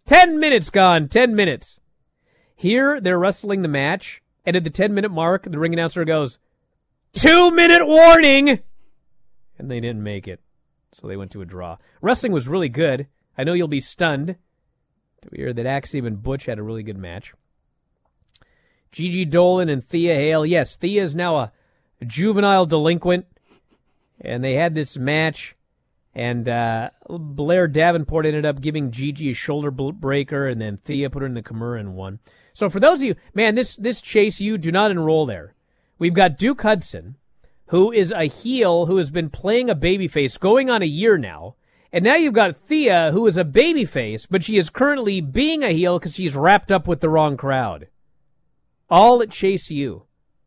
10 0.06 0.40
minutes 0.40 0.70
gone, 0.70 1.08
10 1.08 1.36
minutes. 1.36 1.80
Here, 2.56 3.00
they're 3.00 3.20
wrestling 3.20 3.62
the 3.62 3.68
match. 3.68 4.22
And 4.46 4.56
at 4.56 4.64
the 4.64 4.70
10 4.72 4.94
minute 4.94 5.12
mark, 5.12 5.44
the 5.44 5.60
ring 5.60 5.74
announcer 5.74 6.04
goes, 6.04 6.40
two 7.14 7.52
minute 7.52 7.86
warning. 7.86 8.60
And 9.58 9.70
they 9.70 9.80
didn't 9.80 10.04
make 10.04 10.28
it. 10.28 10.42
So 10.92 11.08
they 11.08 11.18
went 11.18 11.32
to 11.32 11.42
a 11.42 11.46
draw. 11.46 11.78
Wrestling 12.02 12.32
was 12.32 12.48
really 12.48 12.70
good. 12.70 13.08
I 13.38 13.44
know 13.44 13.54
you'll 13.54 13.68
be 13.68 13.80
stunned 13.80 14.36
to 15.22 15.30
hear 15.34 15.54
that 15.54 15.66
Axiom 15.66 16.06
and 16.06 16.22
Butch 16.22 16.46
had 16.46 16.60
a 16.60 16.64
really 16.64 16.84
good 16.84 16.98
match. 16.98 17.34
Gigi 18.92 19.24
Dolan 19.24 19.70
and 19.70 19.84
Thea 19.84 20.16
Hale. 20.16 20.46
Yes, 20.46 20.76
Thea 20.76 21.04
is 21.04 21.16
now 21.16 21.38
a 21.38 21.52
juvenile 22.06 22.66
delinquent. 22.66 23.26
And 24.20 24.44
they 24.44 24.54
had 24.54 24.76
this 24.76 24.98
match. 24.98 25.56
And 26.14 26.50
uh, 26.50 26.90
Blair 27.08 27.68
Davenport 27.68 28.26
ended 28.26 28.46
up 28.46 28.60
giving 28.60 28.92
Gigi 28.92 29.32
a 29.32 29.34
shoulder 29.34 29.72
breaker, 29.72 30.46
and 30.46 30.60
then 30.60 30.76
Thea 30.76 31.10
put 31.10 31.22
her 31.22 31.26
in 31.26 31.36
the 31.36 31.42
Kimura 31.42 31.80
and 31.80 31.96
won. 31.96 32.20
So 32.54 32.70
for 32.70 32.82
those 32.82 33.00
of 33.00 33.06
you, 33.06 33.16
man, 33.34 33.56
this 33.56 33.78
this 33.78 34.02
Chase 34.02 34.42
U 34.42 34.58
do 34.58 34.74
not 34.74 34.92
enroll 34.92 35.26
there. 35.26 35.54
We've 36.02 36.16
got 36.16 36.36
Duke 36.36 36.64
Hudson, 36.64 37.18
who 37.68 37.92
is 37.92 38.12
a 38.12 38.24
heel 38.24 38.88
who 38.88 38.98
has 38.98 39.12
been 39.12 39.30
playing 39.30 39.70
a 39.70 39.76
babyface 39.76 40.40
going 40.40 40.68
on 40.68 40.82
a 40.82 40.88
year 40.88 41.16
now. 41.16 41.58
And 41.94 42.04
now 42.04 42.16
you've 42.16 42.34
got 42.34 42.56
Thea, 42.56 43.12
who 43.12 43.28
is 43.28 43.38
a 43.38 43.44
babyface, 43.44 44.26
but 44.28 44.44
she 44.44 44.58
is 44.58 44.72
currently 44.72 45.22
being 45.22 45.62
a 45.62 45.70
heel 45.70 46.00
because 46.00 46.16
she's 46.16 46.36
wrapped 46.36 46.72
up 46.72 46.88
with 46.88 47.02
the 47.02 47.10
wrong 47.10 47.38
crowd. 47.38 47.88
All 48.90 49.22
at 49.22 49.30
Chase 49.30 49.70
U. 49.70 50.06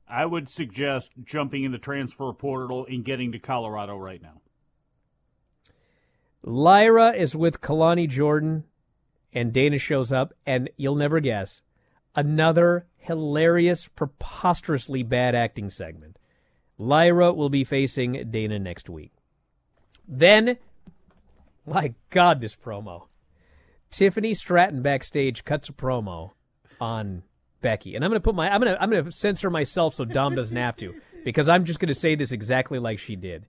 I 0.09 0.27
would 0.27 0.49
suggest 0.51 1.13
jumping 1.23 1.63
in 1.63 1.71
the 1.71 1.79
transfer 1.79 2.33
portal 2.33 2.85
and 2.91 3.05
getting 3.05 3.31
to 3.31 3.39
Colorado 3.39 3.97
right 3.97 4.21
now. 4.21 4.41
Lyra 6.43 7.13
is 7.13 7.37
with 7.37 7.61
Kelani 7.61 8.09
Jordan, 8.09 8.65
and 9.33 9.53
Dana 9.53 9.79
shows 9.79 10.13
up, 10.13 10.35
and 10.45 10.69
you'll 10.77 10.97
never 10.97 11.21
guess 11.21 11.63
another 12.17 12.87
hilarious, 13.05 13.89
preposterously 13.89 15.03
bad 15.03 15.35
acting 15.35 15.71
segment. 15.71 16.19
Lyra 16.79 17.33
will 17.33 17.51
be 17.51 17.65
facing 17.65 18.31
Dana 18.31 18.59
next 18.59 18.89
week. 18.89 19.13
Then, 20.09 20.59
my 21.67 21.95
God, 22.11 22.41
this 22.41 22.57
promo. 22.57 23.07
Tiffany 23.91 24.35
Stratton 24.35 24.83
backstage 24.83 25.45
cuts 25.45 25.69
a 25.69 25.73
promo 25.73 26.33
on 26.81 27.23
Becky, 27.61 27.95
and 27.95 28.05
I'm 28.05 28.11
gonna 28.11 28.21
put 28.21 28.35
my 28.35 28.51
I'm 28.51 28.61
gonna 28.61 28.77
I'm 28.81 28.91
gonna 28.91 29.11
censor 29.11 29.51
myself 29.51 29.95
so 29.95 30.05
Dom 30.05 30.35
doesn't 30.35 30.57
have 30.57 30.77
to 30.77 30.95
because 31.25 31.49
I'm 31.49 31.65
just 31.65 31.81
gonna 31.81 31.95
say 31.95 32.15
this 32.15 32.33
exactly 32.33 32.79
like 32.79 32.99
she 32.99 33.17
did. 33.17 33.47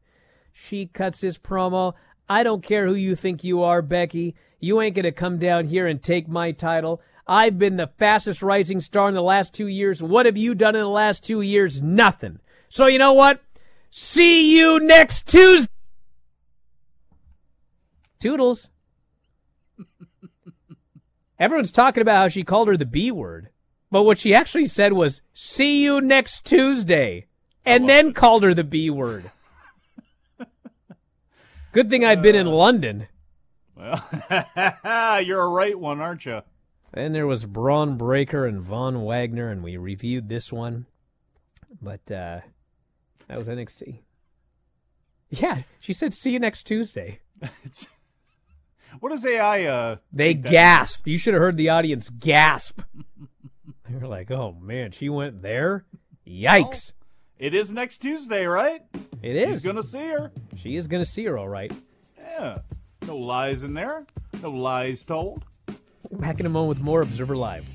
She 0.53 0.85
cuts 0.85 1.21
his 1.21 1.37
promo. 1.37 1.93
I 2.29 2.43
don't 2.43 2.63
care 2.63 2.87
who 2.87 2.93
you 2.93 3.15
think 3.15 3.43
you 3.43 3.63
are, 3.63 3.81
Becky. 3.81 4.35
You 4.59 4.79
ain't 4.81 4.95
gonna 4.95 5.11
come 5.11 5.37
down 5.37 5.65
here 5.65 5.87
and 5.87 6.01
take 6.01 6.27
my 6.27 6.51
title. 6.51 7.01
I've 7.27 7.57
been 7.57 7.77
the 7.77 7.87
fastest 7.97 8.41
rising 8.41 8.79
star 8.81 9.07
in 9.07 9.15
the 9.15 9.21
last 9.21 9.53
two 9.53 9.67
years. 9.67 10.01
What 10.03 10.25
have 10.25 10.37
you 10.37 10.53
done 10.53 10.75
in 10.75 10.81
the 10.81 10.89
last 10.89 11.23
two 11.23 11.41
years? 11.41 11.81
Nothing. 11.81 12.39
So 12.69 12.87
you 12.87 12.99
know 12.99 13.13
what? 13.13 13.41
See 13.89 14.55
you 14.55 14.79
next 14.79 15.27
Tuesday. 15.29 15.71
Toodles. 18.19 18.69
Everyone's 21.39 21.71
talking 21.71 22.01
about 22.01 22.17
how 22.17 22.27
she 22.27 22.43
called 22.43 22.67
her 22.67 22.77
the 22.77 22.85
B 22.85 23.11
word. 23.11 23.49
But 23.91 24.03
what 24.03 24.19
she 24.19 24.33
actually 24.33 24.65
said 24.65 24.93
was, 24.93 25.21
see 25.33 25.83
you 25.83 26.01
next 26.01 26.45
Tuesday. 26.45 27.27
And 27.65 27.89
then 27.89 28.13
called 28.13 28.43
her 28.43 28.53
the 28.53 28.63
B 28.63 28.89
word. 28.89 29.31
Good 31.71 31.89
thing 31.89 32.05
I'd 32.05 32.21
been 32.21 32.35
in 32.35 32.47
uh, 32.47 32.51
London. 32.51 33.07
Well, 33.75 34.03
you're 35.23 35.41
a 35.41 35.49
right 35.49 35.77
one, 35.79 35.99
aren't 35.99 36.25
you? 36.25 36.41
Then 36.95 37.11
there 37.11 37.27
was 37.27 37.45
Bron 37.45 37.97
Breakker 37.97 38.45
and 38.45 38.61
Von 38.61 39.03
Wagner, 39.03 39.49
and 39.49 39.61
we 39.61 39.75
reviewed 39.77 40.29
this 40.29 40.51
one. 40.51 40.85
But 41.81 42.09
uh, 42.09 42.39
that 43.27 43.37
was 43.37 43.47
NXT. 43.47 43.99
Yeah, 45.29 45.63
she 45.79 45.91
said, 45.91 46.13
see 46.13 46.31
you 46.31 46.39
next 46.39 46.63
Tuesday. 46.63 47.19
What 49.01 49.09
does 49.09 49.25
AI? 49.25 49.65
Uh, 49.65 49.95
They 50.13 50.33
gasped. 50.33 51.05
You 51.05 51.17
should 51.17 51.33
have 51.33 51.41
heard 51.41 51.57
the 51.57 51.67
audience 51.69 52.09
gasp. 52.09 52.79
they 53.89 53.97
were 53.97 54.07
like, 54.07 54.31
oh 54.31 54.55
man, 54.61 54.91
she 54.91 55.09
went 55.09 55.41
there? 55.41 55.85
Yikes. 56.25 56.93
It 57.37 57.53
is 57.53 57.71
next 57.71 57.97
Tuesday, 57.97 58.45
right? 58.45 58.81
It 59.21 59.35
is. 59.35 59.55
She's 59.55 59.65
gonna 59.65 59.83
see 59.83 60.07
her. 60.07 60.31
She 60.55 60.77
is 60.77 60.87
going 60.87 61.03
to 61.03 61.09
see 61.09 61.25
her, 61.25 61.37
all 61.37 61.49
right. 61.49 61.71
Yeah. 62.17 62.59
No 63.05 63.17
lies 63.17 63.63
in 63.65 63.73
there. 63.73 64.05
No 64.41 64.51
lies 64.51 65.03
told. 65.03 65.43
Back 66.11 66.39
in 66.39 66.45
a 66.45 66.49
moment 66.49 66.69
with 66.69 66.79
more 66.81 67.01
Observer 67.01 67.35
Live. 67.35 67.74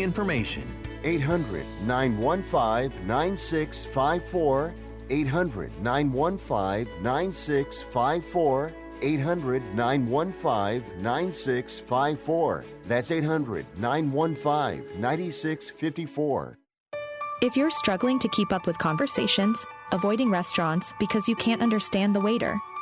information. 0.00 0.64
800 1.04 1.64
915 1.86 3.06
9654. 3.06 4.74
800 5.10 5.82
915 5.82 7.02
9654. 7.02 8.72
800 9.00 9.62
915 9.74 11.02
9654. 11.02 12.64
That's 12.84 13.10
800 13.10 13.66
915 13.78 15.00
9654. 15.00 16.58
If 17.40 17.56
you're 17.56 17.70
struggling 17.70 18.18
to 18.18 18.28
keep 18.30 18.52
up 18.52 18.66
with 18.66 18.76
conversations, 18.78 19.64
avoiding 19.92 20.30
restaurants 20.30 20.92
because 20.98 21.28
you 21.28 21.36
can't 21.36 21.62
understand 21.62 22.14
the 22.14 22.20
waiter, 22.20 22.58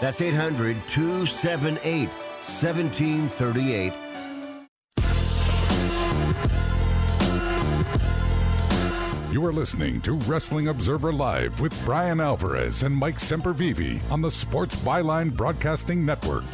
That's 0.00 0.20
800 0.20 0.76
278 0.88 2.08
1738. 2.08 3.92
You 9.32 9.44
are 9.44 9.52
listening 9.52 10.00
to 10.02 10.12
Wrestling 10.12 10.68
Observer 10.68 11.12
Live 11.12 11.60
with 11.60 11.84
Bryan 11.84 12.20
Alvarez 12.20 12.84
and 12.84 12.94
Mike 12.94 13.16
Sempervive 13.16 14.00
on 14.10 14.22
the 14.22 14.30
Sports 14.30 14.76
Byline 14.76 15.36
Broadcasting 15.36 16.06
Network. 16.06 16.44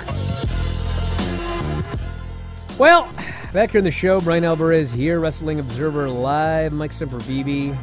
Well, 2.79 3.13
back 3.53 3.71
here 3.71 3.79
in 3.79 3.85
the 3.85 3.91
show, 3.91 4.21
Bryan 4.21 4.45
Alvarez 4.45 4.91
here, 4.91 5.21
Wrestling 5.21 5.61
Observer 5.61 6.09
Live, 6.09 6.73
Mike 6.73 6.91
Sempervive. 6.91 7.77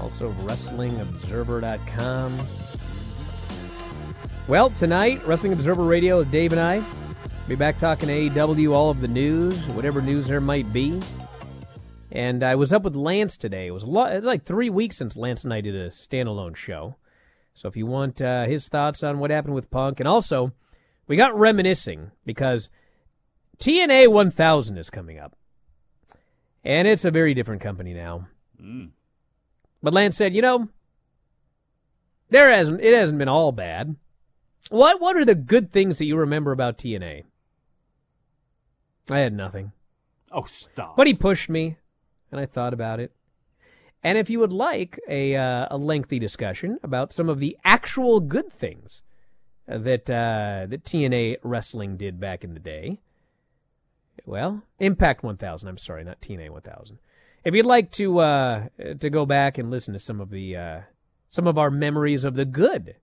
Also, 0.00 0.30
WrestlingObserver.com. 0.32 2.46
Well, 4.50 4.68
tonight, 4.68 5.24
Wrestling 5.28 5.52
Observer 5.52 5.84
Radio, 5.84 6.24
Dave 6.24 6.50
and 6.50 6.60
I, 6.60 6.82
be 7.46 7.54
back 7.54 7.78
talking 7.78 8.08
AEW, 8.08 8.74
all 8.74 8.90
of 8.90 9.00
the 9.00 9.06
news, 9.06 9.56
whatever 9.68 10.02
news 10.02 10.26
there 10.26 10.40
might 10.40 10.72
be. 10.72 11.00
And 12.10 12.42
I 12.42 12.56
was 12.56 12.72
up 12.72 12.82
with 12.82 12.96
Lance 12.96 13.36
today. 13.36 13.68
It 13.68 13.70
was 13.70 13.84
a 13.84 13.86
lot, 13.86 14.10
it 14.10 14.16
was 14.16 14.24
like 14.24 14.42
three 14.42 14.68
weeks 14.68 14.96
since 14.96 15.16
Lance 15.16 15.44
and 15.44 15.54
I 15.54 15.60
did 15.60 15.76
a 15.76 15.90
standalone 15.90 16.56
show. 16.56 16.96
So 17.54 17.68
if 17.68 17.76
you 17.76 17.86
want 17.86 18.20
uh, 18.20 18.46
his 18.46 18.68
thoughts 18.68 19.04
on 19.04 19.20
what 19.20 19.30
happened 19.30 19.54
with 19.54 19.70
Punk, 19.70 20.00
and 20.00 20.08
also 20.08 20.50
we 21.06 21.14
got 21.14 21.38
reminiscing 21.38 22.10
because 22.26 22.70
TNA 23.58 24.08
1000 24.08 24.78
is 24.78 24.90
coming 24.90 25.20
up, 25.20 25.36
and 26.64 26.88
it's 26.88 27.04
a 27.04 27.12
very 27.12 27.34
different 27.34 27.62
company 27.62 27.94
now. 27.94 28.26
Mm. 28.60 28.90
But 29.80 29.94
Lance 29.94 30.16
said, 30.16 30.34
you 30.34 30.42
know, 30.42 30.70
there 32.30 32.50
hasn't 32.50 32.80
it 32.80 32.92
hasn't 32.92 33.20
been 33.20 33.28
all 33.28 33.52
bad. 33.52 33.94
What 34.70 35.00
what 35.00 35.16
are 35.16 35.24
the 35.24 35.34
good 35.34 35.70
things 35.70 35.98
that 35.98 36.06
you 36.06 36.16
remember 36.16 36.52
about 36.52 36.78
TNA? 36.78 37.24
I 39.10 39.18
had 39.18 39.32
nothing. 39.32 39.72
Oh, 40.30 40.44
stop. 40.44 40.96
But 40.96 41.08
he 41.08 41.14
pushed 41.14 41.50
me, 41.50 41.76
and 42.30 42.40
I 42.40 42.46
thought 42.46 42.72
about 42.72 43.00
it. 43.00 43.12
And 44.02 44.16
if 44.16 44.30
you 44.30 44.38
would 44.38 44.52
like 44.52 44.98
a 45.08 45.34
uh, 45.34 45.66
a 45.70 45.76
lengthy 45.76 46.20
discussion 46.20 46.78
about 46.84 47.12
some 47.12 47.28
of 47.28 47.40
the 47.40 47.58
actual 47.64 48.20
good 48.20 48.50
things 48.50 49.02
that 49.66 50.08
uh, 50.08 50.66
that 50.68 50.84
TNA 50.84 51.38
wrestling 51.42 51.96
did 51.96 52.20
back 52.20 52.44
in 52.44 52.54
the 52.54 52.60
day, 52.60 53.00
well, 54.24 54.62
Impact 54.78 55.24
1000. 55.24 55.68
I'm 55.68 55.78
sorry, 55.78 56.04
not 56.04 56.20
TNA 56.20 56.50
1000. 56.50 56.98
If 57.42 57.56
you'd 57.56 57.66
like 57.66 57.90
to 57.92 58.20
uh, 58.20 58.68
to 59.00 59.10
go 59.10 59.26
back 59.26 59.58
and 59.58 59.68
listen 59.68 59.94
to 59.94 59.98
some 59.98 60.20
of 60.20 60.30
the 60.30 60.56
uh, 60.56 60.80
some 61.28 61.48
of 61.48 61.58
our 61.58 61.72
memories 61.72 62.24
of 62.24 62.34
the 62.34 62.44
good 62.44 62.94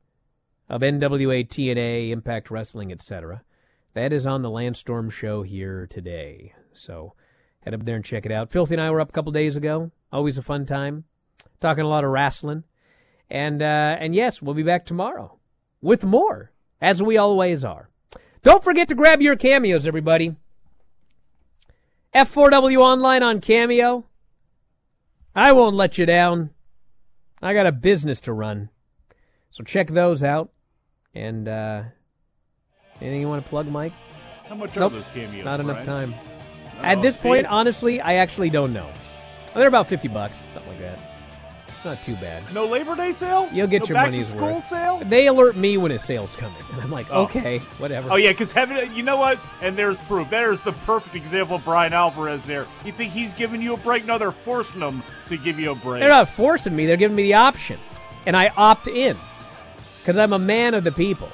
of 0.70 0.82
NWA, 0.82 1.48
TNA, 1.48 2.10
Impact 2.10 2.50
Wrestling, 2.52 2.92
etc., 2.92 3.44
that 3.94 4.14
is 4.14 4.28
on 4.28 4.44
the 4.44 4.52
Lance 4.52 4.78
Storm 4.78 5.10
show 5.10 5.42
here 5.42 5.88
today. 5.88 6.54
So 6.72 7.14
head 7.62 7.74
up 7.74 7.84
there 7.84 7.96
and 7.96 8.06
check 8.06 8.28
it 8.28 8.32
out. 8.32 8.52
Filthy 8.52 8.76
and 8.76 8.82
I 8.82 8.92
were 8.92 9.02
up 9.02 9.10
a 9.10 9.12
couple 9.12 9.32
days 9.32 9.58
ago. 9.58 9.92
Always 10.12 10.38
a 10.38 10.44
fun 10.44 10.66
time, 10.66 11.06
talking 11.60 11.84
a 11.84 11.88
lot 11.88 12.04
of 12.04 12.12
wrestling, 12.12 12.64
and 13.30 13.62
uh, 13.62 13.98
and 14.00 14.14
yes, 14.14 14.42
we'll 14.42 14.54
be 14.54 14.64
back 14.64 14.86
tomorrow 14.86 15.40
with 15.82 16.06
more, 16.06 16.52
as 16.80 17.02
we 17.02 17.18
always 17.18 17.66
are. 17.66 17.90
Don't 18.44 18.64
forget 18.64 18.88
to 18.90 18.96
grab 18.96 19.22
your 19.22 19.36
cameos, 19.36 19.88
everybody. 19.88 20.36
F4W 22.16 22.78
online 22.78 23.24
on 23.24 23.42
Cameo. 23.42 24.06
I 25.36 25.52
won't 25.52 25.76
let 25.76 25.98
you 25.98 26.06
down. 26.06 26.52
I 27.42 27.54
got 27.54 27.68
a 27.68 27.72
business 27.72 28.20
to 28.22 28.34
run. 28.34 28.70
So 29.52 29.64
check 29.64 29.88
those 29.88 30.24
out. 30.24 30.52
And 31.16 31.48
uh, 31.48 31.84
anything 33.02 33.22
you 33.22 33.28
want 33.28 33.44
to 33.44 33.50
plug, 33.50 33.68
Mike? 33.70 33.94
How 34.48 34.56
much 34.56 34.76
Nope, 34.76 34.92
are 34.92 34.96
those 34.96 35.08
cameos? 35.14 35.46
not 35.46 35.60
enough 35.60 35.86
time. 35.86 36.14
Oh, 36.80 36.84
At 36.84 37.02
this 37.02 37.16
see? 37.20 37.24
point, 37.28 37.46
honestly, 37.48 38.00
I 38.02 38.16
actually 38.16 38.50
don't 38.50 38.72
know. 38.74 38.90
They're 39.56 39.68
about 39.68 39.88
fifty 39.88 40.08
bucks, 40.08 40.38
something 40.38 40.72
like 40.72 40.82
that. 40.82 41.00
It's 41.70 41.84
not 41.86 42.02
too 42.04 42.16
bad. 42.16 42.44
No 42.54 42.66
Labor 42.66 42.96
Day 42.96 43.12
sale? 43.12 43.50
You'll 43.52 43.68
get 43.68 43.82
no 43.84 43.88
your 43.90 43.94
back 43.96 44.08
money's 44.08 44.32
to 44.32 44.38
school 44.38 44.54
worth. 44.56 44.64
sale? 44.64 45.02
They 45.06 45.28
alert 45.28 45.56
me 45.56 45.78
when 45.78 45.92
a 45.92 46.00
sale's 46.00 46.36
coming, 46.36 46.58
and 46.74 46.82
I'm 46.82 46.92
like, 46.92 47.08
Oh. 47.12 47.24
okay, 47.24 47.60
whatever. 47.80 48.12
Oh 48.12 48.16
yeah, 48.16 48.32
because 48.32 48.52
heaven, 48.52 48.94
you 48.96 49.04
know 49.04 49.18
what? 49.18 49.40
And 49.62 49.76
there's 49.78 49.98
proof. 50.00 50.30
There's 50.30 50.62
the 50.62 50.72
perfect 50.74 51.16
example 51.16 51.56
of 51.58 51.66
Bryan 51.66 51.94
Alvarez. 51.94 52.46
There, 52.46 52.68
you 52.86 52.92
think 52.92 53.12
he's 53.14 53.34
giving 53.34 53.62
you 53.62 53.74
a 53.74 53.78
break? 53.78 54.06
No, 54.06 54.18
they're 54.18 54.32
forcing 54.32 54.82
him 54.82 55.02
to 55.30 55.38
give 55.38 55.60
you 55.60 55.72
a 55.72 55.76
break. 55.76 56.00
They're 56.02 56.10
not 56.10 56.30
forcing 56.30 56.76
me; 56.76 56.86
they're 56.86 56.98
giving 56.98 57.16
me 57.18 57.24
the 57.24 57.34
option, 57.36 57.80
and 58.28 58.36
I 58.38 58.50
opt 58.56 58.88
in 58.88 59.18
because 60.08 60.18
I'm 60.18 60.32
a 60.32 60.40
man 60.40 60.74
of 60.74 60.86
the 60.86 60.92
people. 60.94 61.30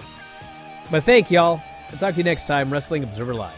But 0.90 1.04
thank 1.04 1.30
y'all. 1.30 1.62
I'll 1.92 1.98
talk 2.00 2.16
to 2.16 2.18
you 2.18 2.24
next 2.24 2.48
time, 2.48 2.74
Wrestling 2.74 3.04
Observer 3.04 3.36
Live. 3.36 3.54